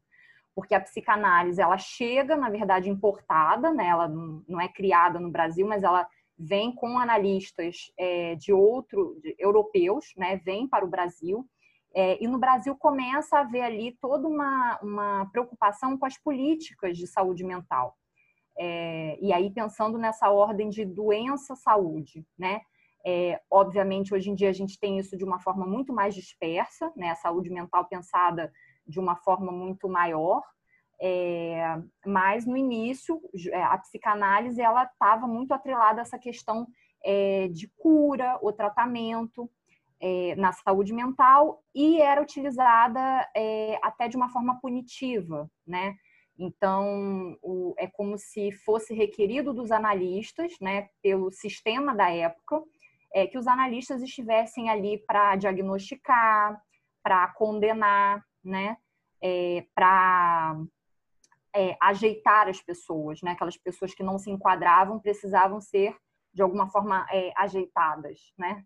porque 0.57 0.73
a 0.73 0.81
psicanálise 0.81 1.61
ela 1.61 1.77
chega, 1.77 2.35
na 2.35 2.49
verdade, 2.49 2.89
importada, 2.89 3.71
né? 3.71 3.85
ela 3.89 4.07
não 4.07 4.59
é 4.59 4.67
criada 4.67 5.19
no 5.19 5.29
Brasil, 5.29 5.67
mas 5.67 5.83
ela 5.83 6.07
vem 6.37 6.73
com 6.73 6.99
analistas 6.99 7.91
é, 7.97 8.35
de 8.35 8.53
outro, 8.53 9.19
de, 9.21 9.35
europeus, 9.39 10.13
né? 10.15 10.37
vem 10.37 10.67
para 10.67 10.85
o 10.85 10.89
Brasil, 10.89 11.47
é, 11.93 12.23
e 12.23 12.27
no 12.27 12.37
Brasil 12.37 12.75
começa 12.75 13.37
a 13.37 13.41
haver 13.41 13.61
ali 13.61 13.97
toda 13.99 14.27
uma, 14.27 14.79
uma 14.81 15.25
preocupação 15.31 15.97
com 15.97 16.05
as 16.05 16.17
políticas 16.17 16.97
de 16.97 17.07
saúde 17.07 17.43
mental. 17.43 17.97
É, 18.59 19.17
e 19.21 19.31
aí 19.31 19.49
pensando 19.51 19.97
nessa 19.97 20.29
ordem 20.29 20.69
de 20.69 20.85
doença-saúde, 20.85 22.25
né? 22.37 22.61
É, 23.05 23.39
obviamente, 23.49 24.13
hoje 24.13 24.29
em 24.29 24.35
dia 24.35 24.49
a 24.49 24.53
gente 24.53 24.79
tem 24.79 24.99
isso 24.99 25.15
de 25.15 25.23
uma 25.23 25.39
forma 25.39 25.65
muito 25.65 25.93
mais 25.93 26.13
dispersa, 26.13 26.91
né? 26.95 27.11
A 27.11 27.15
saúde 27.15 27.49
mental 27.49 27.85
pensada 27.85 28.51
de 28.85 28.99
uma 28.99 29.15
forma 29.15 29.51
muito 29.51 29.87
maior. 29.87 30.41
É, 30.99 31.77
mas 32.05 32.45
no 32.45 32.57
início 32.57 33.21
é, 33.51 33.61
a 33.61 33.77
psicanálise 33.77 34.59
ela 34.59 34.83
estava 34.83 35.27
muito 35.27 35.53
atrelada 35.53 36.01
a 36.01 36.03
essa 36.03 36.17
questão 36.17 36.67
é, 37.03 37.47
de 37.49 37.71
cura 37.77 38.39
ou 38.41 38.51
tratamento 38.51 39.49
é, 39.99 40.35
na 40.35 40.51
saúde 40.53 40.93
mental 40.93 41.63
e 41.73 42.01
era 42.01 42.21
utilizada 42.21 43.29
é, 43.35 43.79
até 43.83 44.07
de 44.07 44.17
uma 44.17 44.29
forma 44.29 44.59
punitiva, 44.59 45.49
né? 45.65 45.95
Então, 46.39 47.35
o, 47.41 47.73
é 47.79 47.87
como 47.87 48.17
se 48.17 48.51
fosse 48.51 48.93
requerido 48.93 49.53
dos 49.53 49.71
analistas, 49.71 50.53
né, 50.61 50.87
pelo 51.01 51.31
sistema 51.31 51.95
da 51.95 52.11
época, 52.11 52.61
é, 53.11 53.25
que 53.25 53.39
os 53.39 53.47
analistas 53.47 54.03
estivessem 54.03 54.69
ali 54.69 54.99
para 54.99 55.35
diagnosticar, 55.35 56.61
para 57.01 57.27
condenar, 57.29 58.23
né, 58.43 58.77
para 59.73 60.61
é, 61.57 61.75
ajeitar 61.81 62.47
as 62.47 62.61
pessoas, 62.61 63.19
né, 63.23 63.31
aquelas 63.31 63.57
pessoas 63.57 63.95
que 63.95 64.03
não 64.03 64.19
se 64.19 64.29
enquadravam 64.29 64.99
precisavam 64.99 65.59
ser 65.59 65.95
de 66.31 66.43
alguma 66.43 66.69
forma 66.69 67.07
é, 67.11 67.33
ajeitadas, 67.35 68.31
né. 68.37 68.63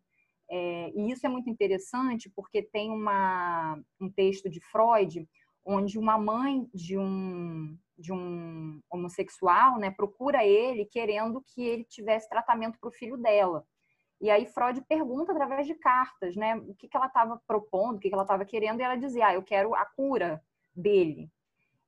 É, 0.49 0.91
e 0.93 1.09
isso 1.09 1.25
é 1.25 1.29
muito 1.29 1.49
interessante 1.49 2.29
porque 2.35 2.61
tem 2.61 2.91
uma, 2.91 3.79
um 4.01 4.11
texto 4.11 4.49
de 4.49 4.59
Freud 4.59 5.25
onde 5.63 5.97
uma 5.97 6.17
mãe 6.17 6.67
de 6.73 6.97
um, 6.97 7.77
de 7.97 8.11
um 8.11 8.81
homossexual 8.89 9.79
né, 9.79 9.89
procura 9.91 10.43
ele 10.43 10.83
querendo 10.83 11.41
que 11.41 11.63
ele 11.63 11.85
tivesse 11.85 12.27
tratamento 12.27 12.77
para 12.77 12.89
o 12.89 12.91
filho 12.91 13.15
dela. 13.15 13.65
E 14.19 14.29
aí 14.29 14.45
Freud 14.45 14.81
pergunta 14.81 15.31
através 15.31 15.65
de 15.65 15.75
cartas, 15.75 16.35
né, 16.35 16.57
o 16.57 16.75
que, 16.75 16.89
que 16.89 16.97
ela 16.97 17.07
estava 17.07 17.41
propondo, 17.47 17.95
o 17.95 17.99
que, 17.99 18.09
que 18.09 18.13
ela 18.13 18.23
estava 18.23 18.43
querendo, 18.43 18.81
e 18.81 18.83
ela 18.83 18.97
dizia, 18.97 19.27
ah, 19.27 19.33
eu 19.35 19.43
quero 19.43 19.73
a 19.73 19.85
cura 19.85 20.43
dele. 20.75 21.31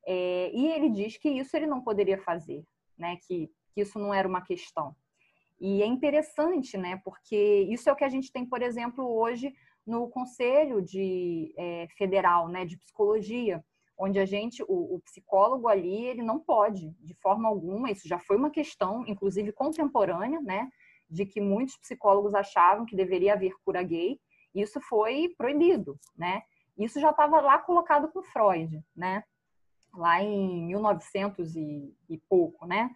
É, 0.05 0.51
e 0.53 0.67
ele 0.67 0.89
diz 0.89 1.17
que 1.17 1.29
isso 1.29 1.55
ele 1.55 1.65
não 1.65 1.81
poderia 1.81 2.17
fazer, 2.17 2.63
né, 2.97 3.17
que, 3.25 3.49
que 3.73 3.81
isso 3.81 3.97
não 3.97 4.13
era 4.13 4.27
uma 4.27 4.41
questão. 4.41 4.95
E 5.59 5.81
é 5.81 5.85
interessante, 5.85 6.77
né, 6.77 6.99
porque 7.03 7.67
isso 7.69 7.89
é 7.89 7.93
o 7.93 7.95
que 7.95 8.03
a 8.03 8.09
gente 8.09 8.31
tem, 8.31 8.45
por 8.45 8.61
exemplo, 8.61 9.05
hoje 9.05 9.53
no 9.85 10.09
Conselho 10.09 10.81
de, 10.81 11.53
é, 11.57 11.87
Federal 11.97 12.47
né, 12.47 12.65
de 12.65 12.77
Psicologia, 12.77 13.63
onde 13.97 14.19
a 14.19 14.25
gente, 14.25 14.63
o, 14.63 14.95
o, 14.95 15.01
psicólogo 15.01 15.67
ali, 15.67 16.05
ele 16.05 16.23
não 16.23 16.39
pode, 16.39 16.89
de 16.99 17.13
forma 17.15 17.47
alguma, 17.47 17.91
isso 17.91 18.07
já 18.07 18.19
foi 18.19 18.37
uma 18.37 18.49
questão, 18.49 19.05
inclusive 19.07 19.51
contemporânea, 19.51 20.41
né, 20.41 20.69
de 21.09 21.25
que 21.25 21.39
muitos 21.39 21.77
psicólogos 21.77 22.33
achavam 22.33 22.85
que 22.85 22.95
deveria 22.95 23.33
haver 23.33 23.53
cura 23.63 23.83
gay, 23.83 24.19
isso 24.53 24.79
foi 24.81 25.33
proibido, 25.37 25.97
né? 26.15 26.41
Isso 26.77 26.99
já 26.99 27.11
estava 27.11 27.39
lá 27.39 27.57
colocado 27.59 28.11
com 28.11 28.23
Freud, 28.23 28.83
né? 28.95 29.23
Lá 29.93 30.21
em 30.21 30.65
1900 30.67 31.55
e, 31.55 31.95
e 32.09 32.17
pouco, 32.17 32.65
né? 32.65 32.89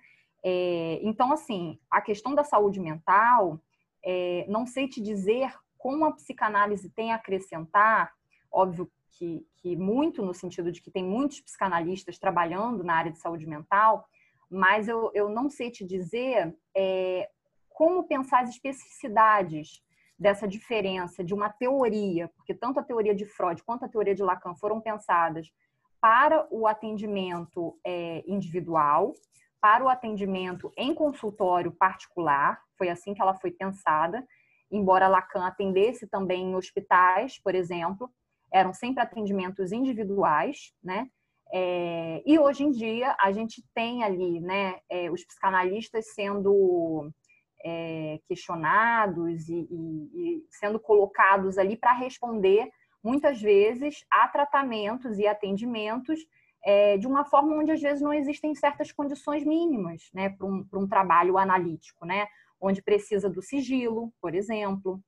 É, 0.43 0.99
então, 1.03 1.31
assim, 1.31 1.79
a 1.89 2.01
questão 2.01 2.33
da 2.33 2.43
saúde 2.43 2.79
mental, 2.79 3.61
é, 4.03 4.45
não 4.47 4.65
sei 4.65 4.87
te 4.87 5.01
dizer 5.01 5.53
como 5.77 6.05
a 6.05 6.11
psicanálise 6.11 6.89
tem 6.89 7.11
a 7.11 7.15
acrescentar, 7.15 8.11
óbvio 8.51 8.91
que, 9.11 9.45
que 9.55 9.75
muito 9.75 10.23
no 10.23 10.33
sentido 10.33 10.71
de 10.71 10.81
que 10.81 10.91
tem 10.91 11.03
muitos 11.03 11.41
psicanalistas 11.41 12.17
trabalhando 12.17 12.83
na 12.83 12.95
área 12.95 13.11
de 13.11 13.19
saúde 13.19 13.45
mental, 13.45 14.07
mas 14.49 14.87
eu, 14.87 15.11
eu 15.13 15.29
não 15.29 15.49
sei 15.49 15.69
te 15.69 15.85
dizer 15.85 16.55
é, 16.75 17.29
como 17.69 18.07
pensar 18.07 18.43
as 18.43 18.49
especificidades 18.49 19.83
dessa 20.17 20.47
diferença 20.47 21.23
de 21.23 21.33
uma 21.33 21.49
teoria, 21.49 22.27
porque 22.29 22.53
tanto 22.53 22.79
a 22.79 22.83
teoria 22.83 23.13
de 23.13 23.25
Freud 23.25 23.63
quanto 23.63 23.85
a 23.85 23.89
teoria 23.89 24.15
de 24.15 24.23
Lacan 24.23 24.55
foram 24.55 24.81
pensadas 24.81 25.51
para 26.07 26.47
o 26.49 26.65
atendimento 26.65 27.77
é, 27.85 28.23
individual, 28.25 29.13
para 29.59 29.83
o 29.83 29.89
atendimento 29.89 30.71
em 30.77 30.93
consultório 30.93 31.69
particular, 31.69 32.61
foi 32.77 32.87
assim 32.87 33.13
que 33.13 33.21
ela 33.21 33.33
foi 33.33 33.51
pensada, 33.51 34.25
embora 34.71 35.09
Lacan 35.09 35.45
atendesse 35.45 36.07
também 36.07 36.43
em 36.43 36.55
hospitais, 36.55 37.37
por 37.43 37.53
exemplo, 37.53 38.09
eram 38.53 38.73
sempre 38.73 39.03
atendimentos 39.03 39.73
individuais, 39.73 40.71
né? 40.81 41.09
É, 41.51 42.23
e 42.25 42.39
hoje 42.39 42.63
em 42.63 42.71
dia 42.71 43.13
a 43.19 43.33
gente 43.33 43.61
tem 43.75 44.05
ali, 44.05 44.39
né, 44.39 44.79
é, 44.89 45.11
os 45.11 45.25
psicanalistas 45.25 46.13
sendo 46.13 47.11
é, 47.65 48.17
questionados 48.29 49.49
e, 49.49 49.67
e, 49.69 50.09
e 50.13 50.45
sendo 50.51 50.79
colocados 50.79 51.57
ali 51.57 51.75
para 51.75 51.91
responder 51.91 52.69
muitas 53.07 53.41
vezes 53.41 54.05
a 54.11 54.27
tratamentos 54.27 55.17
e 55.17 55.25
atendimentos 55.25 56.19
é, 56.63 56.97
de 56.97 57.07
uma 57.07 57.23
forma 57.23 57.55
onde 57.55 57.71
às 57.71 57.81
vezes 57.81 58.01
não 58.01 58.13
existem 58.13 58.53
certas 58.53 58.91
condições 58.91 59.45
mínimas 59.45 60.09
né, 60.13 60.29
para 60.29 60.45
um, 60.45 60.67
um 60.73 60.87
trabalho 60.87 61.37
analítico, 61.37 62.05
né? 62.05 62.27
onde 62.59 62.81
precisa 62.81 63.29
do 63.29 63.41
sigilo, 63.41 64.11
por 64.19 64.35
exemplo, 64.35 64.99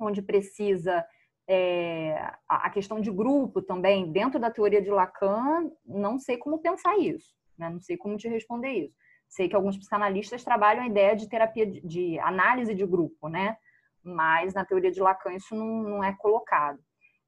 onde 0.00 0.20
precisa 0.22 1.06
é, 1.48 2.32
a 2.48 2.68
questão 2.70 3.00
de 3.00 3.12
grupo 3.12 3.62
também, 3.62 4.10
dentro 4.10 4.40
da 4.40 4.50
teoria 4.50 4.82
de 4.82 4.90
Lacan, 4.90 5.70
não 5.84 6.18
sei 6.18 6.36
como 6.38 6.58
pensar 6.58 6.98
isso, 6.98 7.32
né? 7.56 7.70
não 7.70 7.80
sei 7.80 7.96
como 7.96 8.16
te 8.16 8.26
responder 8.26 8.72
isso. 8.72 8.96
Sei 9.28 9.48
que 9.48 9.54
alguns 9.54 9.76
psicanalistas 9.76 10.42
trabalham 10.42 10.82
a 10.82 10.88
ideia 10.88 11.14
de 11.14 11.28
terapia 11.28 11.66
de, 11.66 11.80
de 11.80 12.18
análise 12.20 12.74
de 12.74 12.86
grupo, 12.86 13.28
né? 13.28 13.56
Mas 14.02 14.54
na 14.54 14.64
teoria 14.64 14.90
de 14.90 15.00
Lacan 15.00 15.34
isso 15.34 15.54
não, 15.54 15.82
não 15.82 16.04
é 16.04 16.12
colocado. 16.16 16.78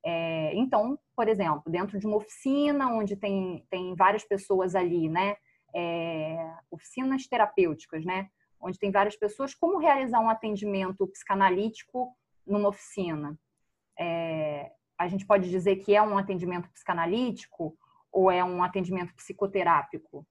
É, 0.05 0.55
então, 0.55 0.99
por 1.16 1.28
exemplo, 1.28 1.62
dentro 1.66 1.99
de 1.99 2.07
uma 2.07 2.16
oficina 2.16 2.88
onde 2.88 3.16
tem, 3.16 3.66
tem 3.70 3.94
várias 3.94 4.24
pessoas 4.24 4.74
ali, 4.74 5.09
né? 5.09 5.36
É, 5.74 6.55
oficinas 6.70 7.26
terapêuticas, 7.26 8.05
né? 8.05 8.28
Onde 8.61 8.78
tem 8.78 8.90
várias 8.90 9.16
pessoas, 9.16 9.55
como 9.55 9.78
realizar 9.78 10.20
um 10.20 10.30
atendimento 10.30 11.07
psicanalítico 11.09 12.16
numa 12.46 12.68
oficina? 12.68 13.38
É, 13.99 14.70
a 14.96 15.09
gente 15.09 15.26
pode 15.26 15.51
dizer 15.51 15.76
que 15.76 15.94
é 15.94 16.03
um 16.03 16.16
atendimento 16.16 16.70
psicanalítico 16.70 17.76
ou 18.11 18.30
é 18.30 18.42
um 18.42 18.62
atendimento 18.62 19.14
psicoterápico? 19.14 20.26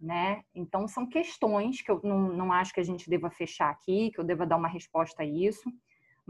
Né? 0.00 0.42
Então, 0.54 0.88
são 0.88 1.06
questões 1.06 1.82
que 1.82 1.90
eu 1.90 2.00
não, 2.02 2.20
não 2.20 2.52
acho 2.52 2.72
que 2.72 2.80
a 2.80 2.84
gente 2.84 3.10
deva 3.10 3.30
fechar 3.30 3.68
aqui, 3.68 4.10
que 4.10 4.18
eu 4.18 4.24
deva 4.24 4.46
dar 4.46 4.56
uma 4.56 4.66
resposta 4.66 5.22
a 5.22 5.26
isso 5.26 5.70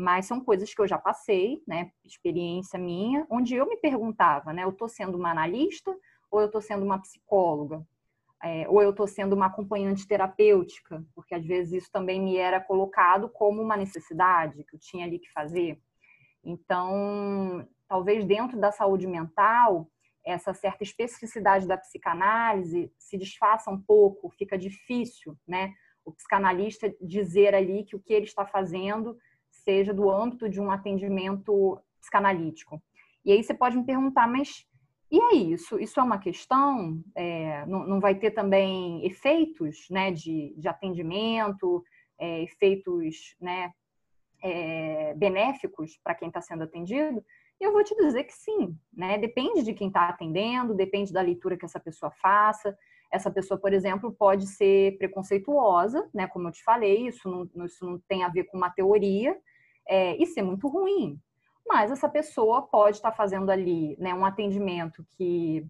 mas 0.00 0.24
são 0.26 0.40
coisas 0.40 0.72
que 0.72 0.80
eu 0.80 0.88
já 0.88 0.98
passei, 0.98 1.62
né, 1.68 1.92
experiência 2.04 2.78
minha, 2.78 3.26
onde 3.28 3.54
eu 3.54 3.68
me 3.68 3.76
perguntava, 3.76 4.52
né, 4.52 4.64
eu 4.64 4.70
estou 4.70 4.88
sendo 4.88 5.18
uma 5.18 5.30
analista 5.30 5.94
ou 6.30 6.40
eu 6.40 6.46
estou 6.46 6.62
sendo 6.62 6.84
uma 6.84 6.98
psicóloga? 6.98 7.86
É, 8.42 8.66
ou 8.70 8.80
eu 8.80 8.90
estou 8.90 9.06
sendo 9.06 9.34
uma 9.34 9.46
acompanhante 9.46 10.08
terapêutica, 10.08 11.04
porque 11.14 11.34
às 11.34 11.44
vezes 11.44 11.82
isso 11.82 11.92
também 11.92 12.18
me 12.18 12.38
era 12.38 12.58
colocado 12.58 13.28
como 13.28 13.60
uma 13.60 13.76
necessidade 13.76 14.64
que 14.64 14.74
eu 14.74 14.80
tinha 14.80 15.04
ali 15.04 15.18
que 15.18 15.30
fazer. 15.30 15.78
Então, 16.42 17.68
talvez 17.86 18.24
dentro 18.24 18.58
da 18.58 18.72
saúde 18.72 19.06
mental, 19.06 19.86
essa 20.24 20.54
certa 20.54 20.82
especificidade 20.82 21.66
da 21.66 21.76
psicanálise 21.76 22.90
se 22.98 23.18
desfaça 23.18 23.70
um 23.70 23.78
pouco, 23.78 24.30
fica 24.30 24.56
difícil, 24.56 25.36
né? 25.46 25.74
O 26.02 26.10
psicanalista 26.10 26.90
dizer 26.98 27.54
ali 27.54 27.84
que 27.84 27.94
o 27.94 28.00
que 28.00 28.14
ele 28.14 28.24
está 28.24 28.46
fazendo 28.46 29.18
seja 29.60 29.94
do 29.94 30.10
âmbito 30.10 30.48
de 30.48 30.60
um 30.60 30.70
atendimento 30.70 31.78
psicanalítico. 32.00 32.82
E 33.24 33.32
aí 33.32 33.42
você 33.42 33.54
pode 33.54 33.76
me 33.76 33.84
perguntar, 33.84 34.26
mas 34.26 34.66
e 35.10 35.20
é 35.20 35.34
isso? 35.34 35.78
Isso 35.78 35.98
é 35.98 36.02
uma 36.02 36.18
questão? 36.18 37.02
É, 37.16 37.66
não, 37.66 37.86
não, 37.86 38.00
vai 38.00 38.14
ter 38.14 38.30
também 38.30 39.04
efeitos 39.04 39.86
né, 39.90 40.12
de, 40.12 40.54
de 40.56 40.68
atendimento, 40.68 41.82
é, 42.16 42.42
efeitos 42.42 43.34
né, 43.40 43.72
é, 44.42 45.12
benéficos 45.14 45.98
para 46.02 46.14
quem 46.14 46.28
está 46.28 46.40
sendo 46.40 46.62
atendido? 46.62 47.24
E 47.60 47.64
eu 47.64 47.72
vou 47.72 47.82
te 47.82 47.94
dizer 47.96 48.24
que 48.24 48.32
sim, 48.32 48.74
né? 48.90 49.18
Depende 49.18 49.62
de 49.62 49.74
quem 49.74 49.88
está 49.88 50.08
atendendo, 50.08 50.74
depende 50.74 51.12
da 51.12 51.20
leitura 51.20 51.58
que 51.58 51.64
essa 51.64 51.78
pessoa 51.78 52.10
faça. 52.10 52.74
Essa 53.12 53.30
pessoa, 53.30 53.60
por 53.60 53.72
exemplo, 53.72 54.12
pode 54.12 54.46
ser 54.46 54.96
preconceituosa, 54.96 56.08
né? 56.14 56.26
Como 56.28 56.48
eu 56.48 56.52
te 56.52 56.62
falei, 56.62 57.08
isso 57.08 57.28
não, 57.28 57.66
isso 57.66 57.84
não 57.84 57.98
tem 58.08 58.22
a 58.22 58.28
ver 58.28 58.44
com 58.44 58.56
uma 58.56 58.70
teoria, 58.70 59.36
é, 59.90 60.16
e 60.16 60.24
ser 60.24 60.42
muito 60.42 60.68
ruim. 60.68 61.20
Mas 61.66 61.90
essa 61.90 62.08
pessoa 62.08 62.62
pode 62.62 62.96
estar 62.96 63.10
fazendo 63.10 63.50
ali 63.50 63.96
né, 63.98 64.14
um 64.14 64.24
atendimento 64.24 65.04
que, 65.10 65.66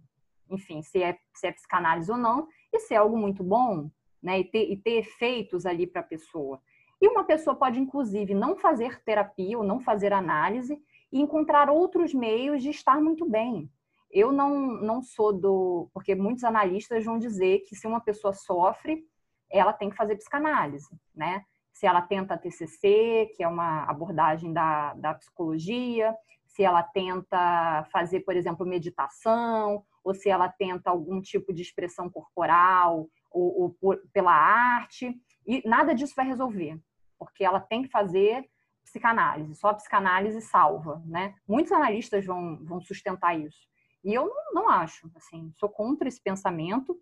enfim, 0.50 0.82
se 0.82 1.02
é, 1.02 1.18
se 1.34 1.46
é 1.46 1.52
psicanálise 1.52 2.12
ou 2.12 2.18
não, 2.18 2.46
e 2.70 2.78
ser 2.80 2.96
algo 2.96 3.16
muito 3.16 3.42
bom, 3.42 3.90
né? 4.22 4.40
E 4.40 4.44
ter, 4.44 4.70
e 4.70 4.76
ter 4.76 4.98
efeitos 4.98 5.64
ali 5.64 5.86
para 5.86 6.02
a 6.02 6.04
pessoa. 6.04 6.60
E 7.00 7.08
uma 7.08 7.24
pessoa 7.24 7.56
pode, 7.56 7.80
inclusive, 7.80 8.34
não 8.34 8.54
fazer 8.56 9.02
terapia 9.02 9.56
ou 9.56 9.64
não 9.64 9.80
fazer 9.80 10.12
análise 10.12 10.78
e 11.10 11.18
encontrar 11.20 11.70
outros 11.70 12.12
meios 12.12 12.62
de 12.62 12.68
estar 12.68 13.00
muito 13.00 13.28
bem. 13.28 13.70
Eu 14.10 14.32
não, 14.32 14.54
não 14.58 15.02
sou 15.02 15.32
do. 15.32 15.88
Porque 15.94 16.14
muitos 16.14 16.44
analistas 16.44 17.04
vão 17.04 17.18
dizer 17.18 17.60
que 17.60 17.74
se 17.74 17.86
uma 17.86 18.00
pessoa 18.00 18.34
sofre, 18.34 19.02
ela 19.50 19.72
tem 19.72 19.88
que 19.88 19.96
fazer 19.96 20.16
psicanálise, 20.16 20.94
né? 21.14 21.44
Se 21.72 21.86
ela 21.86 22.02
tenta 22.02 22.36
TCC, 22.36 23.32
que 23.36 23.42
é 23.42 23.48
uma 23.48 23.84
abordagem 23.84 24.52
da, 24.52 24.94
da 24.94 25.14
psicologia, 25.14 26.14
se 26.46 26.62
ela 26.62 26.82
tenta 26.82 27.84
fazer, 27.92 28.20
por 28.20 28.36
exemplo, 28.36 28.66
meditação, 28.66 29.84
ou 30.02 30.14
se 30.14 30.28
ela 30.28 30.48
tenta 30.48 30.90
algum 30.90 31.20
tipo 31.20 31.52
de 31.52 31.62
expressão 31.62 32.10
corporal 32.10 33.08
ou, 33.30 33.62
ou 33.62 33.70
por, 33.70 34.00
pela 34.12 34.32
arte. 34.32 35.14
E 35.46 35.66
nada 35.68 35.94
disso 35.94 36.14
vai 36.16 36.26
resolver, 36.26 36.78
porque 37.18 37.44
ela 37.44 37.60
tem 37.60 37.82
que 37.82 37.88
fazer 37.88 38.48
psicanálise, 38.82 39.54
só 39.54 39.68
a 39.68 39.74
psicanálise 39.74 40.40
salva, 40.40 41.00
né? 41.06 41.34
Muitos 41.46 41.70
analistas 41.70 42.26
vão, 42.26 42.58
vão 42.64 42.80
sustentar 42.80 43.38
isso. 43.38 43.68
E 44.02 44.12
eu 44.12 44.26
não, 44.26 44.62
não 44.62 44.68
acho, 44.68 45.10
assim, 45.14 45.52
sou 45.56 45.68
contra 45.68 46.08
esse 46.08 46.20
pensamento, 46.20 46.98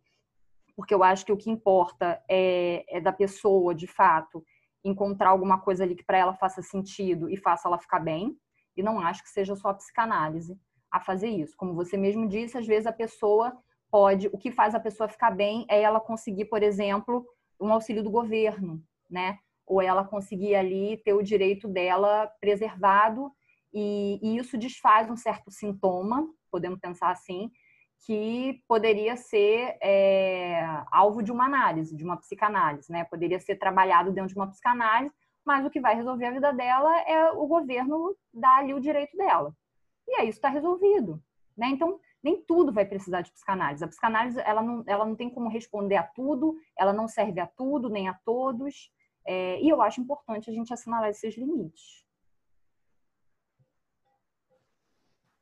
porque 0.76 0.92
eu 0.92 1.02
acho 1.02 1.24
que 1.24 1.32
o 1.32 1.36
que 1.36 1.50
importa 1.50 2.22
é, 2.28 2.84
é 2.88 3.00
da 3.00 3.12
pessoa, 3.12 3.74
de 3.74 3.86
fato, 3.86 4.44
encontrar 4.84 5.30
alguma 5.30 5.60
coisa 5.60 5.84
ali 5.84 5.94
que 5.94 6.04
para 6.04 6.18
ela 6.18 6.34
faça 6.34 6.62
sentido 6.62 7.28
e 7.28 7.36
faça 7.36 7.68
ela 7.68 7.78
ficar 7.78 8.00
bem, 8.00 8.36
e 8.76 8.82
não 8.82 9.00
acho 9.00 9.22
que 9.22 9.30
seja 9.30 9.56
só 9.56 9.70
a 9.70 9.74
psicanálise 9.74 10.58
a 10.90 11.00
fazer 11.00 11.28
isso. 11.28 11.56
Como 11.56 11.74
você 11.74 11.96
mesmo 11.96 12.28
disse, 12.28 12.56
às 12.56 12.66
vezes 12.66 12.86
a 12.86 12.92
pessoa 12.92 13.56
pode, 13.90 14.28
o 14.28 14.38
que 14.38 14.50
faz 14.50 14.74
a 14.74 14.80
pessoa 14.80 15.08
ficar 15.08 15.30
bem 15.30 15.66
é 15.68 15.82
ela 15.82 16.00
conseguir, 16.00 16.46
por 16.46 16.62
exemplo, 16.62 17.26
um 17.60 17.72
auxílio 17.72 18.02
do 18.02 18.10
governo, 18.10 18.82
né? 19.10 19.38
Ou 19.66 19.82
ela 19.82 20.04
conseguir 20.04 20.54
ali 20.54 20.96
ter 21.04 21.12
o 21.12 21.22
direito 21.22 21.68
dela 21.68 22.30
preservado 22.40 23.30
e, 23.72 24.18
e 24.22 24.38
isso 24.38 24.56
desfaz 24.56 25.10
um 25.10 25.16
certo 25.16 25.50
sintoma, 25.50 26.26
podemos 26.50 26.78
pensar 26.78 27.10
assim, 27.10 27.50
que 28.06 28.62
poderia 28.66 29.16
ser 29.16 29.76
é, 29.82 30.62
alvo 30.90 31.22
de 31.22 31.32
uma 31.32 31.44
análise, 31.44 31.96
de 31.96 32.04
uma 32.04 32.16
psicanálise, 32.16 32.90
né? 32.90 33.04
Poderia 33.04 33.38
ser 33.40 33.56
trabalhado 33.56 34.12
dentro 34.12 34.32
de 34.32 34.36
uma 34.36 34.48
psicanálise, 34.48 35.14
mas 35.44 35.64
o 35.64 35.70
que 35.70 35.80
vai 35.80 35.94
resolver 35.94 36.26
a 36.26 36.30
vida 36.30 36.52
dela 36.52 37.00
é 37.02 37.30
o 37.32 37.46
governo 37.46 38.16
dar 38.32 38.58
ali 38.58 38.72
o 38.72 38.80
direito 38.80 39.16
dela. 39.16 39.54
E 40.06 40.14
aí 40.14 40.28
isso 40.28 40.38
está 40.38 40.48
resolvido, 40.48 41.22
né? 41.56 41.68
Então, 41.68 41.98
nem 42.22 42.40
tudo 42.42 42.72
vai 42.72 42.84
precisar 42.84 43.22
de 43.22 43.32
psicanálise. 43.32 43.84
A 43.84 43.88
psicanálise, 43.88 44.40
ela 44.40 44.62
não, 44.62 44.84
ela 44.86 45.04
não 45.04 45.14
tem 45.14 45.30
como 45.30 45.48
responder 45.48 45.96
a 45.96 46.02
tudo, 46.02 46.56
ela 46.76 46.92
não 46.92 47.08
serve 47.08 47.40
a 47.40 47.46
tudo, 47.46 47.88
nem 47.88 48.08
a 48.08 48.14
todos. 48.24 48.90
É, 49.26 49.60
e 49.60 49.68
eu 49.68 49.82
acho 49.82 50.00
importante 50.00 50.50
a 50.50 50.52
gente 50.52 50.72
assinalar 50.72 51.10
esses 51.10 51.36
limites. 51.36 52.07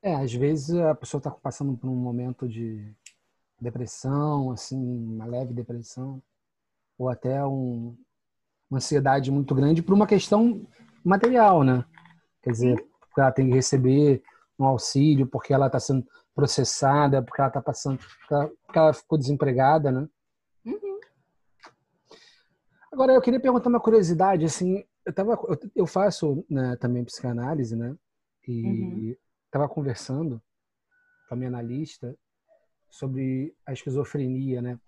É, 0.06 0.14
às 0.14 0.32
vezes 0.32 0.72
a 0.76 0.94
pessoa 0.94 1.18
está 1.18 1.32
passando 1.32 1.76
por 1.76 1.90
um 1.90 1.96
momento 1.96 2.48
de 2.48 2.94
depressão, 3.60 4.52
assim, 4.52 4.78
uma 4.78 5.26
leve 5.26 5.52
depressão, 5.52 6.22
ou 6.96 7.08
até 7.08 7.44
um, 7.44 7.98
uma 8.70 8.76
ansiedade 8.76 9.32
muito 9.32 9.52
grande 9.52 9.82
por 9.82 9.94
uma 9.94 10.06
questão 10.06 10.64
material, 11.04 11.64
né? 11.64 11.84
Quer 12.40 12.52
dizer, 12.52 12.88
porque 13.00 13.20
ela 13.20 13.32
tem 13.32 13.48
que 13.48 13.54
receber 13.56 14.22
um 14.56 14.64
auxílio, 14.66 15.26
porque 15.26 15.52
ela 15.52 15.66
está 15.66 15.80
sendo 15.80 16.06
processada, 16.36 17.20
porque 17.20 17.40
ela 17.40 17.48
está 17.48 17.60
passando, 17.60 17.98
porque 17.98 18.78
ela 18.78 18.92
ficou 18.92 19.18
desempregada, 19.18 19.90
né? 19.90 20.08
Uhum. 20.64 21.00
Agora 22.92 23.12
eu 23.12 23.20
queria 23.20 23.40
perguntar 23.40 23.70
uma 23.70 23.80
curiosidade, 23.80 24.44
assim, 24.44 24.84
eu 25.04 25.12
tava, 25.12 25.36
eu 25.74 25.84
faço 25.84 26.46
né, 26.48 26.76
também 26.76 27.04
psicanálise, 27.04 27.74
né? 27.74 27.96
E 28.46 28.62
uhum 28.62 29.16
estava 29.46 29.68
conversando 29.68 30.42
com 31.28 31.34
a 31.34 31.36
minha 31.36 31.48
analista 31.48 32.16
sobre 32.90 33.54
a 33.66 33.72
esquizofrenia, 33.72 34.62
né? 34.62 34.78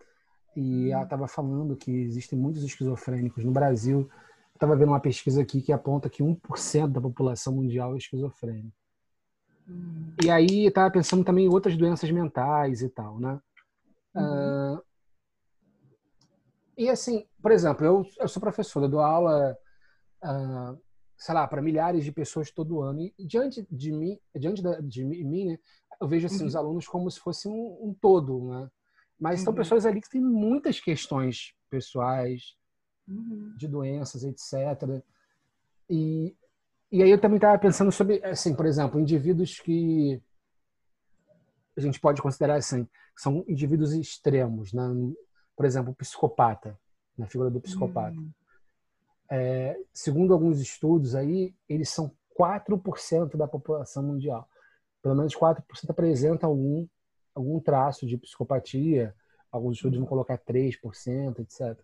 E 0.57 0.91
ela 0.91 1.05
estava 1.05 1.29
falando 1.29 1.77
que 1.77 1.91
existem 1.91 2.39
muitos 2.39 2.63
esquizofrênicos 2.63 3.45
no 3.45 3.53
Brasil. 3.53 4.11
Estava 4.55 4.77
vendo 4.77 4.89
uma 4.89 5.01
pesquisa 5.01 5.43
aqui 5.43 5.63
que 5.63 5.73
aponta 5.73 6.11
que 6.11 6.23
1% 6.23 6.89
da 6.89 7.01
população 7.01 7.55
mundial 7.55 7.95
é 7.95 7.99
esquizofrênica. 7.99 8.77
Hum. 9.69 10.15
E 10.25 10.31
aí 10.31 10.67
estava 10.67 10.91
pensando 10.91 11.25
também 11.25 11.47
em 11.47 11.49
outras 11.49 11.77
doenças 11.77 12.11
mentais 12.11 12.83
e 12.83 12.89
tal, 12.89 13.21
né? 13.21 13.41
Uhum. 14.15 14.75
Uh, 14.75 14.83
e 16.77 16.89
assim, 16.89 17.27
por 17.43 17.53
exemplo, 17.53 17.85
eu, 17.85 18.07
eu 18.19 18.29
sou 18.29 18.41
professor, 18.41 18.83
eu 18.83 18.89
dou 18.89 19.01
aula 19.01 19.57
uh, 20.25 20.81
sei 21.19 21.35
lá, 21.35 21.47
para 21.47 21.61
milhares 21.61 22.05
de 22.05 22.13
pessoas 22.13 22.51
todo 22.51 22.81
ano. 22.81 23.01
E 23.01 23.27
diante 23.27 23.67
de 23.71 23.93
mim, 23.93 24.19
diante 24.37 24.63
de 24.83 25.05
mim, 25.05 25.47
né, 25.47 25.59
eu 26.01 26.07
vejo 26.07 26.27
assim, 26.27 26.43
uhum. 26.43 26.47
os 26.47 26.57
alunos 26.57 26.87
como 26.87 27.11
se 27.11 27.19
fosse 27.19 27.49
um, 27.49 27.89
um 27.89 27.95
todo, 28.01 28.45
né? 28.49 28.71
Mas 29.19 29.41
uhum. 29.41 29.47
são 29.47 29.55
pessoas 29.55 29.85
ali 29.85 30.01
que 30.01 30.09
têm 30.09 30.21
muitas 30.21 30.79
questões 30.79 31.55
pessoais, 31.69 32.57
uhum. 33.09 33.53
de 33.57 33.67
doenças, 33.67 34.23
etc. 34.23 35.03
E, 35.91 36.37
e 36.93 37.03
aí 37.03 37.11
eu 37.11 37.21
também 37.21 37.37
estava 37.37 37.59
pensando 37.59 37.91
sobre, 37.91 38.25
assim, 38.25 38.55
por 38.55 38.65
exemplo, 38.65 39.01
indivíduos 39.01 39.59
que 39.59 40.23
a 41.77 41.81
gente 41.81 42.01
pode 42.01 42.23
considerar 42.23 42.57
assim, 42.57 42.89
são 43.17 43.45
indivíduos 43.49 43.93
extremos, 43.93 44.73
né? 44.73 44.85
Por 45.57 45.67
exemplo, 45.67 45.91
o 45.91 45.97
psicopata, 45.97 46.79
na 47.17 47.27
figura 47.27 47.51
do 47.51 47.61
psicopata. 47.61 48.17
É, 49.31 49.79
segundo 49.93 50.33
alguns 50.33 50.61
estudos 50.61 51.15
aí, 51.15 51.55
eles 51.69 51.89
são 51.89 52.11
4% 52.39 53.37
da 53.37 53.47
população 53.47 54.03
mundial. 54.03 54.49
Pelo 55.03 55.15
menos 55.15 55.35
4% 55.35 55.63
apresenta 55.89 56.47
algum, 56.47 56.87
algum 57.35 57.61
traço 57.61 58.07
de 58.07 58.17
psicopatia. 58.17 59.15
Alguns 59.51 59.77
estudos 59.77 59.99
vão 59.99 60.07
colocar 60.07 60.39
3%, 60.39 61.39
etc. 61.41 61.79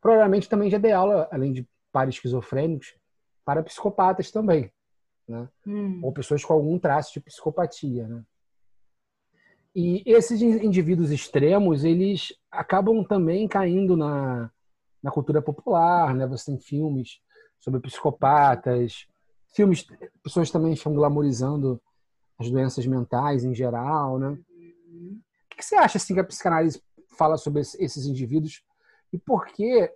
Provavelmente 0.00 0.48
também 0.48 0.70
já 0.70 0.78
dei 0.78 0.92
aula, 0.92 1.28
além 1.30 1.52
de 1.52 1.68
para 1.90 2.10
esquizofrênicos, 2.10 2.94
para 3.44 3.62
psicopatas 3.62 4.30
também. 4.30 4.70
Né? 5.26 5.48
Hum. 5.66 6.00
Ou 6.02 6.12
pessoas 6.12 6.44
com 6.44 6.52
algum 6.52 6.78
traço 6.78 7.12
de 7.12 7.20
psicopatia. 7.20 8.06
Né? 8.06 8.22
E 9.74 10.02
esses 10.06 10.40
indivíduos 10.40 11.10
extremos, 11.10 11.84
eles 11.84 12.34
acabam 12.50 13.04
também 13.04 13.46
caindo 13.46 13.96
na, 13.96 14.50
na 15.02 15.10
cultura 15.10 15.40
popular, 15.40 16.14
né? 16.14 16.26
Você 16.26 16.52
tem 16.52 16.58
filmes 16.58 17.20
sobre 17.58 17.80
psicopatas, 17.80 19.06
filmes, 19.54 19.86
pessoas 20.22 20.50
também 20.50 20.72
estão 20.72 20.92
glamorizando 20.92 21.80
as 22.38 22.50
doenças 22.50 22.86
mentais 22.86 23.44
em 23.44 23.54
geral, 23.54 24.18
né? 24.18 24.28
O 24.30 25.56
que 25.56 25.64
você 25.64 25.74
acha 25.74 25.98
assim 25.98 26.14
que 26.14 26.20
a 26.20 26.24
psicanálise 26.24 26.82
fala 27.16 27.36
sobre 27.36 27.60
esses 27.60 28.06
indivíduos 28.06 28.62
e 29.12 29.18
por 29.18 29.46
que? 29.46 29.92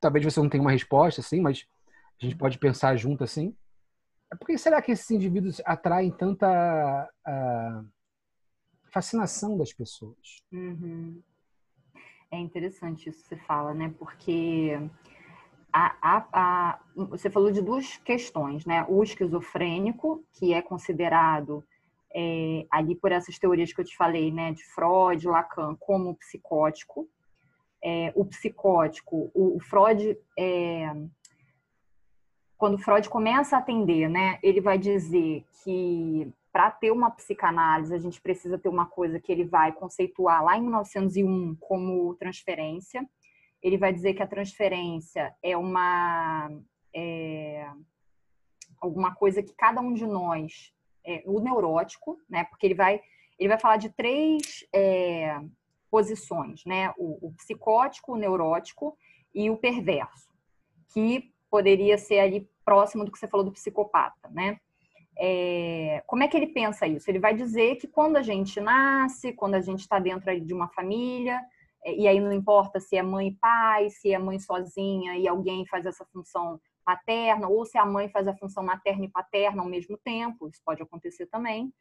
Talvez 0.00 0.24
você 0.24 0.40
não 0.40 0.48
tenha 0.48 0.62
uma 0.62 0.72
resposta, 0.72 1.20
assim, 1.20 1.40
mas 1.40 1.66
a 2.20 2.24
gente 2.24 2.36
pode 2.36 2.58
pensar 2.58 2.96
junto 2.96 3.24
assim. 3.24 3.56
Por 4.38 4.46
que 4.46 4.58
será 4.58 4.82
que 4.82 4.92
esses 4.92 5.10
indivíduos 5.10 5.60
atraem 5.64 6.10
tanta 6.10 7.08
uh, 7.26 7.88
fascinação 8.90 9.56
das 9.56 9.72
pessoas? 9.72 10.42
Uhum. 10.52 11.22
É 12.34 12.38
interessante 12.38 13.08
isso 13.08 13.22
que 13.22 13.28
você 13.28 13.36
fala, 13.36 13.72
né? 13.72 13.94
Porque 13.96 14.76
a, 15.72 15.94
a, 16.02 16.26
a, 16.32 16.80
você 17.08 17.30
falou 17.30 17.52
de 17.52 17.62
duas 17.62 17.96
questões, 17.98 18.66
né? 18.66 18.84
O 18.88 19.04
esquizofrênico, 19.04 20.24
que 20.32 20.52
é 20.52 20.60
considerado 20.60 21.64
é, 22.12 22.66
ali 22.68 22.96
por 22.96 23.12
essas 23.12 23.38
teorias 23.38 23.72
que 23.72 23.80
eu 23.80 23.84
te 23.84 23.96
falei, 23.96 24.32
né? 24.32 24.50
De 24.52 24.64
Freud, 24.64 25.28
Lacan, 25.28 25.76
como 25.76 26.16
psicótico. 26.16 27.08
É, 27.80 28.12
o 28.16 28.24
psicótico, 28.24 29.30
o, 29.32 29.56
o 29.56 29.60
Freud, 29.60 30.18
é, 30.36 30.92
quando 32.56 32.78
Freud 32.78 33.08
começa 33.08 33.54
a 33.54 33.60
atender, 33.60 34.08
né? 34.08 34.40
Ele 34.42 34.60
vai 34.60 34.76
dizer 34.76 35.44
que 35.62 36.32
para 36.54 36.70
ter 36.70 36.92
uma 36.92 37.10
psicanálise, 37.10 37.92
a 37.92 37.98
gente 37.98 38.20
precisa 38.20 38.56
ter 38.56 38.68
uma 38.68 38.86
coisa 38.86 39.18
que 39.18 39.32
ele 39.32 39.42
vai 39.42 39.72
conceituar 39.72 40.44
lá 40.44 40.56
em 40.56 40.62
1901 40.62 41.56
como 41.56 42.14
transferência. 42.14 43.04
Ele 43.60 43.76
vai 43.76 43.92
dizer 43.92 44.14
que 44.14 44.22
a 44.22 44.26
transferência 44.26 45.34
é 45.42 45.56
uma 45.56 46.48
é, 46.94 47.68
alguma 48.80 49.12
coisa 49.16 49.42
que 49.42 49.52
cada 49.52 49.80
um 49.80 49.94
de 49.94 50.06
nós, 50.06 50.72
é, 51.04 51.24
o 51.26 51.40
neurótico, 51.40 52.20
né? 52.30 52.44
Porque 52.44 52.68
ele 52.68 52.76
vai 52.76 53.02
ele 53.36 53.48
vai 53.48 53.58
falar 53.58 53.78
de 53.78 53.88
três 53.90 54.64
é, 54.72 55.36
posições, 55.90 56.64
né? 56.64 56.94
O, 56.96 57.30
o 57.30 57.32
psicótico, 57.32 58.12
o 58.12 58.16
neurótico 58.16 58.96
e 59.34 59.50
o 59.50 59.56
perverso, 59.56 60.32
que 60.92 61.34
poderia 61.50 61.98
ser 61.98 62.20
ali 62.20 62.48
próximo 62.64 63.04
do 63.04 63.10
que 63.10 63.18
você 63.18 63.26
falou 63.26 63.44
do 63.44 63.52
psicopata, 63.52 64.30
né? 64.30 64.60
É, 65.16 66.02
como 66.06 66.22
é 66.22 66.28
que 66.28 66.36
ele 66.36 66.48
pensa 66.48 66.86
isso? 66.86 67.08
Ele 67.10 67.18
vai 67.18 67.34
dizer 67.34 67.76
que 67.76 67.86
quando 67.86 68.16
a 68.16 68.22
gente 68.22 68.60
nasce, 68.60 69.32
quando 69.32 69.54
a 69.54 69.60
gente 69.60 69.80
está 69.80 69.98
dentro 69.98 70.40
de 70.40 70.54
uma 70.54 70.68
família, 70.68 71.40
é, 71.84 71.94
e 71.94 72.08
aí 72.08 72.20
não 72.20 72.32
importa 72.32 72.80
se 72.80 72.96
é 72.96 73.02
mãe 73.02 73.28
e 73.28 73.36
pai, 73.36 73.90
se 73.90 74.12
é 74.12 74.18
mãe 74.18 74.38
sozinha 74.38 75.16
e 75.16 75.28
alguém 75.28 75.66
faz 75.66 75.86
essa 75.86 76.04
função 76.06 76.60
paterna, 76.84 77.48
ou 77.48 77.64
se 77.64 77.78
a 77.78 77.86
mãe 77.86 78.08
faz 78.08 78.28
a 78.28 78.36
função 78.36 78.62
materna 78.62 79.04
e 79.04 79.10
paterna 79.10 79.62
ao 79.62 79.68
mesmo 79.68 79.96
tempo, 79.98 80.48
isso 80.48 80.60
pode 80.64 80.82
acontecer 80.82 81.26
também. 81.26 81.72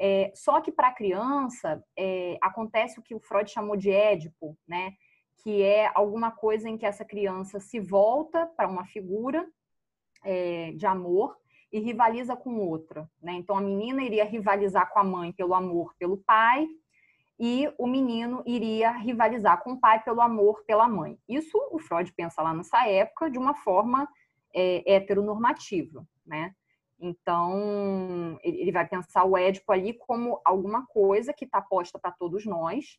É, 0.00 0.32
só 0.34 0.60
que 0.60 0.70
para 0.70 0.88
a 0.88 0.94
criança 0.94 1.82
é, 1.96 2.38
acontece 2.40 2.98
o 2.98 3.02
que 3.02 3.14
o 3.14 3.20
Freud 3.20 3.50
chamou 3.50 3.76
de 3.76 3.90
édipo, 3.90 4.56
né? 4.66 4.92
que 5.42 5.62
é 5.62 5.90
alguma 5.94 6.30
coisa 6.30 6.68
em 6.68 6.76
que 6.76 6.86
essa 6.86 7.04
criança 7.04 7.60
se 7.60 7.78
volta 7.78 8.46
para 8.56 8.68
uma 8.68 8.84
figura 8.86 9.46
é, 10.24 10.72
de 10.72 10.86
amor 10.86 11.36
e 11.72 11.78
rivaliza 11.80 12.36
com 12.36 12.58
outra. 12.58 13.08
Né? 13.22 13.32
Então, 13.32 13.56
a 13.56 13.60
menina 13.60 14.02
iria 14.02 14.24
rivalizar 14.24 14.90
com 14.92 14.98
a 14.98 15.04
mãe 15.04 15.32
pelo 15.32 15.54
amor 15.54 15.94
pelo 15.98 16.16
pai, 16.18 16.66
e 17.40 17.72
o 17.78 17.86
menino 17.86 18.42
iria 18.44 18.90
rivalizar 18.90 19.62
com 19.62 19.72
o 19.72 19.80
pai 19.80 20.02
pelo 20.02 20.20
amor 20.20 20.64
pela 20.66 20.88
mãe. 20.88 21.16
Isso 21.28 21.56
o 21.70 21.78
Freud 21.78 22.12
pensa 22.12 22.42
lá 22.42 22.52
nessa 22.52 22.88
época 22.88 23.30
de 23.30 23.38
uma 23.38 23.54
forma 23.54 24.08
é, 24.52 24.94
heteronormativa, 24.94 26.04
né? 26.26 26.52
Então, 27.00 28.40
ele 28.42 28.72
vai 28.72 28.84
pensar 28.84 29.24
o 29.24 29.36
Édipo 29.36 29.70
ali 29.70 29.92
como 29.92 30.40
alguma 30.44 30.84
coisa 30.86 31.32
que 31.32 31.44
está 31.44 31.62
posta 31.62 31.96
para 31.96 32.10
todos 32.10 32.44
nós. 32.44 32.98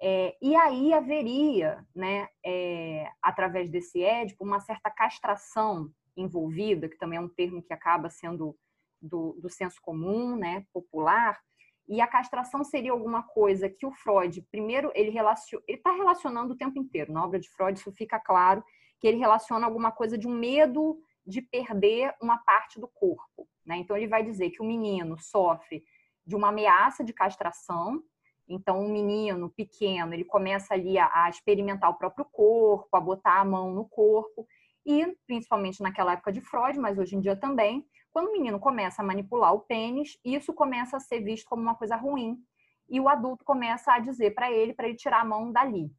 É, 0.00 0.34
e 0.40 0.56
aí 0.56 0.94
haveria, 0.94 1.84
né, 1.94 2.26
é, 2.44 3.06
através 3.22 3.70
desse 3.70 4.02
Édipo, 4.02 4.44
uma 4.44 4.60
certa 4.60 4.90
castração 4.90 5.90
envolvida, 6.16 6.88
que 6.88 6.98
também 6.98 7.18
é 7.18 7.22
um 7.22 7.28
termo 7.28 7.62
que 7.62 7.72
acaba 7.72 8.08
sendo 8.10 8.56
do, 9.00 9.38
do 9.40 9.50
senso 9.50 9.80
comum, 9.82 10.36
né, 10.36 10.64
popular, 10.72 11.38
e 11.86 12.00
a 12.00 12.06
castração 12.06 12.64
seria 12.64 12.92
alguma 12.92 13.22
coisa 13.22 13.68
que 13.68 13.84
o 13.84 13.92
Freud, 13.92 14.40
primeiro, 14.50 14.90
ele 14.94 15.12
está 15.68 15.92
relacionando 15.92 16.54
o 16.54 16.56
tempo 16.56 16.78
inteiro. 16.78 17.12
Na 17.12 17.24
obra 17.24 17.38
de 17.38 17.48
Freud, 17.50 17.78
isso 17.78 17.92
fica 17.92 18.18
claro 18.18 18.64
que 18.98 19.06
ele 19.06 19.18
relaciona 19.18 19.66
alguma 19.66 19.92
coisa 19.92 20.16
de 20.16 20.26
um 20.26 20.32
medo 20.32 20.98
de 21.26 21.42
perder 21.42 22.14
uma 22.22 22.38
parte 22.38 22.80
do 22.80 22.88
corpo. 22.88 23.46
Né? 23.64 23.76
Então, 23.76 23.96
ele 23.96 24.08
vai 24.08 24.22
dizer 24.22 24.50
que 24.50 24.62
o 24.62 24.64
menino 24.64 25.18
sofre 25.18 25.84
de 26.26 26.34
uma 26.34 26.48
ameaça 26.48 27.04
de 27.04 27.12
castração. 27.12 28.02
Então, 28.48 28.80
um 28.80 28.90
menino 28.90 29.50
pequeno, 29.50 30.14
ele 30.14 30.24
começa 30.24 30.72
ali 30.72 30.98
a, 30.98 31.10
a 31.12 31.28
experimentar 31.28 31.90
o 31.90 31.98
próprio 31.98 32.24
corpo, 32.24 32.96
a 32.96 33.00
botar 33.00 33.40
a 33.40 33.44
mão 33.44 33.74
no 33.74 33.86
corpo. 33.86 34.46
E, 34.86 35.16
principalmente 35.26 35.82
naquela 35.82 36.12
época 36.12 36.32
de 36.32 36.40
Freud, 36.40 36.78
mas 36.78 36.98
hoje 36.98 37.16
em 37.16 37.20
dia 37.20 37.34
também, 37.34 37.86
quando 38.12 38.28
o 38.28 38.32
menino 38.32 38.60
começa 38.60 39.02
a 39.02 39.04
manipular 39.04 39.54
o 39.54 39.60
pênis, 39.60 40.18
isso 40.24 40.52
começa 40.52 40.96
a 40.96 41.00
ser 41.00 41.20
visto 41.20 41.48
como 41.48 41.62
uma 41.62 41.74
coisa 41.74 41.96
ruim. 41.96 42.38
E 42.88 43.00
o 43.00 43.08
adulto 43.08 43.44
começa 43.44 43.92
a 43.92 43.98
dizer 43.98 44.34
para 44.34 44.52
ele, 44.52 44.74
para 44.74 44.86
ele 44.86 44.96
tirar 44.96 45.20
a 45.20 45.24
mão 45.24 45.50
dali. 45.50 45.90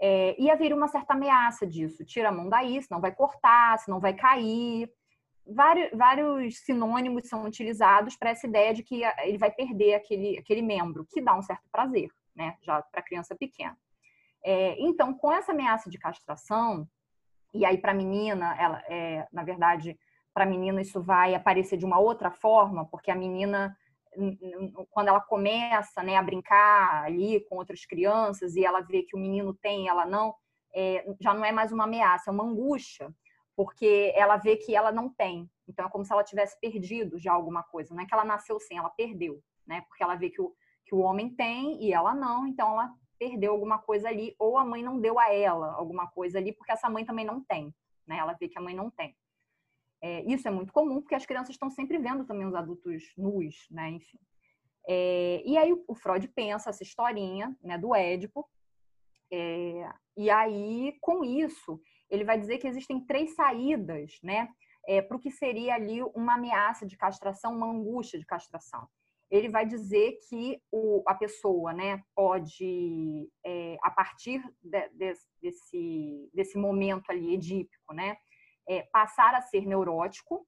É, 0.00 0.34
e 0.36 0.50
haveria 0.50 0.76
uma 0.76 0.88
certa 0.88 1.14
ameaça 1.14 1.66
disso. 1.66 2.04
Tira 2.04 2.28
a 2.28 2.32
mão 2.32 2.48
daí, 2.48 2.82
senão 2.82 3.00
vai 3.00 3.14
cortar, 3.14 3.78
senão 3.78 3.98
vai 3.98 4.12
cair. 4.12 4.90
Vários, 5.46 5.90
vários 5.96 6.58
sinônimos 6.58 7.28
são 7.28 7.44
utilizados 7.44 8.16
para 8.16 8.30
essa 8.30 8.46
ideia 8.46 8.74
de 8.74 8.82
que 8.82 9.02
ele 9.24 9.38
vai 9.38 9.50
perder 9.50 9.94
aquele, 9.94 10.38
aquele 10.38 10.62
membro, 10.62 11.06
que 11.08 11.20
dá 11.20 11.36
um 11.36 11.42
certo 11.42 11.68
prazer, 11.70 12.10
né? 12.34 12.56
Já 12.62 12.82
para 12.82 13.02
criança 13.02 13.34
pequena. 13.34 13.76
É, 14.44 14.76
então, 14.80 15.14
com 15.14 15.32
essa 15.32 15.52
ameaça 15.52 15.88
de 15.88 15.98
castração, 15.98 16.88
e 17.54 17.64
aí 17.64 17.78
para 17.78 17.92
a 17.92 17.94
menina, 17.94 18.56
ela, 18.58 18.82
é, 18.88 19.26
na 19.32 19.42
verdade, 19.42 19.98
para 20.32 20.44
a 20.44 20.48
menina 20.48 20.80
isso 20.80 21.02
vai 21.02 21.34
aparecer 21.34 21.76
de 21.76 21.84
uma 21.84 21.98
outra 21.98 22.30
forma, 22.30 22.86
porque 22.86 23.10
a 23.10 23.16
menina 23.16 23.76
quando 24.90 25.08
ela 25.08 25.20
começa 25.20 26.02
né, 26.02 26.16
a 26.16 26.22
brincar 26.22 27.04
ali 27.04 27.40
com 27.48 27.56
outras 27.56 27.86
crianças 27.86 28.54
e 28.56 28.64
ela 28.64 28.80
vê 28.82 29.02
que 29.02 29.16
o 29.16 29.18
menino 29.18 29.54
tem 29.54 29.88
ela 29.88 30.04
não, 30.04 30.34
é, 30.74 31.04
já 31.20 31.32
não 31.32 31.44
é 31.44 31.50
mais 31.50 31.72
uma 31.72 31.84
ameaça, 31.84 32.30
é 32.30 32.32
uma 32.32 32.44
angústia, 32.44 33.10
porque 33.56 34.12
ela 34.14 34.36
vê 34.36 34.56
que 34.56 34.74
ela 34.74 34.92
não 34.92 35.08
tem. 35.08 35.50
Então 35.68 35.86
é 35.86 35.90
como 35.90 36.04
se 36.04 36.12
ela 36.12 36.24
tivesse 36.24 36.58
perdido 36.60 37.18
já 37.18 37.32
alguma 37.32 37.62
coisa. 37.62 37.94
Não 37.94 38.02
é 38.02 38.06
que 38.06 38.12
ela 38.12 38.24
nasceu 38.24 38.58
sem, 38.60 38.78
ela 38.78 38.90
perdeu, 38.90 39.42
né? 39.66 39.82
Porque 39.88 40.02
ela 40.02 40.14
vê 40.14 40.30
que 40.30 40.40
o, 40.40 40.52
que 40.84 40.94
o 40.94 40.98
homem 40.98 41.34
tem 41.34 41.82
e 41.82 41.92
ela 41.92 42.14
não, 42.14 42.46
então 42.46 42.72
ela 42.72 42.92
perdeu 43.22 43.52
alguma 43.52 43.78
coisa 43.78 44.08
ali, 44.08 44.34
ou 44.36 44.58
a 44.58 44.64
mãe 44.64 44.82
não 44.82 45.00
deu 45.00 45.16
a 45.16 45.32
ela 45.32 45.74
alguma 45.74 46.08
coisa 46.08 46.38
ali, 46.38 46.52
porque 46.52 46.72
essa 46.72 46.90
mãe 46.90 47.04
também 47.04 47.24
não 47.24 47.40
tem, 47.40 47.72
né? 48.04 48.16
Ela 48.16 48.32
vê 48.32 48.48
que 48.48 48.58
a 48.58 48.60
mãe 48.60 48.74
não 48.74 48.90
tem. 48.90 49.16
É, 50.02 50.24
isso 50.24 50.48
é 50.48 50.50
muito 50.50 50.72
comum, 50.72 51.00
porque 51.00 51.14
as 51.14 51.24
crianças 51.24 51.50
estão 51.50 51.70
sempre 51.70 51.98
vendo 51.98 52.24
também 52.24 52.44
os 52.44 52.54
adultos 52.56 53.12
nus, 53.16 53.68
né? 53.70 53.90
Enfim. 53.90 54.18
É, 54.88 55.40
e 55.46 55.56
aí 55.56 55.72
o 55.86 55.94
Freud 55.94 56.26
pensa 56.26 56.70
essa 56.70 56.82
historinha 56.82 57.56
né, 57.62 57.78
do 57.78 57.94
Édipo, 57.94 58.44
é, 59.32 59.88
e 60.16 60.28
aí, 60.28 60.98
com 61.00 61.24
isso, 61.24 61.80
ele 62.10 62.24
vai 62.24 62.36
dizer 62.36 62.58
que 62.58 62.66
existem 62.66 63.00
três 63.06 63.36
saídas 63.36 64.18
né, 64.20 64.48
é, 64.86 65.00
para 65.00 65.16
o 65.16 65.20
que 65.20 65.30
seria 65.30 65.76
ali 65.76 66.02
uma 66.02 66.34
ameaça 66.34 66.84
de 66.84 66.96
castração, 66.96 67.54
uma 67.54 67.70
angústia 67.70 68.18
de 68.18 68.26
castração. 68.26 68.88
Ele 69.32 69.48
vai 69.48 69.66
dizer 69.66 70.18
que 70.28 70.60
o, 70.70 71.02
a 71.06 71.14
pessoa 71.14 71.72
né, 71.72 72.02
pode, 72.14 73.28
é, 73.44 73.78
a 73.82 73.90
partir 73.90 74.40
de, 74.62 74.88
de, 74.90 75.14
desse, 75.40 76.30
desse 76.32 76.58
momento 76.58 77.10
ali 77.10 77.34
edípico, 77.34 77.94
né, 77.94 78.16
é, 78.68 78.82
passar 78.92 79.34
a 79.34 79.40
ser 79.40 79.66
neurótico, 79.66 80.46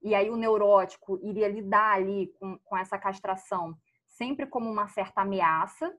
e 0.00 0.14
aí 0.14 0.30
o 0.30 0.36
neurótico 0.36 1.18
iria 1.22 1.48
lidar 1.48 1.96
ali 1.96 2.32
com, 2.38 2.58
com 2.60 2.76
essa 2.76 2.96
castração 2.96 3.76
sempre 4.06 4.46
como 4.46 4.70
uma 4.70 4.86
certa 4.86 5.22
ameaça, 5.22 5.92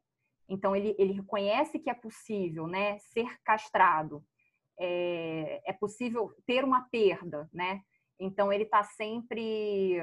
então 0.47 0.75
ele, 0.75 0.95
ele 0.99 1.13
reconhece 1.13 1.79
que 1.79 1.89
é 1.89 1.93
possível 1.93 2.67
né, 2.67 2.99
ser 2.99 3.27
castrado, 3.43 4.23
é, 4.79 5.61
é 5.65 5.73
possível 5.73 6.33
ter 6.45 6.63
uma 6.63 6.87
perda, 6.89 7.49
né? 7.53 7.81
Então 8.19 8.51
ele 8.53 8.63
está 8.63 8.83
sempre 8.83 9.97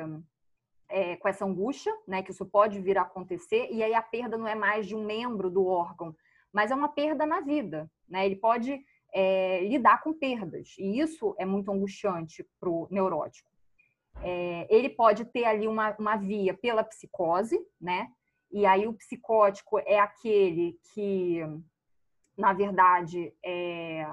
é, 0.88 1.16
com 1.16 1.28
essa 1.28 1.44
angústia, 1.44 1.94
né, 2.06 2.22
que 2.22 2.30
isso 2.30 2.46
pode 2.46 2.80
vir 2.80 2.98
a 2.98 3.02
acontecer, 3.02 3.68
e 3.70 3.82
aí 3.82 3.94
a 3.94 4.02
perda 4.02 4.36
não 4.36 4.46
é 4.46 4.54
mais 4.54 4.86
de 4.86 4.96
um 4.96 5.04
membro 5.04 5.50
do 5.50 5.66
órgão, 5.66 6.14
mas 6.52 6.70
é 6.70 6.74
uma 6.74 6.88
perda 6.88 7.26
na 7.26 7.40
vida, 7.40 7.90
né? 8.08 8.24
Ele 8.24 8.36
pode 8.36 8.80
é, 9.12 9.60
lidar 9.64 10.02
com 10.02 10.12
perdas. 10.12 10.74
E 10.78 10.98
isso 10.98 11.34
é 11.38 11.44
muito 11.44 11.70
angustiante 11.70 12.46
para 12.58 12.70
o 12.70 12.88
neurótico. 12.90 13.50
É, 14.22 14.66
ele 14.74 14.88
pode 14.88 15.24
ter 15.26 15.44
ali 15.44 15.68
uma, 15.68 15.94
uma 15.98 16.16
via 16.16 16.54
pela 16.54 16.82
psicose, 16.82 17.58
né? 17.80 18.08
E 18.50 18.64
aí 18.64 18.86
o 18.86 18.94
psicótico 18.94 19.78
é 19.80 19.98
aquele 19.98 20.78
que, 20.92 21.40
na 22.36 22.52
verdade, 22.52 23.32
é, 23.44 24.06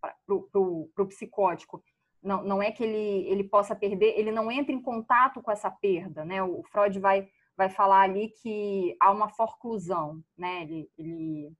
para 0.00 0.60
o 0.60 1.06
psicótico, 1.06 1.82
não, 2.26 2.42
não 2.42 2.62
é 2.62 2.72
que 2.72 2.82
ele, 2.82 3.28
ele 3.28 3.44
possa 3.44 3.74
perder, 3.76 4.18
ele 4.18 4.32
não 4.32 4.50
entra 4.50 4.72
em 4.72 4.82
contato 4.82 5.40
com 5.40 5.50
essa 5.50 5.70
perda, 5.70 6.24
né? 6.24 6.42
O 6.42 6.60
Freud 6.64 6.98
vai, 6.98 7.28
vai 7.56 7.70
falar 7.70 8.00
ali 8.00 8.30
que 8.42 8.96
há 9.00 9.12
uma 9.12 9.28
forclusão, 9.28 10.20
né? 10.36 10.62
Ele, 10.62 10.90
ele 10.98 11.52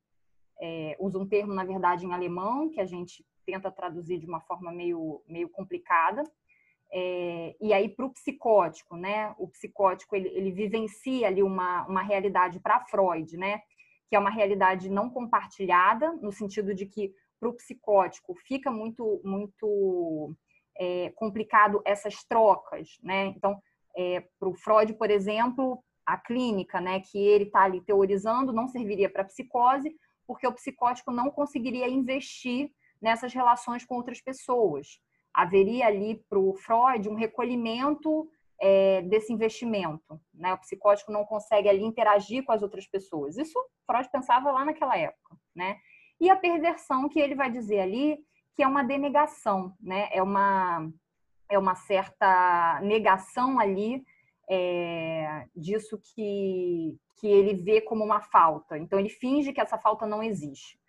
é, 0.60 0.96
usa 0.98 1.20
um 1.20 1.26
termo, 1.26 1.54
na 1.54 1.64
verdade, 1.64 2.04
em 2.04 2.12
alemão, 2.12 2.68
que 2.68 2.80
a 2.80 2.84
gente 2.84 3.24
tenta 3.46 3.70
traduzir 3.70 4.18
de 4.18 4.26
uma 4.26 4.40
forma 4.40 4.72
meio, 4.72 5.22
meio 5.28 5.48
complicada. 5.48 6.24
É, 6.92 7.54
e 7.60 7.72
aí, 7.72 7.88
para 7.88 8.06
o 8.06 8.12
psicótico, 8.12 8.96
né? 8.96 9.36
O 9.38 9.46
psicótico, 9.46 10.16
ele, 10.16 10.28
ele 10.30 10.50
vivencia 10.50 11.28
ali 11.28 11.44
uma, 11.44 11.86
uma 11.86 12.02
realidade 12.02 12.58
para 12.58 12.84
Freud, 12.86 13.36
né? 13.36 13.60
Que 14.08 14.16
é 14.16 14.18
uma 14.18 14.30
realidade 14.30 14.90
não 14.90 15.08
compartilhada, 15.10 16.12
no 16.14 16.32
sentido 16.32 16.74
de 16.74 16.86
que 16.86 17.14
para 17.38 17.48
o 17.48 17.54
psicótico 17.54 18.34
fica 18.34 18.68
muito, 18.68 19.20
muito 19.22 20.34
é, 20.78 21.10
complicado 21.14 21.80
essas 21.84 22.24
trocas, 22.24 22.98
né? 23.02 23.26
Então, 23.26 23.60
é, 23.96 24.20
para 24.38 24.48
o 24.48 24.54
Freud, 24.54 24.92
por 24.94 25.10
exemplo, 25.10 25.82
a 26.04 26.16
clínica, 26.16 26.80
né, 26.80 27.00
que 27.00 27.18
ele 27.18 27.44
está 27.44 27.62
ali 27.62 27.80
teorizando, 27.80 28.52
não 28.52 28.68
serviria 28.68 29.10
para 29.10 29.24
psicose, 29.24 29.94
porque 30.26 30.46
o 30.46 30.52
psicótico 30.52 31.10
não 31.10 31.30
conseguiria 31.30 31.88
investir 31.88 32.70
nessas 33.00 33.32
relações 33.32 33.84
com 33.84 33.96
outras 33.96 34.20
pessoas. 34.20 35.00
Haveria 35.34 35.86
ali 35.86 36.22
para 36.28 36.38
o 36.38 36.54
Freud 36.54 37.08
um 37.08 37.14
recolhimento 37.14 38.28
é, 38.60 39.02
desse 39.02 39.32
investimento. 39.32 40.20
Né? 40.32 40.52
O 40.54 40.58
psicótico 40.58 41.12
não 41.12 41.24
consegue 41.24 41.68
ali 41.68 41.82
interagir 41.82 42.44
com 42.44 42.52
as 42.52 42.62
outras 42.62 42.86
pessoas. 42.86 43.36
Isso 43.36 43.58
Freud 43.86 44.08
pensava 44.10 44.50
lá 44.50 44.64
naquela 44.64 44.96
época. 44.96 45.36
Né? 45.54 45.78
E 46.20 46.30
a 46.30 46.36
perversão 46.36 47.08
que 47.08 47.20
ele 47.20 47.34
vai 47.34 47.50
dizer 47.50 47.80
ali, 47.80 48.18
que 48.56 48.62
é 48.62 48.66
uma 48.66 48.82
denegação, 48.82 49.76
né? 49.78 50.08
é, 50.10 50.22
uma, 50.22 50.90
é 51.46 51.58
uma 51.58 51.74
certa 51.74 52.80
negação 52.82 53.60
ali 53.60 54.02
é, 54.48 55.46
disso 55.54 56.00
que, 56.02 56.98
que 57.20 57.26
ele 57.26 57.54
vê 57.54 57.82
como 57.82 58.02
uma 58.02 58.22
falta. 58.22 58.78
Então, 58.78 58.98
ele 58.98 59.10
finge 59.10 59.52
que 59.52 59.60
essa 59.60 59.76
falta 59.76 60.06
não 60.06 60.22
existe. 60.22 60.80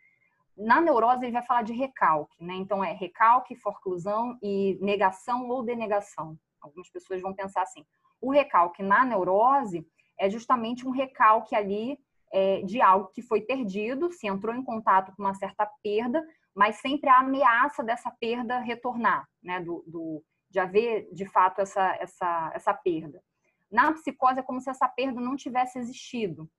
Na 0.56 0.80
neurose, 0.80 1.26
ele 1.26 1.34
vai 1.34 1.46
falar 1.46 1.64
de 1.64 1.74
recalque, 1.74 2.42
né? 2.42 2.56
Então, 2.56 2.82
é 2.82 2.94
recalque, 2.94 3.54
forclusão 3.54 4.38
e 4.42 4.78
negação 4.82 5.50
ou 5.50 5.62
denegação. 5.62 6.40
Algumas 6.62 6.90
pessoas 6.90 7.22
vão 7.22 7.34
pensar 7.34 7.64
assim. 7.64 7.86
O 8.22 8.32
recalque 8.32 8.82
na 8.82 9.04
neurose 9.04 9.86
é 10.18 10.30
justamente 10.30 10.88
um 10.88 10.92
recalque 10.92 11.54
ali 11.54 12.00
é, 12.32 12.62
de 12.62 12.82
algo 12.82 13.10
que 13.10 13.22
foi 13.22 13.42
perdido, 13.42 14.12
se 14.12 14.26
entrou 14.26 14.56
em 14.56 14.64
contato 14.64 15.14
com 15.16 15.24
uma 15.24 15.34
certa 15.34 15.70
perda, 15.84 16.26
mas 16.58 16.78
sempre 16.78 17.08
a 17.08 17.20
ameaça 17.20 17.84
dessa 17.84 18.10
perda 18.10 18.58
retornar, 18.58 19.30
né? 19.44 19.60
Do, 19.62 19.84
do 19.86 20.26
de 20.50 20.60
haver, 20.60 21.08
de 21.14 21.26
fato, 21.26 21.62
essa, 21.62 21.96
essa, 21.98 22.52
essa 22.56 22.74
perda. 22.74 23.22
Na 23.70 23.94
psicose 23.94 24.40
é 24.40 24.44
como 24.44 24.60
se 24.60 24.70
essa 24.70 24.88
perda 24.88 25.22
não 25.22 25.36
tivesse 25.36 25.78
existido. 25.78 26.50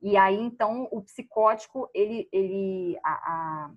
E 0.00 0.16
aí, 0.16 0.40
então, 0.40 0.88
o 0.90 1.02
psicótico, 1.02 1.90
ele, 1.92 2.28
ele 2.32 2.98
a, 3.04 3.12
a, 3.12 3.70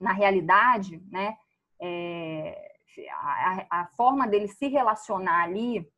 na 0.00 0.12
realidade, 0.12 1.00
né, 1.12 1.36
é, 1.80 2.72
a, 3.12 3.82
a, 3.82 3.86
forma 3.96 4.26
dele 4.26 4.48
se 4.48 4.66
relacionar 4.66 5.44
ali, 5.44 5.88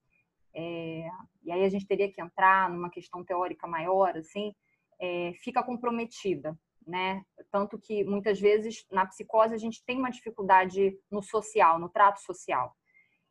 é, 0.53 1.09
e 1.45 1.51
aí 1.51 1.65
a 1.65 1.69
gente 1.71 1.87
teria 1.87 2.13
que 2.13 2.21
entrar 2.21 2.69
numa 2.69 2.91
questão 2.91 3.25
teórica 3.25 3.67
maior, 3.67 4.15
assim, 4.19 4.53
é, 5.01 5.33
fica 5.43 5.63
comprometida, 5.63 6.59
né? 6.87 7.25
Tanto 7.51 7.79
que 7.79 8.05
muitas 8.05 8.41
vezes 8.41 8.87
na 8.91 9.07
psicose 9.07 9.55
a 9.55 9.59
gente 9.59 9.85
tem 9.85 9.99
uma 9.99 10.11
dificuldade 10.11 10.97
no 11.11 11.23
social, 11.23 11.79
no 11.79 11.89
trato 11.89 12.21
social. 12.21 12.75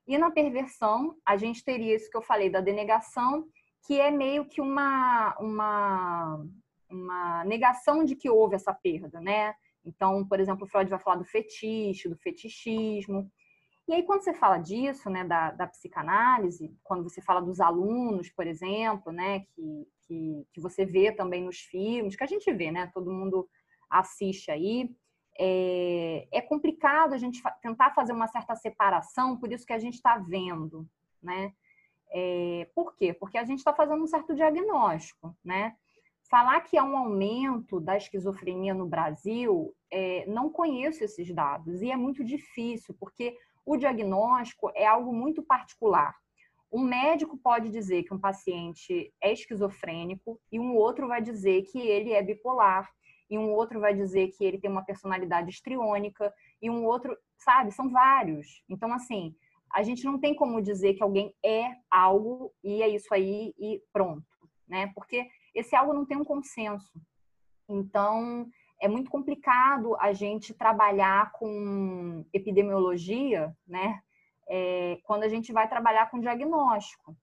E 0.08 0.18
na 0.18 0.32
perversão, 0.32 1.16
a 1.26 1.38
gente 1.38 1.64
teria 1.64 1.96
isso 1.96 2.10
que 2.10 2.18
eu 2.18 2.22
falei 2.22 2.50
da 2.50 2.62
denegação, 2.62 3.48
que 3.86 4.00
é 4.00 4.12
meio 4.12 4.46
que 4.46 4.60
uma, 4.60 5.38
uma, 5.40 6.46
uma 6.90 7.46
negação 7.46 8.04
de 8.04 8.16
que 8.16 8.30
houve 8.30 8.56
essa 8.56 8.74
perda, 8.74 9.22
né? 9.22 9.54
Então, 9.86 10.28
por 10.28 10.40
exemplo, 10.40 10.68
Freud 10.68 10.90
vai 10.90 11.00
falar 11.00 11.18
do 11.18 11.26
fetiche, 11.26 12.10
do 12.10 12.18
fetichismo. 12.18 13.32
E 13.88 13.94
aí, 13.94 14.04
quando 14.04 14.24
você 14.24 14.34
fala 14.34 14.58
disso, 14.58 15.10
né, 15.10 15.24
da, 15.24 15.52
da 15.52 15.68
psicanálise, 15.68 16.76
quando 16.84 17.04
você 17.04 17.22
fala 17.22 17.42
dos 17.42 17.60
alunos, 17.60 18.30
por 18.30 18.46
exemplo, 18.46 19.12
né, 19.12 19.42
que, 19.42 19.88
que, 20.02 20.48
que 20.54 20.62
você 20.62 20.86
vê 20.86 21.12
também 21.12 21.44
nos 21.44 21.60
filmes, 21.60 22.16
que 22.16 22.24
a 22.24 22.28
gente 22.28 22.52
vê, 22.54 22.72
né, 22.72 22.92
todo 22.94 23.12
mundo 23.12 23.50
assiste 23.90 24.52
aí, 24.52 24.90
é, 25.40 26.28
é 26.32 26.42
complicado 26.42 27.14
a 27.14 27.18
gente 27.18 27.42
tentar 27.62 27.92
fazer 27.92 28.12
uma 28.12 28.28
certa 28.28 28.56
separação, 28.56 29.38
por 29.38 29.52
isso 29.52 29.66
que 29.66 29.74
a 29.74 29.80
gente 29.80 29.96
está 29.96 30.18
vendo, 30.18 30.86
né? 31.24 31.54
É, 32.12 32.70
por 32.76 32.96
quê? 32.96 33.14
Porque 33.14 33.38
a 33.38 33.44
gente 33.46 33.60
está 33.60 33.74
fazendo 33.74 34.04
um 34.04 34.08
certo 34.08 34.36
diagnóstico, 34.36 35.36
né? 35.44 35.76
Falar 36.30 36.62
que 36.62 36.78
há 36.78 36.84
um 36.84 36.98
aumento 36.98 37.80
da 37.80 37.96
esquizofrenia 37.96 38.74
no 38.74 38.86
Brasil, 38.86 39.74
é, 39.92 40.26
não 40.28 40.50
conheço 40.50 41.04
esses 41.04 41.34
dados 41.34 41.82
e 41.82 41.90
é 41.90 41.96
muito 41.96 42.24
difícil, 42.24 42.96
porque 43.00 43.38
o 43.66 43.78
diagnóstico 43.78 44.72
é 44.76 44.86
algo 44.86 45.14
muito 45.14 45.42
particular. 45.42 46.16
Um 46.72 46.84
médico 46.84 47.38
pode 47.38 47.70
dizer 47.70 48.04
que 48.04 48.14
um 48.14 48.20
paciente 48.20 49.12
é 49.22 49.32
esquizofrênico 49.32 50.40
e 50.52 50.60
um 50.60 50.76
outro 50.76 51.08
vai 51.08 51.22
dizer 51.22 51.64
que 51.64 51.80
ele 51.80 52.12
é 52.12 52.22
bipolar, 52.22 52.92
e 53.30 53.38
um 53.38 53.52
outro 53.52 53.80
vai 53.80 53.94
dizer 53.94 54.30
que 54.30 54.44
ele 54.44 54.60
tem 54.60 54.70
uma 54.70 54.84
personalidade 54.84 55.50
estriônica, 55.50 56.34
e 56.62 56.70
um 56.70 56.86
outro, 56.86 57.16
sabe, 57.38 57.72
são 57.72 57.90
vários. 57.90 58.64
Então, 58.68 58.92
assim, 58.94 59.36
a 59.72 59.84
gente 59.84 60.04
não 60.04 60.20
tem 60.20 60.36
como 60.36 60.62
dizer 60.62 60.96
que 60.96 61.04
alguém 61.04 61.34
é 61.44 61.76
algo 61.90 62.52
e 62.64 62.82
é 62.82 62.90
isso 62.90 63.14
aí 63.14 63.54
e 63.58 63.82
pronto, 63.94 64.26
né? 64.68 64.92
Porque 64.96 65.28
esse 65.54 65.76
algo 65.76 65.94
não 65.94 66.06
tem 66.06 66.18
um 66.18 66.26
consenso. 66.26 67.00
Então, 67.68 68.50
é 68.82 68.88
muito 68.88 69.12
complicado 69.12 69.96
a 70.00 70.12
gente 70.12 70.54
trabalhar 70.54 71.32
com 71.34 72.26
epidemiologia, 72.34 73.56
né? 73.68 74.02
É, 74.50 74.98
quando 75.04 75.24
a 75.24 75.30
gente 75.30 75.54
vai 75.54 75.70
trabalhar 75.70 76.10
com 76.10 76.20
diagnóstico. 76.20 77.16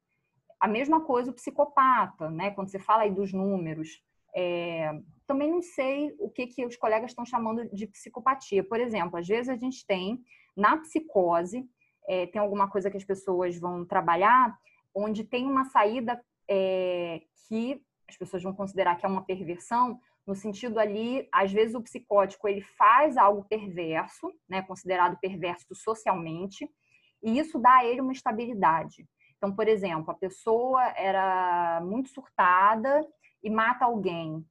A 0.61 0.69
mesma 0.69 1.01
coisa 1.01 1.31
o 1.31 1.35
psicopata, 1.35 2.31
né? 2.31 2.53
Quando 2.53 2.69
você 2.69 2.79
fala 2.79 3.03
aí 3.03 3.11
dos 3.11 3.33
números. 3.33 4.01
É, 4.35 4.93
também 5.27 5.51
não 5.51 5.63
sei 5.63 6.15
o 6.19 6.31
que, 6.31 6.47
que 6.47 6.65
os 6.65 6.77
colegas 6.77 7.11
estão 7.11 7.25
chamando 7.25 7.69
de 7.73 7.87
psicopatia. 7.87 8.63
Por 8.63 8.81
exemplo, 8.81 9.19
às 9.19 9.27
vezes 9.27 9.49
a 9.49 9.57
gente 9.57 9.85
tem 9.87 10.21
na 10.57 10.77
psicose 10.79 11.69
é, 12.09 12.27
tem 12.27 12.41
alguma 12.41 12.71
coisa 12.71 12.91
que 12.91 12.97
as 12.97 13.05
pessoas 13.05 13.59
vão 13.59 13.85
trabalhar, 13.85 14.57
onde 14.95 15.25
tem 15.25 15.45
uma 15.45 15.65
saída 15.65 16.21
é, 16.49 17.23
que 17.49 17.83
as 18.09 18.17
pessoas 18.17 18.43
vão 18.43 18.55
considerar 18.55 18.97
que 18.97 19.05
é 19.05 19.09
uma 19.09 19.25
perversão, 19.25 20.01
no 20.27 20.35
sentido 20.35 20.79
ali, 20.79 21.29
às 21.33 21.53
vezes 21.53 21.75
o 21.75 21.83
psicótico 21.83 22.49
ele 22.49 22.61
faz 22.61 23.17
algo 23.17 23.45
perverso, 23.45 24.33
né, 24.49 24.63
considerado 24.63 25.19
perverso 25.19 25.67
socialmente, 25.75 26.69
e 27.23 27.39
isso 27.39 27.59
dá 27.59 27.77
a 27.77 27.85
ele 27.85 28.01
uma 28.01 28.13
estabilidade. 28.13 29.07
Então, 29.37 29.55
por 29.55 29.69
exemplo, 29.69 30.11
a 30.11 30.15
pessoa 30.15 30.83
era 30.97 31.81
muito 31.85 32.09
surtada 32.09 33.07
e 33.43 33.51
mata 33.51 33.85
alguém. 33.85 34.45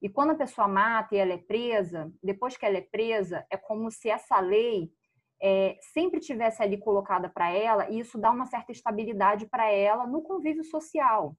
E 0.00 0.08
quando 0.08 0.30
a 0.30 0.36
pessoa 0.36 0.68
mata 0.68 1.14
e 1.14 1.18
ela 1.18 1.32
é 1.32 1.38
presa, 1.38 2.12
depois 2.22 2.56
que 2.56 2.66
ela 2.66 2.76
é 2.76 2.82
presa, 2.82 3.46
é 3.50 3.56
como 3.56 3.90
se 3.90 4.10
essa 4.10 4.38
lei 4.40 4.92
é, 5.40 5.78
sempre 5.80 6.20
tivesse 6.20 6.62
ali 6.62 6.78
colocada 6.78 7.28
para 7.28 7.50
ela, 7.50 7.88
e 7.90 7.98
isso 7.98 8.18
dá 8.18 8.30
uma 8.30 8.46
certa 8.46 8.72
estabilidade 8.72 9.46
para 9.46 9.70
ela 9.70 10.06
no 10.06 10.22
convívio 10.22 10.64
social. 10.64 11.36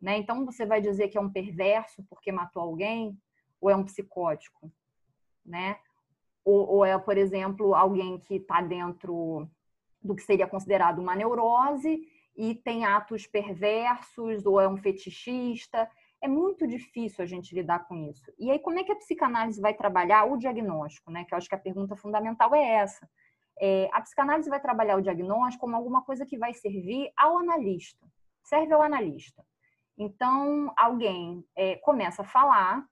Né? 0.00 0.18
Então, 0.18 0.44
você 0.44 0.66
vai 0.66 0.80
dizer 0.80 1.08
que 1.08 1.16
é 1.16 1.20
um 1.20 1.32
perverso 1.32 2.04
porque 2.08 2.32
matou 2.32 2.62
alguém, 2.62 3.18
ou 3.60 3.70
é 3.70 3.76
um 3.76 3.84
psicótico? 3.84 4.70
Né? 5.44 5.78
Ou, 6.44 6.68
ou 6.68 6.84
é, 6.84 6.98
por 6.98 7.16
exemplo, 7.16 7.74
alguém 7.74 8.18
que 8.18 8.36
está 8.36 8.60
dentro 8.60 9.48
do 10.02 10.14
que 10.14 10.22
seria 10.22 10.46
considerado 10.46 10.98
uma 10.98 11.14
neurose 11.14 12.02
e 12.36 12.54
tem 12.54 12.84
atos 12.84 13.26
perversos, 13.26 14.44
ou 14.44 14.60
é 14.60 14.68
um 14.68 14.76
fetichista 14.76 15.88
é 16.22 16.28
muito 16.28 16.66
difícil 16.66 17.22
a 17.22 17.26
gente 17.26 17.54
lidar 17.54 17.80
com 17.86 17.96
isso. 18.08 18.32
E 18.38 18.50
aí, 18.50 18.58
como 18.60 18.78
é 18.78 18.84
que 18.84 18.92
a 18.92 18.96
psicanálise 18.96 19.60
vai 19.60 19.74
trabalhar 19.74 20.24
o 20.24 20.36
diagnóstico, 20.36 21.10
né? 21.10 21.24
Que 21.24 21.34
eu 21.34 21.38
acho 21.38 21.48
que 21.48 21.54
a 21.54 21.58
pergunta 21.58 21.96
fundamental 21.96 22.54
é 22.54 22.62
essa. 22.62 23.08
É, 23.60 23.88
a 23.92 24.00
psicanálise 24.00 24.48
vai 24.48 24.60
trabalhar 24.60 24.96
o 24.96 25.02
diagnóstico 25.02 25.66
como 25.66 25.76
alguma 25.76 26.02
coisa 26.04 26.24
que 26.24 26.38
vai 26.38 26.54
servir 26.54 27.10
ao 27.16 27.38
analista, 27.38 28.06
serve 28.44 28.72
ao 28.72 28.82
analista. 28.82 29.44
Então, 29.98 30.72
alguém 30.76 31.44
é, 31.56 31.76
começa 31.76 32.22
a 32.22 32.24
falar, 32.24 32.84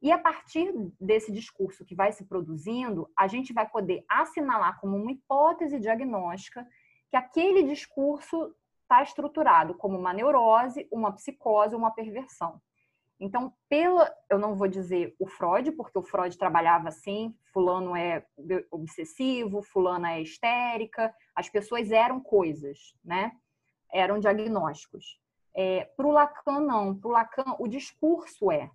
e 0.00 0.12
a 0.12 0.18
partir 0.18 0.72
desse 1.00 1.32
discurso 1.32 1.84
que 1.84 1.94
vai 1.94 2.12
se 2.12 2.24
produzindo, 2.26 3.10
a 3.16 3.26
gente 3.26 3.52
vai 3.52 3.68
poder 3.68 4.04
assinalar 4.08 4.78
como 4.80 4.96
uma 4.96 5.10
hipótese 5.10 5.80
diagnóstica 5.80 6.66
que 7.10 7.16
aquele 7.16 7.62
discurso 7.62 8.54
está 8.82 9.02
estruturado 9.02 9.74
como 9.74 9.98
uma 9.98 10.12
neurose, 10.12 10.86
uma 10.92 11.12
psicose, 11.12 11.74
uma 11.74 11.90
perversão. 11.90 12.60
Então, 13.18 13.52
pela, 13.68 14.12
eu 14.30 14.38
não 14.38 14.54
vou 14.54 14.68
dizer 14.68 15.14
o 15.18 15.26
Freud, 15.26 15.72
porque 15.72 15.98
o 15.98 16.02
Freud 16.02 16.36
trabalhava 16.36 16.88
assim, 16.88 17.34
fulano 17.52 17.96
é 17.96 18.26
obsessivo, 18.70 19.62
fulana 19.62 20.12
é 20.12 20.22
histérica, 20.22 21.14
as 21.34 21.48
pessoas 21.48 21.90
eram 21.90 22.20
coisas, 22.20 22.94
né? 23.02 23.32
Eram 23.90 24.18
diagnósticos. 24.18 25.18
É, 25.54 25.84
para 25.96 26.06
o 26.06 26.10
Lacan, 26.10 26.60
não. 26.60 26.94
Para 26.94 27.08
o 27.08 27.12
Lacan, 27.12 27.56
o 27.58 27.66
discurso 27.66 28.50
é. 28.50 28.70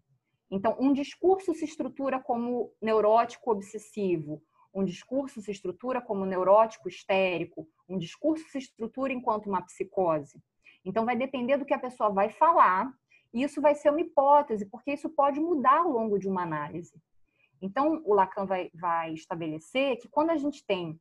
Então, 0.49 0.75
um 0.79 0.91
discurso 0.91 1.53
se 1.53 1.63
estrutura 1.63 2.19
como 2.19 2.73
neurótico 2.81 3.51
obsessivo, 3.51 4.41
um 4.73 4.83
discurso 4.83 5.39
se 5.41 5.51
estrutura 5.51 6.01
como 6.01 6.25
neurótico 6.25 6.89
histérico, 6.89 7.67
um 7.87 7.97
discurso 7.97 8.49
se 8.49 8.57
estrutura 8.57 9.13
enquanto 9.13 9.47
uma 9.47 9.61
psicose. 9.61 10.41
Então, 10.83 11.05
vai 11.05 11.15
depender 11.15 11.57
do 11.57 11.65
que 11.65 11.73
a 11.73 11.79
pessoa 11.79 12.09
vai 12.09 12.29
falar, 12.29 12.91
isso 13.33 13.61
vai 13.61 13.75
ser 13.75 13.89
uma 13.89 14.01
hipótese, 14.01 14.65
porque 14.65 14.91
isso 14.91 15.09
pode 15.09 15.39
mudar 15.39 15.79
ao 15.79 15.89
longo 15.89 16.19
de 16.19 16.27
uma 16.27 16.43
análise. 16.43 16.93
Então, 17.61 18.01
o 18.05 18.13
Lacan 18.13 18.45
vai, 18.45 18.69
vai 18.73 19.13
estabelecer 19.13 19.97
que 19.97 20.09
quando 20.09 20.31
a 20.31 20.37
gente 20.37 20.65
tem 20.65 20.99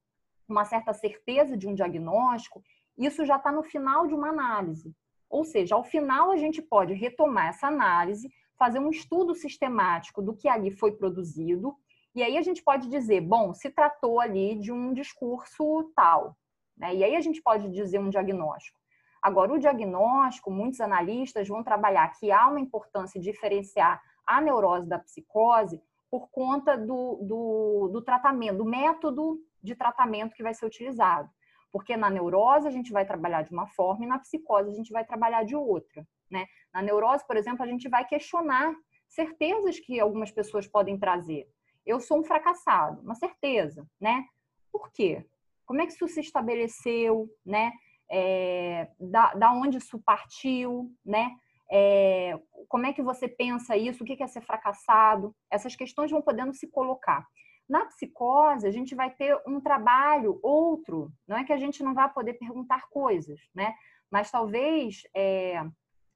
uma 0.49 0.65
certa 0.65 0.93
certeza 0.93 1.57
de 1.57 1.67
um 1.67 1.75
diagnóstico, 1.75 2.63
isso 2.97 3.25
já 3.25 3.37
está 3.37 3.51
no 3.51 3.63
final 3.63 4.07
de 4.07 4.15
uma 4.15 4.29
análise. 4.29 4.95
Ou 5.29 5.45
seja, 5.45 5.75
ao 5.75 5.85
final 5.85 6.31
a 6.31 6.37
gente 6.37 6.61
pode 6.61 6.93
retomar 6.93 7.49
essa 7.49 7.69
análise, 7.69 8.31
fazer 8.59 8.79
um 8.79 8.91
estudo 8.91 9.35
sistemático 9.35 10.21
do 10.21 10.35
que 10.35 10.49
ali 10.49 10.71
foi 10.71 10.93
produzido 10.93 11.75
e 12.15 12.23
aí 12.23 12.37
a 12.37 12.43
gente 12.43 12.63
pode 12.63 12.89
dizer, 12.89 13.21
bom, 13.21 13.55
se 13.55 13.71
tratou 13.71 14.21
ali 14.21 14.57
de 14.57 14.73
um 14.73 14.93
discurso 14.93 15.93
tal. 15.95 16.37
Né? 16.77 16.97
E 16.97 17.05
aí 17.05 17.15
a 17.15 17.21
gente 17.21 17.41
pode 17.41 17.71
dizer 17.71 17.99
um 17.99 18.11
diagnóstico. 18.11 18.80
Agora, 19.23 19.53
o 19.53 19.59
diagnóstico, 19.59 20.51
muitos 20.51 20.81
analistas 20.81 21.49
vão 21.49 21.63
trabalhar 21.63 22.09
que 22.09 22.31
há 22.31 22.49
uma 22.49 22.61
importância 22.61 23.19
em 23.19 23.23
diferenciar 23.23 24.03
a 24.27 24.41
neurose 24.41 24.89
da 24.89 24.99
psicose 24.99 25.83
por 26.11 26.29
conta 26.31 26.77
do, 26.77 27.21
do, 27.23 27.91
do 27.93 28.03
tratamento, 28.03 28.59
do 28.59 28.65
método 28.65 29.39
de 29.63 29.75
tratamento 29.75 30.35
que 30.35 30.43
vai 30.43 30.55
ser 30.55 30.67
utilizado. 30.67 31.29
Porque 31.71 31.97
na 31.97 32.11
neurose 32.11 32.67
a 32.67 32.71
gente 32.71 32.91
vai 32.91 33.05
trabalhar 33.05 33.43
de 33.43 33.53
uma 33.53 33.67
forma 33.67 34.05
e 34.05 34.09
na 34.09 34.19
psicose 34.19 34.71
a 34.71 34.75
gente 34.75 34.93
vai 34.93 35.05
trabalhar 35.05 35.45
de 35.45 35.55
outra. 35.55 36.07
Né? 36.31 36.47
Na 36.73 36.83
neurose, 36.83 37.27
por 37.27 37.37
exemplo, 37.37 37.63
a 37.63 37.67
gente 37.67 37.89
vai 37.89 38.05
questionar 38.05 38.75
certezas 39.09 39.79
que 39.79 40.01
algumas 40.01 40.31
pessoas 40.31 40.67
podem 40.67 40.99
trazer 40.99 41.49
eu 41.91 42.01
sou 42.01 42.21
um 42.21 42.25
fracassado, 42.25 43.01
uma 43.03 43.15
certeza, 43.15 43.87
né? 44.01 44.25
Por 44.71 44.91
quê? 44.93 45.27
Como 45.67 45.81
é 45.81 45.87
que 45.87 45.93
isso 45.93 46.09
se 46.09 46.21
estabeleceu, 46.21 47.29
né? 47.45 47.73
É, 48.11 48.89
da, 48.99 49.35
da 49.35 49.53
onde 49.53 49.79
isso 49.79 49.99
partiu, 49.99 50.91
né? 51.05 51.37
É, 51.71 52.37
como 52.69 52.87
é 52.87 52.93
que 52.93 53.03
você 53.03 53.29
pensa 53.29 53.77
isso? 53.77 54.03
O 54.03 54.07
que 54.07 54.21
é 54.21 54.27
ser 54.27 54.41
fracassado? 54.41 55.35
Essas 55.49 55.77
questões 55.77 56.11
vão 56.11 56.21
podendo 56.21 56.53
se 56.53 56.67
colocar. 56.67 57.25
Na 57.69 57.87
psicose, 57.87 58.67
a 58.67 58.73
gente 58.73 58.97
vai 58.97 59.11
ter 59.11 59.41
um 59.47 59.61
trabalho 59.61 60.41
outro. 60.43 61.13
Não 61.29 61.37
é 61.37 61.45
que 61.45 61.53
a 61.53 61.57
gente 61.57 61.85
não 61.85 61.95
vá 61.95 62.09
poder 62.09 62.35
perguntar 62.35 62.89
coisas, 62.91 63.41
né? 63.55 63.75
Mas 64.11 64.29
talvez 64.29 65.03
é, 65.15 65.63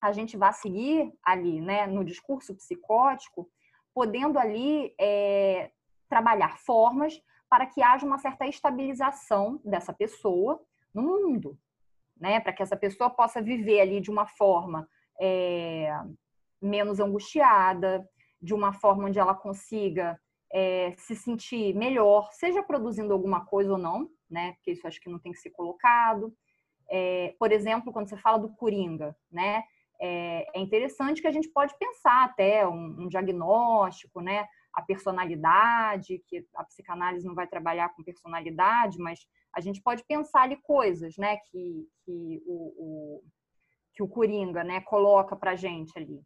a 0.03 0.11
gente 0.11 0.36
vá 0.36 0.53
seguir 0.53 1.12
ali, 1.22 1.61
né, 1.61 1.86
no 1.86 2.05
discurso 2.05 2.55
psicótico, 2.57 3.49
podendo 3.95 4.38
ali 4.38 4.92
é, 5.01 5.70
trabalhar 6.09 6.59
formas 6.59 7.22
para 7.49 7.66
que 7.66 7.80
haja 7.80 8.05
uma 8.05 8.18
certa 8.18 8.47
estabilização 8.47 9.61
dessa 9.64 9.92
pessoa 9.92 10.61
no 10.92 11.03
mundo, 11.03 11.57
né? 12.17 12.41
Para 12.41 12.53
que 12.53 12.62
essa 12.62 12.77
pessoa 12.77 13.11
possa 13.11 13.43
viver 13.43 13.81
ali 13.81 14.01
de 14.01 14.11
uma 14.11 14.27
forma 14.27 14.89
é, 15.21 15.91
menos 16.61 17.01
angustiada, 17.01 18.07
de 18.41 18.55
uma 18.55 18.73
forma 18.73 19.07
onde 19.07 19.19
ela 19.19 19.35
consiga 19.35 20.19
é, 20.53 20.95
se 20.97 21.17
sentir 21.17 21.75
melhor, 21.75 22.31
seja 22.33 22.62
produzindo 22.62 23.12
alguma 23.12 23.45
coisa 23.45 23.73
ou 23.73 23.79
não, 23.79 24.09
né? 24.31 24.53
Porque 24.53 24.73
isso 24.73 24.87
acho 24.87 25.01
que 25.01 25.11
não 25.11 25.19
tem 25.19 25.33
que 25.33 25.39
ser 25.39 25.51
colocado. 25.51 26.33
É, 26.89 27.35
por 27.39 27.51
exemplo, 27.51 27.93
quando 27.93 28.09
você 28.09 28.17
fala 28.17 28.39
do 28.39 28.55
Coringa, 28.55 29.17
né? 29.31 29.65
É, 30.01 30.59
é 30.59 30.61
interessante 30.61 31.23
que 31.23 31.29
a 31.29 31.33
gente 31.33 31.49
pode 31.49 31.77
pensar 31.79 32.25
até 32.25 32.67
um, 32.67 33.03
um, 33.03 33.09
diagnóstico, 33.09 34.21
né? 34.21 34.47
A 34.73 34.83
personalidade, 34.83 36.23
que 36.27 36.47
a 36.55 36.65
psicanálise 36.65 37.27
não 37.27 37.35
vai 37.35 37.47
trabalhar 37.47 37.91
com 37.95 38.03
personalidade, 38.03 38.99
mas 38.99 39.21
a 39.57 39.61
gente 39.61 39.81
pode 39.83 40.05
pensar 40.05 40.43
ali 40.43 40.57
coisas, 40.57 41.17
né? 41.17 41.37
Que, 41.37 41.89
que 42.05 42.43
o, 42.47 42.75
o 42.77 43.23
que 43.93 44.03
o 44.03 44.09
Coringa, 44.09 44.65
né? 44.65 44.81
Coloca 44.81 45.37
para 45.37 45.55
gente 45.55 45.97
ali. 45.99 46.21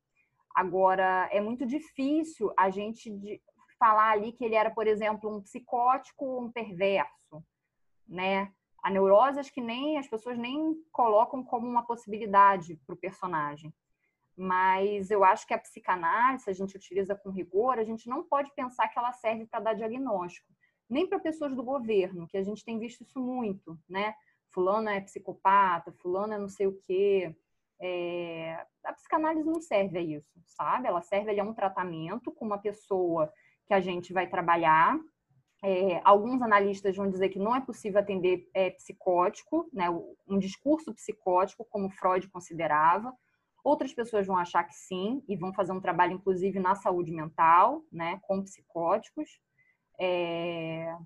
Agora, 0.54 1.28
é 1.30 1.40
muito 1.40 1.66
difícil 1.66 2.52
a 2.56 2.70
gente 2.70 3.40
falar 3.78 4.10
ali 4.10 4.32
que 4.32 4.44
ele 4.44 4.54
era, 4.54 4.70
por 4.70 4.86
exemplo, 4.86 5.36
um 5.36 5.40
psicótico, 5.40 6.40
um 6.40 6.50
perverso, 6.50 7.44
né? 8.08 8.52
A 8.82 8.90
neurose 8.90 9.40
acho 9.40 9.52
que 9.52 9.60
nem 9.60 9.98
as 9.98 10.08
pessoas 10.08 10.38
nem 10.38 10.74
colocam 10.90 11.44
como 11.44 11.66
uma 11.66 11.86
possibilidade 11.86 12.76
para 12.86 12.94
o 12.94 12.98
personagem. 12.98 13.72
Mas 14.36 15.10
eu 15.10 15.24
acho 15.24 15.46
que 15.46 15.52
a 15.52 15.58
psicanálise, 15.58 16.44
se 16.44 16.50
a 16.50 16.52
gente 16.52 16.76
utiliza 16.76 17.14
com 17.14 17.30
rigor, 17.30 17.78
a 17.78 17.84
gente 17.84 18.08
não 18.08 18.22
pode 18.22 18.52
pensar 18.54 18.88
que 18.88 18.98
ela 18.98 19.12
serve 19.12 19.46
para 19.46 19.60
dar 19.60 19.74
diagnóstico. 19.74 20.52
Nem 20.88 21.06
para 21.06 21.18
pessoas 21.18 21.54
do 21.54 21.62
governo, 21.62 22.26
que 22.26 22.38
a 22.38 22.42
gente 22.42 22.64
tem 22.64 22.78
visto 22.78 23.02
isso 23.02 23.20
muito, 23.20 23.78
né? 23.88 24.14
Fulano 24.52 24.88
é 24.88 25.00
psicopata, 25.00 25.92
fulano 25.92 26.32
é 26.34 26.38
não 26.38 26.48
sei 26.48 26.66
o 26.66 26.80
quê. 26.86 27.34
É... 27.80 28.66
A 28.84 28.92
psicanálise 28.92 29.46
não 29.46 29.60
serve 29.60 29.98
a 29.98 30.02
isso, 30.02 30.40
sabe? 30.46 30.88
Ela 30.88 31.02
serve 31.02 31.30
ali 31.30 31.40
a 31.40 31.44
um 31.44 31.54
tratamento 31.54 32.32
com 32.32 32.44
uma 32.44 32.58
pessoa 32.58 33.32
que 33.66 33.74
a 33.74 33.80
gente 33.80 34.12
vai 34.12 34.26
trabalhar 34.26 34.98
é, 35.62 36.00
alguns 36.04 36.40
analistas 36.40 36.96
vão 36.96 37.10
dizer 37.10 37.30
que 37.30 37.38
não 37.38 37.54
é 37.54 37.60
possível 37.60 37.98
atender 37.98 38.48
é, 38.54 38.70
psicótico, 38.70 39.68
né, 39.72 39.86
um 40.26 40.38
discurso 40.38 40.94
psicótico, 40.94 41.66
como 41.68 41.90
Freud 41.90 42.28
considerava. 42.28 43.12
Outras 43.64 43.92
pessoas 43.92 44.26
vão 44.26 44.36
achar 44.36 44.62
que 44.64 44.74
sim, 44.74 45.22
e 45.28 45.36
vão 45.36 45.52
fazer 45.52 45.72
um 45.72 45.80
trabalho, 45.80 46.12
inclusive, 46.12 46.60
na 46.60 46.76
saúde 46.76 47.10
mental, 47.10 47.82
né, 47.90 48.20
com 48.22 48.42
psicóticos. 48.42 49.40
É... 49.98 50.96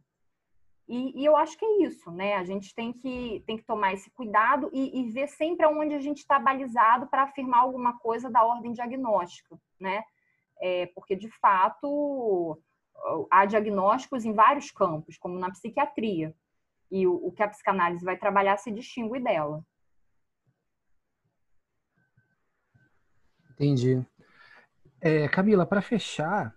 E, 0.89 1.23
e, 1.23 1.25
eu 1.25 1.37
acho 1.37 1.57
que 1.57 1.65
é 1.65 1.83
isso, 1.85 2.11
né? 2.11 2.35
A 2.35 2.45
gente 2.45 2.75
tem 2.75 2.93
que, 2.93 3.43
tem 3.47 3.57
que 3.57 3.65
tomar 3.65 3.95
esse 3.95 4.11
cuidado 4.11 4.69
e, 4.73 5.01
e 5.01 5.11
ver 5.11 5.29
sempre 5.29 5.65
aonde 5.65 5.95
a 5.95 6.01
gente 6.01 6.19
está 6.19 6.39
balizado 6.39 7.07
para 7.07 7.23
afirmar 7.23 7.61
alguma 7.61 7.99
coisa 7.99 8.31
da 8.31 8.45
ordem 8.45 8.73
diagnóstica, 8.73 9.59
né? 9.81 10.03
É, 10.61 10.87
porque, 10.95 11.17
de 11.17 11.31
fato, 11.41 12.61
há 13.31 13.47
diagnósticos 13.47 14.25
em 14.25 14.33
vários 14.33 14.71
campos, 14.71 15.17
como 15.17 15.39
na 15.39 15.51
psiquiatria. 15.51 16.35
E 16.91 17.07
o, 17.07 17.15
o 17.15 17.33
que 17.33 17.43
a 17.43 17.49
psicanálise 17.49 18.05
vai 18.05 18.17
trabalhar 18.17 18.59
se 18.59 18.71
distingue 18.71 19.19
dela. 19.19 19.65
Entendi. 23.53 24.05
É, 25.01 25.29
Camila, 25.29 25.65
para 25.65 25.81
fechar, 25.81 26.55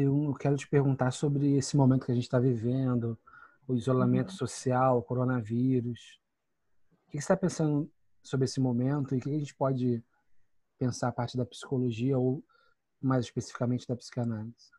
eu 0.00 0.34
quero 0.34 0.56
te 0.56 0.68
perguntar 0.68 1.10
sobre 1.10 1.56
esse 1.56 1.76
momento 1.76 2.06
que 2.06 2.12
a 2.12 2.14
gente 2.14 2.24
está 2.24 2.38
vivendo, 2.38 3.18
o 3.66 3.74
isolamento 3.74 4.30
uhum. 4.30 4.36
social, 4.36 4.98
o 4.98 5.02
coronavírus. 5.02 6.20
O 7.06 7.10
que 7.10 7.16
você 7.16 7.18
está 7.18 7.36
pensando 7.36 7.90
sobre 8.22 8.44
esse 8.44 8.60
momento 8.60 9.14
e 9.14 9.18
o 9.18 9.20
que 9.20 9.34
a 9.34 9.38
gente 9.38 9.54
pode 9.54 10.02
pensar 10.78 11.08
a 11.08 11.12
parte 11.12 11.36
da 11.36 11.44
psicologia 11.44 12.16
ou 12.16 12.44
mais 13.00 13.24
especificamente 13.24 13.86
da 13.88 13.96
psicanálise? 13.96 14.70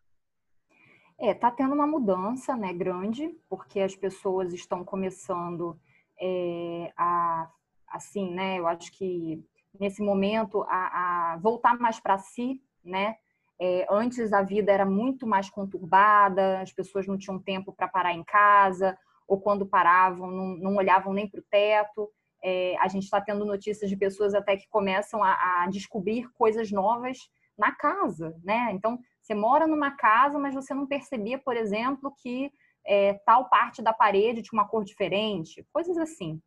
É, 1.18 1.34
tá 1.34 1.52
tendo 1.52 1.74
uma 1.74 1.86
mudança, 1.86 2.56
né, 2.56 2.72
grande, 2.74 3.38
porque 3.50 3.82
as 3.82 3.96
pessoas 3.96 4.54
estão 4.54 4.86
começando 4.86 5.78
é, 6.18 6.94
a, 6.96 7.52
assim, 7.88 8.34
né, 8.34 8.58
eu 8.58 8.68
acho 8.68 8.92
que 8.94 9.44
nesse 9.78 10.02
momento 10.02 10.64
a, 10.64 11.34
a 11.34 11.38
voltar 11.38 11.78
mais 11.78 12.00
para 12.00 12.18
si, 12.18 12.64
né? 12.84 13.18
É, 13.62 13.86
antes 13.90 14.32
a 14.32 14.42
vida 14.42 14.72
era 14.72 14.86
muito 14.86 15.28
mais 15.28 15.50
conturbada, 15.50 16.62
as 16.62 16.72
pessoas 16.72 17.06
não 17.06 17.18
tinham 17.18 17.38
tempo 17.38 17.74
para 17.74 17.88
parar 17.88 18.14
em 18.14 18.24
casa, 18.24 18.98
ou 19.28 19.40
quando 19.40 19.66
paravam 19.66 20.32
não, 20.32 20.48
não 20.58 20.76
olhavam 20.78 21.14
nem 21.14 21.28
para 21.28 21.40
o 21.40 21.46
teto. 21.50 22.10
É, 22.42 22.78
a 22.80 22.88
gente 22.88 23.04
está 23.04 23.20
tendo 23.20 23.46
notícias 23.46 23.90
de 23.90 23.98
pessoas 23.98 24.34
até 24.34 24.56
que 24.56 24.68
começam 24.70 25.22
a, 25.24 25.64
a 25.64 25.68
descobrir 25.68 26.30
coisas 26.34 26.72
novas 26.72 27.18
na 27.58 27.74
casa, 27.74 28.34
né? 28.44 28.72
Então 28.72 28.98
você 29.22 29.36
mora 29.36 29.68
numa 29.68 29.92
casa, 29.92 30.40
mas 30.40 30.56
você 30.56 30.74
não 30.74 30.88
percebia, 30.88 31.38
por 31.38 31.58
exemplo, 31.58 32.14
que 32.22 32.50
é, 32.86 33.14
tal 33.26 33.50
parte 33.50 33.82
da 33.82 33.94
parede 33.94 34.42
tinha 34.42 34.60
uma 34.60 34.68
cor 34.68 34.86
diferente, 34.86 35.68
coisas 35.72 35.98
assim. 35.98 36.42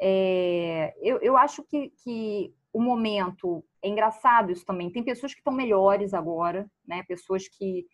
É, 0.00 0.94
eu, 1.00 1.18
eu 1.18 1.36
acho 1.36 1.62
que, 1.64 1.90
que 2.02 2.54
o 2.76 2.80
momento 2.80 3.64
é 3.80 3.88
engraçado 3.88 4.52
isso 4.52 4.66
também. 4.66 4.90
Tem 4.90 5.02
pessoas 5.02 5.32
que 5.32 5.40
estão 5.40 5.52
melhores 5.54 6.12
agora, 6.12 6.70
né? 6.86 7.02
Pessoas 7.04 7.48
que 7.48 7.86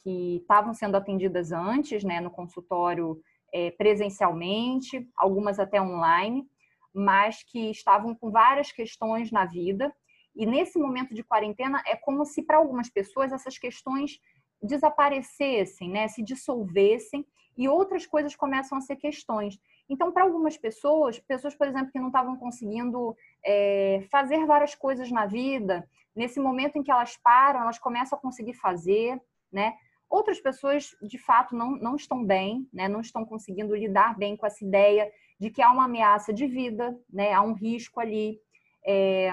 que 0.00 0.36
estavam 0.36 0.72
sendo 0.72 0.96
atendidas 0.96 1.50
antes, 1.50 2.04
né, 2.04 2.20
no 2.20 2.30
consultório 2.30 3.20
é, 3.52 3.72
presencialmente, 3.72 5.04
algumas 5.16 5.58
até 5.58 5.82
online, 5.82 6.46
mas 6.94 7.42
que 7.42 7.68
estavam 7.72 8.14
com 8.14 8.30
várias 8.30 8.70
questões 8.70 9.32
na 9.32 9.44
vida 9.44 9.92
e 10.36 10.46
nesse 10.46 10.78
momento 10.78 11.12
de 11.12 11.24
quarentena 11.24 11.82
é 11.84 11.96
como 11.96 12.24
se 12.24 12.44
para 12.44 12.58
algumas 12.58 12.88
pessoas 12.88 13.32
essas 13.32 13.58
questões 13.58 14.20
desaparecessem, 14.62 15.90
né, 15.90 16.06
se 16.06 16.22
dissolvessem 16.22 17.26
e 17.56 17.68
outras 17.68 18.06
coisas 18.06 18.36
começam 18.36 18.78
a 18.78 18.80
ser 18.80 18.94
questões. 18.94 19.58
Então, 19.88 20.12
para 20.12 20.24
algumas 20.24 20.56
pessoas, 20.56 21.18
pessoas, 21.18 21.54
por 21.54 21.66
exemplo, 21.66 21.90
que 21.90 21.98
não 21.98 22.08
estavam 22.08 22.36
conseguindo 22.36 23.16
é, 23.44 24.06
fazer 24.10 24.44
várias 24.44 24.74
coisas 24.74 25.10
na 25.10 25.24
vida, 25.24 25.88
nesse 26.14 26.38
momento 26.38 26.76
em 26.76 26.82
que 26.82 26.90
elas 26.90 27.16
param, 27.16 27.60
elas 27.60 27.78
começam 27.78 28.18
a 28.18 28.20
conseguir 28.20 28.54
fazer, 28.54 29.20
né? 29.50 29.74
Outras 30.10 30.40
pessoas, 30.40 30.96
de 31.02 31.18
fato, 31.18 31.54
não, 31.54 31.72
não 31.72 31.94
estão 31.96 32.24
bem, 32.24 32.68
né? 32.72 32.88
Não 32.88 33.00
estão 33.00 33.24
conseguindo 33.24 33.74
lidar 33.74 34.16
bem 34.16 34.36
com 34.36 34.46
essa 34.46 34.64
ideia 34.64 35.10
de 35.38 35.50
que 35.50 35.62
há 35.62 35.70
uma 35.70 35.84
ameaça 35.84 36.32
de 36.32 36.46
vida, 36.46 36.98
né? 37.10 37.32
Há 37.32 37.42
um 37.42 37.52
risco 37.52 38.00
ali. 38.00 38.40
É, 38.86 39.32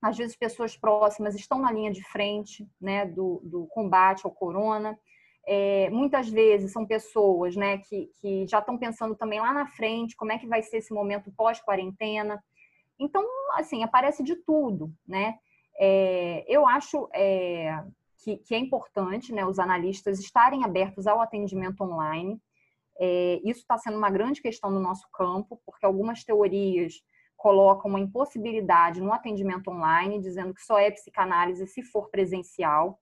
às 0.00 0.16
vezes 0.16 0.36
pessoas 0.36 0.76
próximas 0.76 1.34
estão 1.34 1.58
na 1.58 1.72
linha 1.72 1.90
de 1.90 2.02
frente 2.04 2.68
né, 2.80 3.04
do, 3.04 3.40
do 3.44 3.66
combate 3.66 4.24
ao 4.24 4.30
corona. 4.30 4.98
É, 5.50 5.88
muitas 5.88 6.28
vezes 6.28 6.72
são 6.72 6.84
pessoas 6.84 7.56
né, 7.56 7.78
que, 7.78 8.10
que 8.20 8.46
já 8.46 8.58
estão 8.58 8.76
pensando 8.76 9.16
também 9.16 9.40
lá 9.40 9.50
na 9.54 9.66
frente 9.66 10.14
como 10.14 10.30
é 10.30 10.38
que 10.38 10.46
vai 10.46 10.60
ser 10.60 10.76
esse 10.76 10.92
momento 10.92 11.32
pós-quarentena. 11.34 12.38
Então, 13.00 13.24
assim, 13.54 13.82
aparece 13.82 14.22
de 14.22 14.36
tudo, 14.36 14.92
né? 15.06 15.38
É, 15.80 16.44
eu 16.46 16.66
acho 16.66 17.08
é, 17.14 17.82
que, 18.18 18.36
que, 18.36 18.54
é 18.54 18.58
importante 18.58 19.32
né, 19.32 19.46
os 19.46 19.58
analistas 19.58 20.20
estarem 20.20 20.64
abertos 20.64 21.06
ao 21.06 21.18
atendimento 21.18 21.82
online. 21.82 22.38
É, 23.00 23.40
isso 23.42 23.60
está 23.60 23.78
sendo 23.78 23.96
uma 23.96 24.10
grande 24.10 24.42
questão 24.42 24.70
no 24.70 24.80
nosso 24.80 25.08
campo, 25.12 25.62
porque 25.64 25.86
algumas 25.86 26.24
teorias 26.24 26.94
colocam 27.38 27.88
uma 27.88 28.00
impossibilidade 28.00 29.00
no 29.00 29.14
atendimento 29.14 29.70
online, 29.70 30.20
dizendo 30.20 30.52
que 30.52 30.60
só 30.60 30.78
é 30.78 30.90
psicanálise 30.90 31.66
se 31.68 31.82
for 31.82 32.10
presencial. 32.10 32.98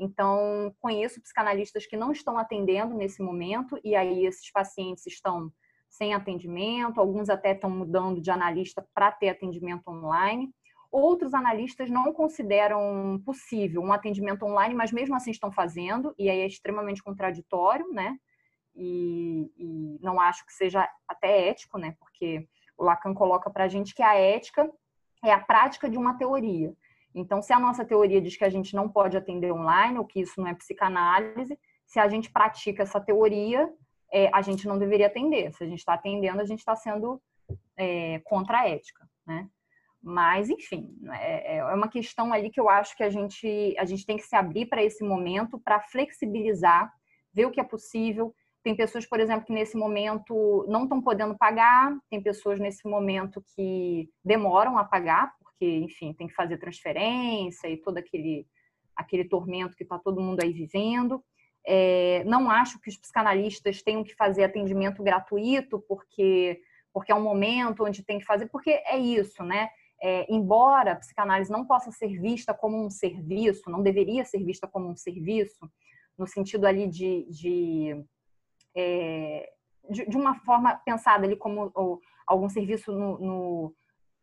Então, 0.00 0.74
conheço 0.80 1.20
psicanalistas 1.20 1.86
que 1.86 1.94
não 1.94 2.10
estão 2.10 2.38
atendendo 2.38 2.94
nesse 2.94 3.22
momento, 3.22 3.78
e 3.84 3.94
aí 3.94 4.24
esses 4.24 4.50
pacientes 4.50 5.06
estão 5.06 5.52
sem 5.90 6.14
atendimento, 6.14 6.98
alguns 6.98 7.28
até 7.28 7.52
estão 7.52 7.68
mudando 7.68 8.18
de 8.18 8.30
analista 8.30 8.82
para 8.94 9.12
ter 9.12 9.28
atendimento 9.28 9.86
online. 9.88 10.50
Outros 10.90 11.34
analistas 11.34 11.90
não 11.90 12.14
consideram 12.14 13.20
possível 13.26 13.82
um 13.82 13.92
atendimento 13.92 14.42
online, 14.44 14.74
mas 14.74 14.90
mesmo 14.90 15.14
assim 15.14 15.32
estão 15.32 15.52
fazendo, 15.52 16.14
e 16.18 16.30
aí 16.30 16.40
é 16.40 16.46
extremamente 16.46 17.02
contraditório, 17.02 17.86
né? 17.92 18.16
E, 18.74 19.52
e 19.58 19.98
não 20.00 20.18
acho 20.18 20.46
que 20.46 20.52
seja 20.54 20.88
até 21.06 21.48
ético, 21.48 21.76
né? 21.76 21.94
Porque 21.98 22.48
o 22.78 22.84
Lacan 22.84 23.12
coloca 23.12 23.50
para 23.50 23.64
a 23.64 23.68
gente 23.68 23.94
que 23.94 24.02
a 24.02 24.14
ética 24.14 24.66
é 25.22 25.30
a 25.30 25.40
prática 25.40 25.90
de 25.90 25.98
uma 25.98 26.16
teoria. 26.16 26.72
Então, 27.14 27.42
se 27.42 27.52
a 27.52 27.58
nossa 27.58 27.84
teoria 27.84 28.20
diz 28.20 28.36
que 28.36 28.44
a 28.44 28.50
gente 28.50 28.74
não 28.74 28.88
pode 28.88 29.16
atender 29.16 29.52
online, 29.52 29.98
ou 29.98 30.04
que 30.04 30.20
isso 30.20 30.40
não 30.40 30.46
é 30.46 30.54
psicanálise, 30.54 31.58
se 31.86 31.98
a 31.98 32.08
gente 32.08 32.30
pratica 32.30 32.82
essa 32.82 33.00
teoria, 33.00 33.68
é, 34.12 34.30
a 34.32 34.42
gente 34.42 34.66
não 34.66 34.78
deveria 34.78 35.08
atender. 35.08 35.52
Se 35.52 35.64
a 35.64 35.66
gente 35.66 35.78
está 35.80 35.94
atendendo, 35.94 36.40
a 36.40 36.44
gente 36.44 36.60
está 36.60 36.76
sendo 36.76 37.20
é, 37.76 38.20
contra 38.20 38.60
a 38.60 38.68
ética, 38.68 39.08
né? 39.26 39.48
Mas, 40.02 40.48
enfim, 40.48 40.96
é, 41.12 41.58
é 41.58 41.74
uma 41.74 41.88
questão 41.88 42.32
ali 42.32 42.48
que 42.48 42.60
eu 42.60 42.70
acho 42.70 42.96
que 42.96 43.02
a 43.02 43.10
gente, 43.10 43.74
a 43.78 43.84
gente 43.84 44.06
tem 44.06 44.16
que 44.16 44.22
se 44.22 44.34
abrir 44.34 44.66
para 44.66 44.82
esse 44.82 45.04
momento, 45.04 45.58
para 45.58 45.80
flexibilizar, 45.80 46.90
ver 47.34 47.46
o 47.46 47.50
que 47.50 47.60
é 47.60 47.64
possível, 47.64 48.34
Tem 48.62 48.76
pessoas, 48.76 49.06
por 49.06 49.18
exemplo, 49.20 49.46
que 49.46 49.52
nesse 49.52 49.76
momento 49.76 50.66
não 50.68 50.84
estão 50.84 51.00
podendo 51.00 51.36
pagar, 51.36 51.96
tem 52.10 52.22
pessoas 52.22 52.60
nesse 52.60 52.86
momento 52.86 53.42
que 53.54 54.08
demoram 54.24 54.76
a 54.78 54.84
pagar, 54.84 55.32
porque, 55.60 55.76
enfim, 55.76 56.14
tem 56.14 56.26
que 56.26 56.34
fazer 56.34 56.56
transferência 56.56 57.68
e 57.68 57.76
todo 57.76 57.98
aquele, 57.98 58.46
aquele 58.96 59.28
tormento 59.28 59.76
que 59.76 59.82
está 59.82 59.98
todo 59.98 60.20
mundo 60.20 60.40
aí 60.42 60.52
vivendo. 60.54 61.22
É, 61.66 62.24
não 62.24 62.50
acho 62.50 62.80
que 62.80 62.88
os 62.88 62.96
psicanalistas 62.96 63.82
tenham 63.82 64.02
que 64.02 64.14
fazer 64.14 64.42
atendimento 64.42 65.02
gratuito, 65.02 65.78
porque, 65.86 66.58
porque 66.94 67.12
é 67.12 67.14
um 67.14 67.22
momento 67.22 67.84
onde 67.84 68.02
tem 68.02 68.18
que 68.18 68.24
fazer, 68.24 68.46
porque 68.46 68.70
é 68.70 68.96
isso, 68.96 69.44
né? 69.44 69.68
É, 70.02 70.24
embora 70.32 70.92
a 70.92 70.96
psicanálise 70.96 71.52
não 71.52 71.66
possa 71.66 71.92
ser 71.92 72.18
vista 72.18 72.54
como 72.54 72.82
um 72.82 72.88
serviço, 72.88 73.68
não 73.68 73.82
deveria 73.82 74.24
ser 74.24 74.42
vista 74.42 74.66
como 74.66 74.88
um 74.88 74.96
serviço, 74.96 75.70
no 76.16 76.26
sentido 76.26 76.66
ali 76.66 76.88
de, 76.88 77.26
de 77.30 78.02
é, 78.74 79.52
de, 79.90 80.16
uma 80.16 80.34
forma 80.36 80.76
pensada 80.86 81.26
ali 81.26 81.36
como 81.36 81.70
algum 82.26 82.48
serviço 82.48 82.92
no, 82.92 83.18
no, 83.18 83.76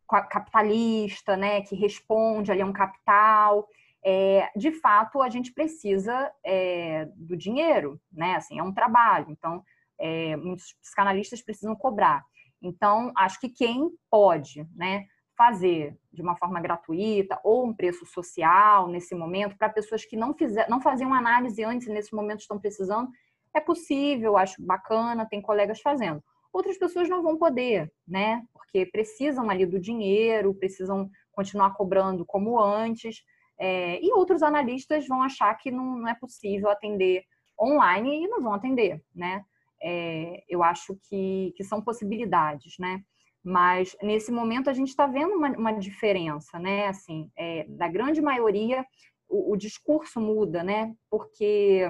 capitalista, 0.07 1.35
né, 1.35 1.61
que 1.61 1.75
responde 1.75 2.51
ali 2.51 2.61
a 2.61 2.65
um 2.65 2.73
capital. 2.73 3.67
É, 4.03 4.49
de 4.55 4.71
fato, 4.71 5.21
a 5.21 5.29
gente 5.29 5.53
precisa 5.53 6.31
é, 6.43 7.09
do 7.15 7.35
dinheiro, 7.35 7.99
né? 8.11 8.35
Assim, 8.35 8.57
é 8.57 8.63
um 8.63 8.73
trabalho. 8.73 9.27
Então, 9.29 9.63
é, 9.99 10.35
muitos 10.37 10.73
psicanalistas 10.81 11.41
precisam 11.41 11.75
cobrar. 11.75 12.23
Então, 12.61 13.11
acho 13.15 13.39
que 13.39 13.49
quem 13.49 13.89
pode, 14.09 14.67
né, 14.75 15.05
fazer 15.37 15.95
de 16.11 16.21
uma 16.21 16.35
forma 16.35 16.59
gratuita 16.59 17.39
ou 17.43 17.65
um 17.65 17.73
preço 17.73 18.05
social 18.05 18.87
nesse 18.87 19.13
momento 19.13 19.55
para 19.55 19.69
pessoas 19.69 20.03
que 20.03 20.17
não 20.17 20.33
fizer, 20.33 20.67
não 20.67 20.81
faziam 20.81 21.13
análise 21.13 21.63
antes 21.63 21.87
e 21.87 21.91
nesse 21.91 22.15
momento 22.15 22.39
estão 22.39 22.59
precisando, 22.59 23.11
é 23.53 23.59
possível, 23.59 24.35
acho 24.35 24.61
bacana, 24.65 25.27
tem 25.29 25.41
colegas 25.41 25.79
fazendo. 25.79 26.23
Outras 26.57 26.79
pessoas 26.79 27.07
não 27.07 27.21
vão 27.21 27.37
poder, 27.37 27.93
né? 28.07 28.43
Porque 28.51 28.83
precisam 28.87 29.47
ali 29.47 29.63
do 29.63 29.79
dinheiro, 29.79 30.55
precisam 30.55 31.07
continuar 31.31 31.75
cobrando 31.75 32.25
como 32.25 32.59
antes. 32.59 33.21
É, 33.59 34.03
e 34.03 34.11
outros 34.11 34.41
analistas 34.41 35.07
vão 35.07 35.21
achar 35.21 35.53
que 35.53 35.69
não, 35.69 35.99
não, 35.99 36.07
é 36.07 36.15
possível 36.15 36.71
atender 36.71 37.23
online 37.61 38.23
e 38.23 38.27
não 38.27 38.41
vão 38.41 38.55
atender, 38.55 38.99
né? 39.13 39.45
É, 39.79 40.43
eu 40.49 40.63
acho 40.63 40.97
que, 41.07 41.53
que 41.55 41.63
são 41.63 41.79
possibilidades, 41.79 42.73
né? 42.79 43.03
Mas 43.43 43.95
nesse 44.01 44.31
momento 44.31 44.67
a 44.67 44.73
gente 44.73 44.89
está 44.89 45.05
vendo 45.05 45.35
uma, 45.35 45.49
uma, 45.49 45.71
diferença, 45.73 46.57
né? 46.57 46.87
Assim, 46.87 47.29
é, 47.37 47.65
da 47.69 47.87
grande 47.87 48.19
maioria 48.19 48.83
o, 49.29 49.53
o 49.53 49.55
discurso 49.55 50.19
muda, 50.19 50.63
né? 50.63 50.91
Porque 51.07 51.87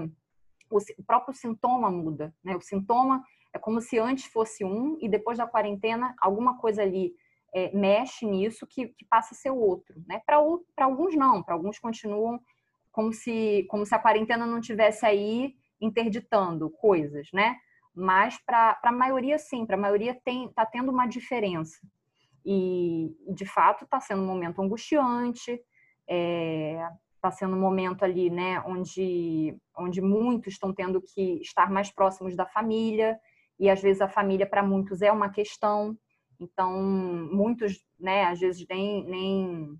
o, 0.70 1.03
próprio 1.05 1.34
sintoma 1.34 1.89
muda, 1.89 2.36
né? 2.43 2.53
O 2.57 2.61
sintoma 2.61 3.24
é 3.54 3.60
como 3.60 3.82
se 3.82 3.98
antes 3.98 4.26
fosse 4.26 4.64
um 4.64 4.98
e 5.02 5.10
depois 5.10 5.38
da 5.38 5.48
quarentena 5.48 6.16
alguma 6.20 6.58
coisa 6.58 6.82
ali 6.82 7.14
é, 7.54 7.76
mexe 7.76 8.26
nisso 8.26 8.68
que, 8.68 8.88
que, 8.88 9.06
passa 9.06 9.34
a 9.34 9.38
ser 9.38 9.52
outro, 9.52 10.02
né? 10.08 10.22
Para 10.26 10.38
alguns 10.86 11.16
não, 11.16 11.41
para 11.41 11.56
alguns 11.56 11.80
continuam 11.80 12.39
como 12.91 13.14
se 13.14 13.66
como 13.70 13.86
se 13.86 13.95
a 13.95 14.00
quarentena 14.00 14.45
não 14.45 14.60
tivesse 14.60 15.06
aí 15.06 15.56
interditando 15.80 16.70
coisas, 16.70 17.30
né? 17.34 17.58
Mas 17.95 18.38
para 18.45 18.80
a 18.84 18.91
maioria 18.91 19.38
sim, 19.38 19.66
para 19.66 19.76
a 19.76 19.80
maioria 19.80 20.20
tem 20.24 20.50
tá 20.54 20.66
tendo 20.66 20.91
uma 20.91 21.08
diferença 21.08 21.80
e 22.45 23.16
de 23.30 23.45
fato 23.45 23.84
está 23.84 24.00
sendo 24.00 24.22
um 24.22 24.28
momento 24.28 24.62
angustiante. 24.62 25.60
É, 26.10 26.88
está 27.18 27.32
sendo 27.32 27.56
um 27.56 27.60
momento 27.60 28.04
ali, 28.04 28.30
né, 28.30 28.62
onde, 28.66 29.58
onde 29.76 30.02
muitos 30.02 30.54
estão 30.54 30.74
tendo 30.74 31.02
que 31.02 31.41
estar 31.41 31.70
mais 31.70 31.91
próximos 31.91 32.36
da 32.36 32.45
família, 32.45 33.20
e 33.60 33.70
às 33.70 33.82
vezes 33.82 34.01
a 34.01 34.08
família 34.08 34.45
para 34.45 34.64
muitos 34.64 35.01
é 35.01 35.12
uma 35.12 35.30
questão, 35.30 35.97
então 36.39 36.82
muitos, 37.32 37.84
né, 37.99 38.26
às 38.26 38.39
vezes 38.39 38.66
nem, 38.70 39.03
nem, 39.05 39.80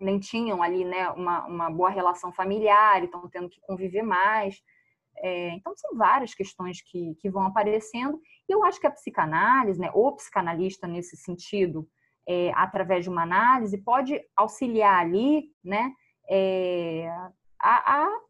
nem 0.00 0.18
tinham 0.18 0.62
ali, 0.62 0.84
né, 0.84 1.08
uma, 1.10 1.46
uma 1.46 1.70
boa 1.70 1.90
relação 1.90 2.32
familiar, 2.32 3.04
estão 3.04 3.28
tendo 3.28 3.48
que 3.48 3.60
conviver 3.60 4.02
mais. 4.02 4.62
É, 5.18 5.50
então 5.50 5.74
são 5.76 5.96
várias 5.96 6.34
questões 6.34 6.80
que, 6.82 7.14
que 7.16 7.28
vão 7.28 7.44
aparecendo, 7.44 8.18
e 8.48 8.52
eu 8.52 8.64
acho 8.64 8.80
que 8.80 8.86
a 8.86 8.90
psicanálise, 8.90 9.78
né, 9.78 9.90
o 9.92 10.12
psicanalista 10.12 10.86
nesse 10.86 11.16
sentido, 11.16 11.86
é, 12.26 12.52
através 12.54 13.04
de 13.04 13.10
uma 13.10 13.22
análise, 13.22 13.76
pode 13.78 14.18
auxiliar 14.36 14.98
ali, 14.98 15.50
né, 15.62 15.92
é, 16.28 17.08
a, 17.60 18.02
a, 18.02 18.20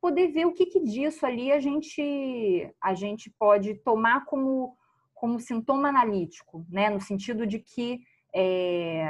poder 0.00 0.28
ver 0.28 0.46
o 0.46 0.52
que, 0.52 0.66
que, 0.66 0.80
disso 0.80 1.26
ali 1.26 1.50
a 1.52 1.60
gente, 1.60 2.72
a 2.80 2.94
gente 2.94 3.30
pode 3.38 3.74
tomar 3.76 4.24
como, 4.24 4.76
como 5.14 5.40
sintoma 5.40 5.88
analítico, 5.88 6.64
né? 6.68 6.88
no 6.90 7.00
sentido 7.00 7.46
de 7.46 7.58
que 7.58 8.00
é, 8.34 9.06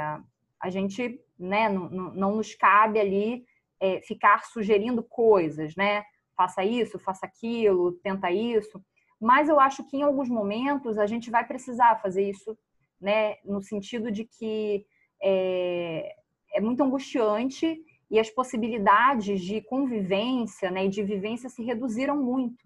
a 0.59 0.69
gente 0.69 1.21
né, 1.37 1.69
não, 1.69 1.89
não 1.89 2.35
nos 2.35 2.55
cabe 2.55 2.99
ali 2.99 3.45
é, 3.79 4.01
ficar 4.01 4.43
sugerindo 4.45 5.01
coisas, 5.01 5.75
né? 5.75 6.03
Faça 6.35 6.63
isso, 6.63 6.99
faça 6.99 7.25
aquilo, 7.25 7.93
tenta 8.03 8.31
isso. 8.31 8.83
Mas 9.19 9.49
eu 9.49 9.59
acho 9.59 9.85
que 9.85 9.97
em 9.97 10.03
alguns 10.03 10.29
momentos 10.29 10.97
a 10.97 11.05
gente 11.05 11.29
vai 11.29 11.45
precisar 11.45 12.01
fazer 12.01 12.29
isso, 12.29 12.57
né? 12.99 13.35
No 13.43 13.61
sentido 13.61 14.11
de 14.11 14.25
que 14.25 14.85
é, 15.21 16.15
é 16.53 16.61
muito 16.61 16.83
angustiante 16.83 17.81
e 18.09 18.19
as 18.19 18.29
possibilidades 18.29 19.41
de 19.41 19.61
convivência 19.61 20.71
né, 20.71 20.85
e 20.85 20.89
de 20.89 21.03
vivência 21.03 21.49
se 21.49 21.63
reduziram 21.63 22.17
muito. 22.17 22.63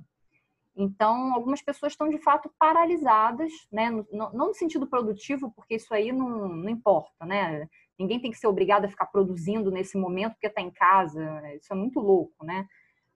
Então, 0.75 1.33
algumas 1.33 1.61
pessoas 1.61 1.93
estão 1.93 2.09
de 2.09 2.17
fato 2.17 2.51
paralisadas, 2.57 3.51
né? 3.71 3.91
não 4.11 4.31
no 4.31 4.53
sentido 4.53 4.87
produtivo, 4.87 5.51
porque 5.55 5.75
isso 5.75 5.93
aí 5.93 6.11
não, 6.11 6.47
não 6.47 6.69
importa, 6.69 7.25
né? 7.25 7.69
Ninguém 7.99 8.19
tem 8.19 8.31
que 8.31 8.39
ser 8.39 8.47
obrigado 8.47 8.85
a 8.85 8.89
ficar 8.89 9.05
produzindo 9.05 9.69
nesse 9.69 9.97
momento 9.97 10.33
porque 10.33 10.47
está 10.47 10.61
em 10.61 10.71
casa, 10.71 11.21
isso 11.55 11.71
é 11.71 11.75
muito 11.75 11.99
louco, 11.99 12.43
né? 12.43 12.65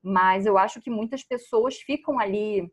Mas 0.03 0.45
eu 0.45 0.55
acho 0.55 0.79
que 0.79 0.89
muitas 0.91 1.23
pessoas 1.23 1.77
ficam 1.77 2.19
ali 2.19 2.71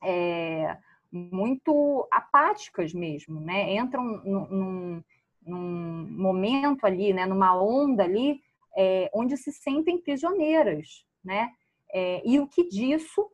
é, 0.00 0.78
muito 1.10 2.06
apáticas 2.12 2.94
mesmo, 2.94 3.40
né? 3.40 3.74
Entram 3.74 4.04
num, 4.04 4.46
num, 4.46 5.04
num 5.44 6.08
momento 6.08 6.86
ali, 6.86 7.12
né? 7.12 7.26
Numa 7.26 7.60
onda 7.60 8.04
ali 8.04 8.40
é, 8.76 9.10
onde 9.14 9.36
se 9.36 9.52
sentem 9.52 10.00
prisioneiras, 10.00 11.04
né? 11.24 11.50
É, 11.92 12.22
e 12.24 12.38
o 12.38 12.46
que 12.46 12.68
disso, 12.68 13.30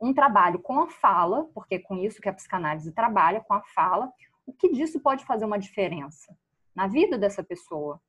um 0.00 0.14
trabalho 0.14 0.60
com 0.60 0.80
a 0.80 0.88
fala, 0.88 1.44
porque 1.54 1.76
é 1.76 1.78
com 1.78 1.96
isso 1.96 2.20
que 2.20 2.28
a 2.28 2.32
psicanálise 2.32 2.92
trabalha, 2.92 3.40
com 3.40 3.54
a 3.54 3.62
fala, 3.62 4.12
o 4.46 4.52
que 4.52 4.70
disso 4.72 5.00
pode 5.00 5.24
fazer 5.24 5.44
uma 5.44 5.58
diferença 5.58 6.36
na 6.74 6.86
vida 6.86 7.18
dessa 7.18 7.42
pessoa, 7.42 8.00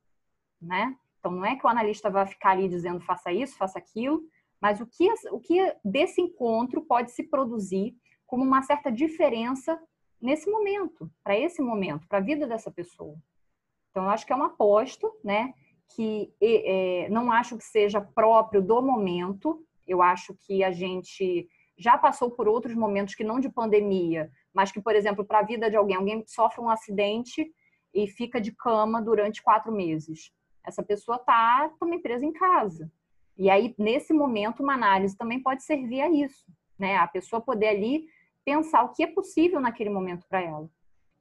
né? 0.60 0.96
Então, 1.18 1.32
não 1.32 1.44
é 1.44 1.56
que 1.56 1.66
o 1.66 1.68
analista 1.68 2.08
vai 2.08 2.26
ficar 2.26 2.50
ali 2.50 2.68
dizendo 2.68 3.00
faça 3.00 3.32
isso, 3.32 3.56
faça 3.56 3.78
aquilo, 3.78 4.22
mas 4.60 4.80
o 4.80 4.86
que, 4.86 5.08
o 5.32 5.40
que 5.40 5.74
desse 5.84 6.20
encontro 6.20 6.82
pode 6.82 7.10
se 7.10 7.24
produzir 7.24 7.96
como 8.26 8.44
uma 8.44 8.62
certa 8.62 8.90
diferença 8.92 9.80
nesse 10.20 10.50
momento, 10.50 11.10
para 11.24 11.38
esse 11.38 11.62
momento, 11.62 12.06
para 12.06 12.18
a 12.18 12.22
vida 12.22 12.46
dessa 12.46 12.70
pessoa. 12.70 13.16
Então, 13.90 14.04
eu 14.04 14.10
acho 14.10 14.26
que 14.26 14.32
é 14.32 14.36
uma 14.36 14.46
aposta, 14.46 15.10
né? 15.24 15.54
Que 15.94 16.32
é, 16.40 17.08
não 17.10 17.30
acho 17.32 17.56
que 17.56 17.64
seja 17.64 18.00
próprio 18.00 18.62
do 18.62 18.80
momento. 18.82 19.64
Eu 19.86 20.02
acho 20.02 20.34
que 20.46 20.62
a 20.62 20.70
gente 20.70 21.48
já 21.78 21.96
passou 21.96 22.30
por 22.30 22.48
outros 22.48 22.74
momentos 22.74 23.14
que 23.14 23.24
não 23.24 23.38
de 23.38 23.48
pandemia, 23.48 24.30
mas 24.52 24.72
que, 24.72 24.80
por 24.80 24.94
exemplo, 24.94 25.24
para 25.24 25.38
a 25.38 25.44
vida 25.44 25.70
de 25.70 25.76
alguém, 25.76 25.96
alguém 25.96 26.24
sofre 26.26 26.60
um 26.60 26.68
acidente 26.68 27.50
e 27.94 28.06
fica 28.06 28.40
de 28.40 28.52
cama 28.52 29.00
durante 29.00 29.42
quatro 29.42 29.72
meses. 29.72 30.30
Essa 30.66 30.82
pessoa 30.82 31.16
está 31.16 31.70
também 31.80 32.00
presa 32.00 32.26
em 32.26 32.32
casa. 32.32 32.90
E 33.36 33.48
aí, 33.48 33.74
nesse 33.78 34.12
momento, 34.12 34.62
uma 34.62 34.74
análise 34.74 35.16
também 35.16 35.40
pode 35.40 35.62
servir 35.62 36.00
a 36.00 36.10
isso, 36.10 36.44
né? 36.78 36.96
A 36.96 37.06
pessoa 37.06 37.40
poder 37.40 37.68
ali 37.68 38.06
pensar 38.44 38.82
o 38.82 38.92
que 38.92 39.04
é 39.04 39.06
possível 39.06 39.60
naquele 39.60 39.90
momento 39.90 40.26
para 40.28 40.42
ela. 40.42 40.68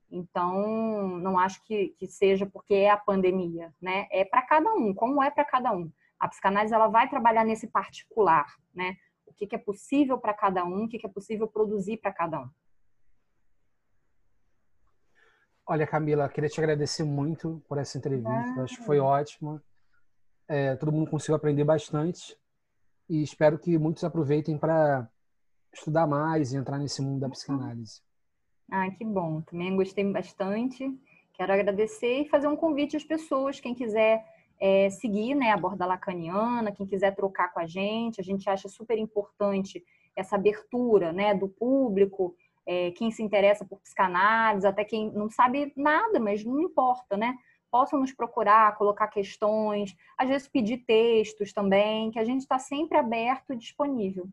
Então, 0.10 1.18
não 1.20 1.38
acho 1.38 1.64
que, 1.66 1.90
que 1.98 2.08
seja 2.08 2.46
porque 2.46 2.74
é 2.74 2.90
a 2.90 2.98
pandemia, 2.98 3.74
né? 3.82 4.08
É 4.12 4.24
para 4.24 4.42
cada 4.42 4.74
um, 4.74 4.94
como 4.94 5.22
é 5.22 5.30
para 5.30 5.44
cada 5.44 5.72
um. 5.74 5.92
A 6.20 6.28
psicanálise 6.28 6.74
ela 6.74 6.88
vai 6.88 7.10
trabalhar 7.10 7.44
nesse 7.44 7.68
particular, 7.68 8.48
né? 8.74 8.96
O 9.26 9.34
que, 9.34 9.46
que 9.46 9.56
é 9.56 9.60
possível 9.60 10.18
para 10.18 10.34
cada 10.34 10.64
um, 10.64 10.86
o 10.86 10.90
que, 10.90 10.98
que 10.98 11.06
é 11.06 11.10
possível 11.10 11.48
produzir 11.48 11.98
para 11.98 12.14
cada 12.14 12.42
um. 12.42 12.50
Olha, 15.70 15.86
Camila, 15.86 16.30
queria 16.30 16.50
te 16.50 16.62
agradecer 16.62 17.04
muito 17.04 17.62
por 17.68 17.78
essa 17.78 17.98
entrevista. 17.98 18.30
Ah, 18.30 18.64
acho 18.64 18.78
que 18.78 18.86
foi 18.86 19.00
ótima. 19.00 19.62
É, 20.48 20.78
todo 20.78 20.94
mundo 20.94 21.12
conseguiu 21.12 21.36
aprender 21.36 21.66
bastante 21.66 22.38
e 23.10 23.22
espero 23.22 23.60
que 23.60 23.78
muitos 23.78 24.06
aproveitem 24.06 24.58
para 24.58 25.10
estudar 25.74 26.08
mais 26.08 26.54
e 26.54 26.58
entrar 26.58 26.78
nesse 26.78 27.02
mundo 27.02 27.20
da 27.20 27.30
psicanálise. 27.30 28.02
Ah, 28.72 28.90
que 28.92 29.06
bom. 29.06 29.42
Também 29.42 29.76
gostei 29.76 30.04
bastante. 30.04 30.90
Quero 31.34 31.54
agradecer 31.54 32.22
e 32.22 32.30
fazer 32.30 32.48
um 32.48 32.56
convite 32.56 32.98
às 32.98 33.04
pessoas, 33.04 33.60
quem 33.60 33.76
quiser 33.76 34.26
é, 34.60 34.90
seguir 34.90 35.36
né, 35.36 35.52
a 35.52 35.58
borda 35.58 35.86
lacaniana, 35.86 36.72
quem 36.72 36.86
quiser 36.86 37.16
trocar 37.16 37.54
com 37.54 37.60
a 37.60 37.68
gente. 37.68 38.20
A 38.20 38.24
gente 38.24 38.50
acha 38.50 38.68
super 38.68 38.98
importante 38.98 39.84
essa 40.16 40.36
abertura 40.36 41.14
né, 41.14 41.34
do 41.36 41.48
público, 41.48 42.36
é, 42.66 42.92
quem 42.92 43.12
se 43.12 43.22
interessa 43.22 43.64
por 43.64 43.80
psicanálise, 43.80 44.68
até 44.68 44.84
quem 44.84 45.12
não 45.12 45.30
sabe 45.30 45.72
nada, 45.78 46.20
mas 46.20 46.44
não 46.44 46.60
importa, 46.60 47.16
né? 47.16 47.38
Possam 47.72 48.00
nos 48.00 48.12
procurar, 48.12 48.76
colocar 48.78 49.08
questões, 49.08 49.96
às 50.18 50.28
vezes 50.28 50.48
pedir 50.48 50.80
textos 50.80 51.54
também, 51.54 52.12
que 52.12 52.20
a 52.20 52.26
gente 52.26 52.42
está 52.42 52.58
sempre 52.58 52.98
aberto 52.98 53.54
e 53.54 53.58
disponível. 53.58 54.28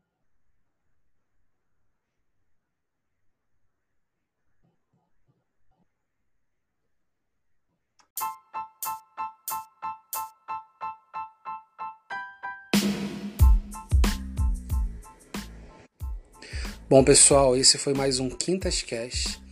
Bom, 16.94 17.02
pessoal, 17.02 17.56
esse 17.56 17.76
foi 17.76 17.92
mais 17.92 18.20
um 18.20 18.30
Quintas 18.30 18.80
Cast 18.80 19.42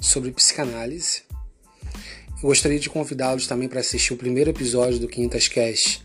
sobre 0.00 0.30
psicanálise. 0.30 1.22
Eu 2.40 2.42
gostaria 2.42 2.78
de 2.78 2.88
convidá-los 2.88 3.48
também 3.48 3.68
para 3.68 3.80
assistir 3.80 4.12
o 4.12 4.16
primeiro 4.16 4.50
episódio 4.50 5.00
do 5.00 5.08
Quintas 5.08 5.48
Cast, 5.48 6.00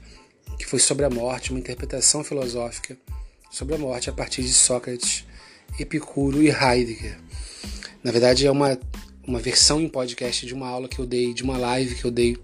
que 0.57 0.65
foi 0.65 0.79
sobre 0.79 1.05
a 1.05 1.09
morte, 1.11 1.51
uma 1.51 1.59
interpretação 1.59 2.23
filosófica 2.23 2.97
sobre 3.51 3.75
a 3.75 3.77
morte 3.77 4.09
a 4.09 4.11
partir 4.11 4.41
de 4.41 4.51
Sócrates, 4.51 5.23
Epicuro 5.79 6.41
e 6.41 6.49
Heidegger. 6.49 7.19
Na 8.03 8.11
verdade, 8.11 8.47
é 8.47 8.51
uma, 8.51 8.75
uma 9.23 9.39
versão 9.39 9.79
em 9.79 9.87
podcast 9.87 10.47
de 10.47 10.53
uma 10.55 10.67
aula 10.67 10.87
que 10.87 10.97
eu 10.97 11.05
dei, 11.05 11.31
de 11.31 11.43
uma 11.43 11.59
live 11.59 11.93
que 11.93 12.05
eu 12.05 12.11
dei 12.11 12.39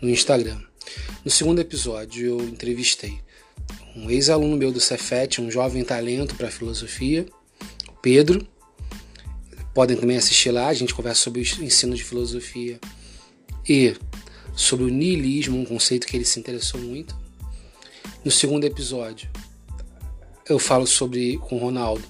no 0.00 0.08
Instagram. 0.08 0.60
No 1.24 1.30
segundo 1.32 1.60
episódio, 1.60 2.24
eu 2.24 2.40
entrevistei 2.40 3.18
um 3.96 4.08
ex-aluno 4.08 4.56
meu 4.56 4.70
do 4.70 4.78
Cefet, 4.78 5.40
um 5.40 5.50
jovem 5.50 5.82
talento 5.82 6.36
para 6.36 6.52
filosofia, 6.52 7.26
Pedro. 8.02 8.46
Podem 9.74 9.96
também 9.96 10.16
assistir 10.16 10.50
lá, 10.50 10.68
a 10.68 10.74
gente 10.74 10.94
conversa 10.94 11.22
sobre 11.22 11.40
o 11.40 11.64
ensino 11.64 11.94
de 11.94 12.02
filosofia 12.02 12.80
e 13.68 13.96
sobre 14.54 14.84
o 14.84 14.88
niilismo, 14.88 15.58
um 15.58 15.64
conceito 15.64 16.06
que 16.06 16.16
ele 16.16 16.24
se 16.24 16.38
interessou 16.40 16.80
muito. 16.80 17.16
No 18.24 18.30
segundo 18.30 18.64
episódio, 18.64 19.30
eu 20.48 20.58
falo 20.58 20.86
sobre 20.86 21.38
com 21.38 21.56
o 21.56 21.58
Ronaldo, 21.58 22.04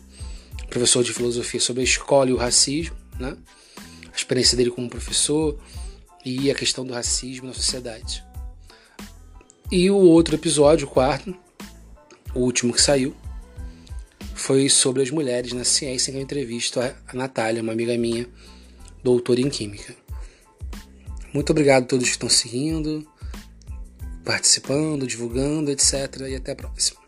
professor 0.68 1.04
de 1.04 1.12
filosofia, 1.12 1.60
sobre 1.60 1.82
a 1.82 1.84
escola 1.84 2.30
e 2.30 2.32
o 2.32 2.36
racismo, 2.36 2.96
né? 3.18 3.36
A 4.12 4.16
experiência 4.16 4.56
dele 4.56 4.70
como 4.70 4.88
professor 4.88 5.58
e 6.24 6.50
a 6.50 6.54
questão 6.54 6.84
do 6.84 6.92
racismo 6.94 7.46
na 7.46 7.54
sociedade. 7.54 8.24
E 9.70 9.90
o 9.90 9.96
outro 9.96 10.34
episódio, 10.34 10.86
o 10.86 10.90
quarto, 10.90 11.36
o 12.34 12.40
último 12.40 12.72
que 12.72 12.80
saiu, 12.80 13.14
foi 14.40 14.70
sobre 14.70 15.02
as 15.02 15.10
mulheres 15.10 15.52
na 15.52 15.64
ciência 15.64 16.10
que 16.10 16.18
eu 16.18 16.22
entrevisto 16.22 16.80
a 16.80 16.94
Natália, 17.12 17.62
uma 17.62 17.72
amiga 17.72 17.96
minha, 17.98 18.26
doutora 19.04 19.38
em 19.38 19.50
Química. 19.50 19.94
Muito 21.32 21.50
obrigado 21.50 21.84
a 21.84 21.86
todos 21.86 22.06
que 22.06 22.12
estão 22.12 22.28
seguindo, 22.28 23.06
participando, 24.24 25.06
divulgando, 25.06 25.70
etc. 25.70 26.26
E 26.28 26.34
até 26.34 26.52
a 26.52 26.56
próxima. 26.56 26.99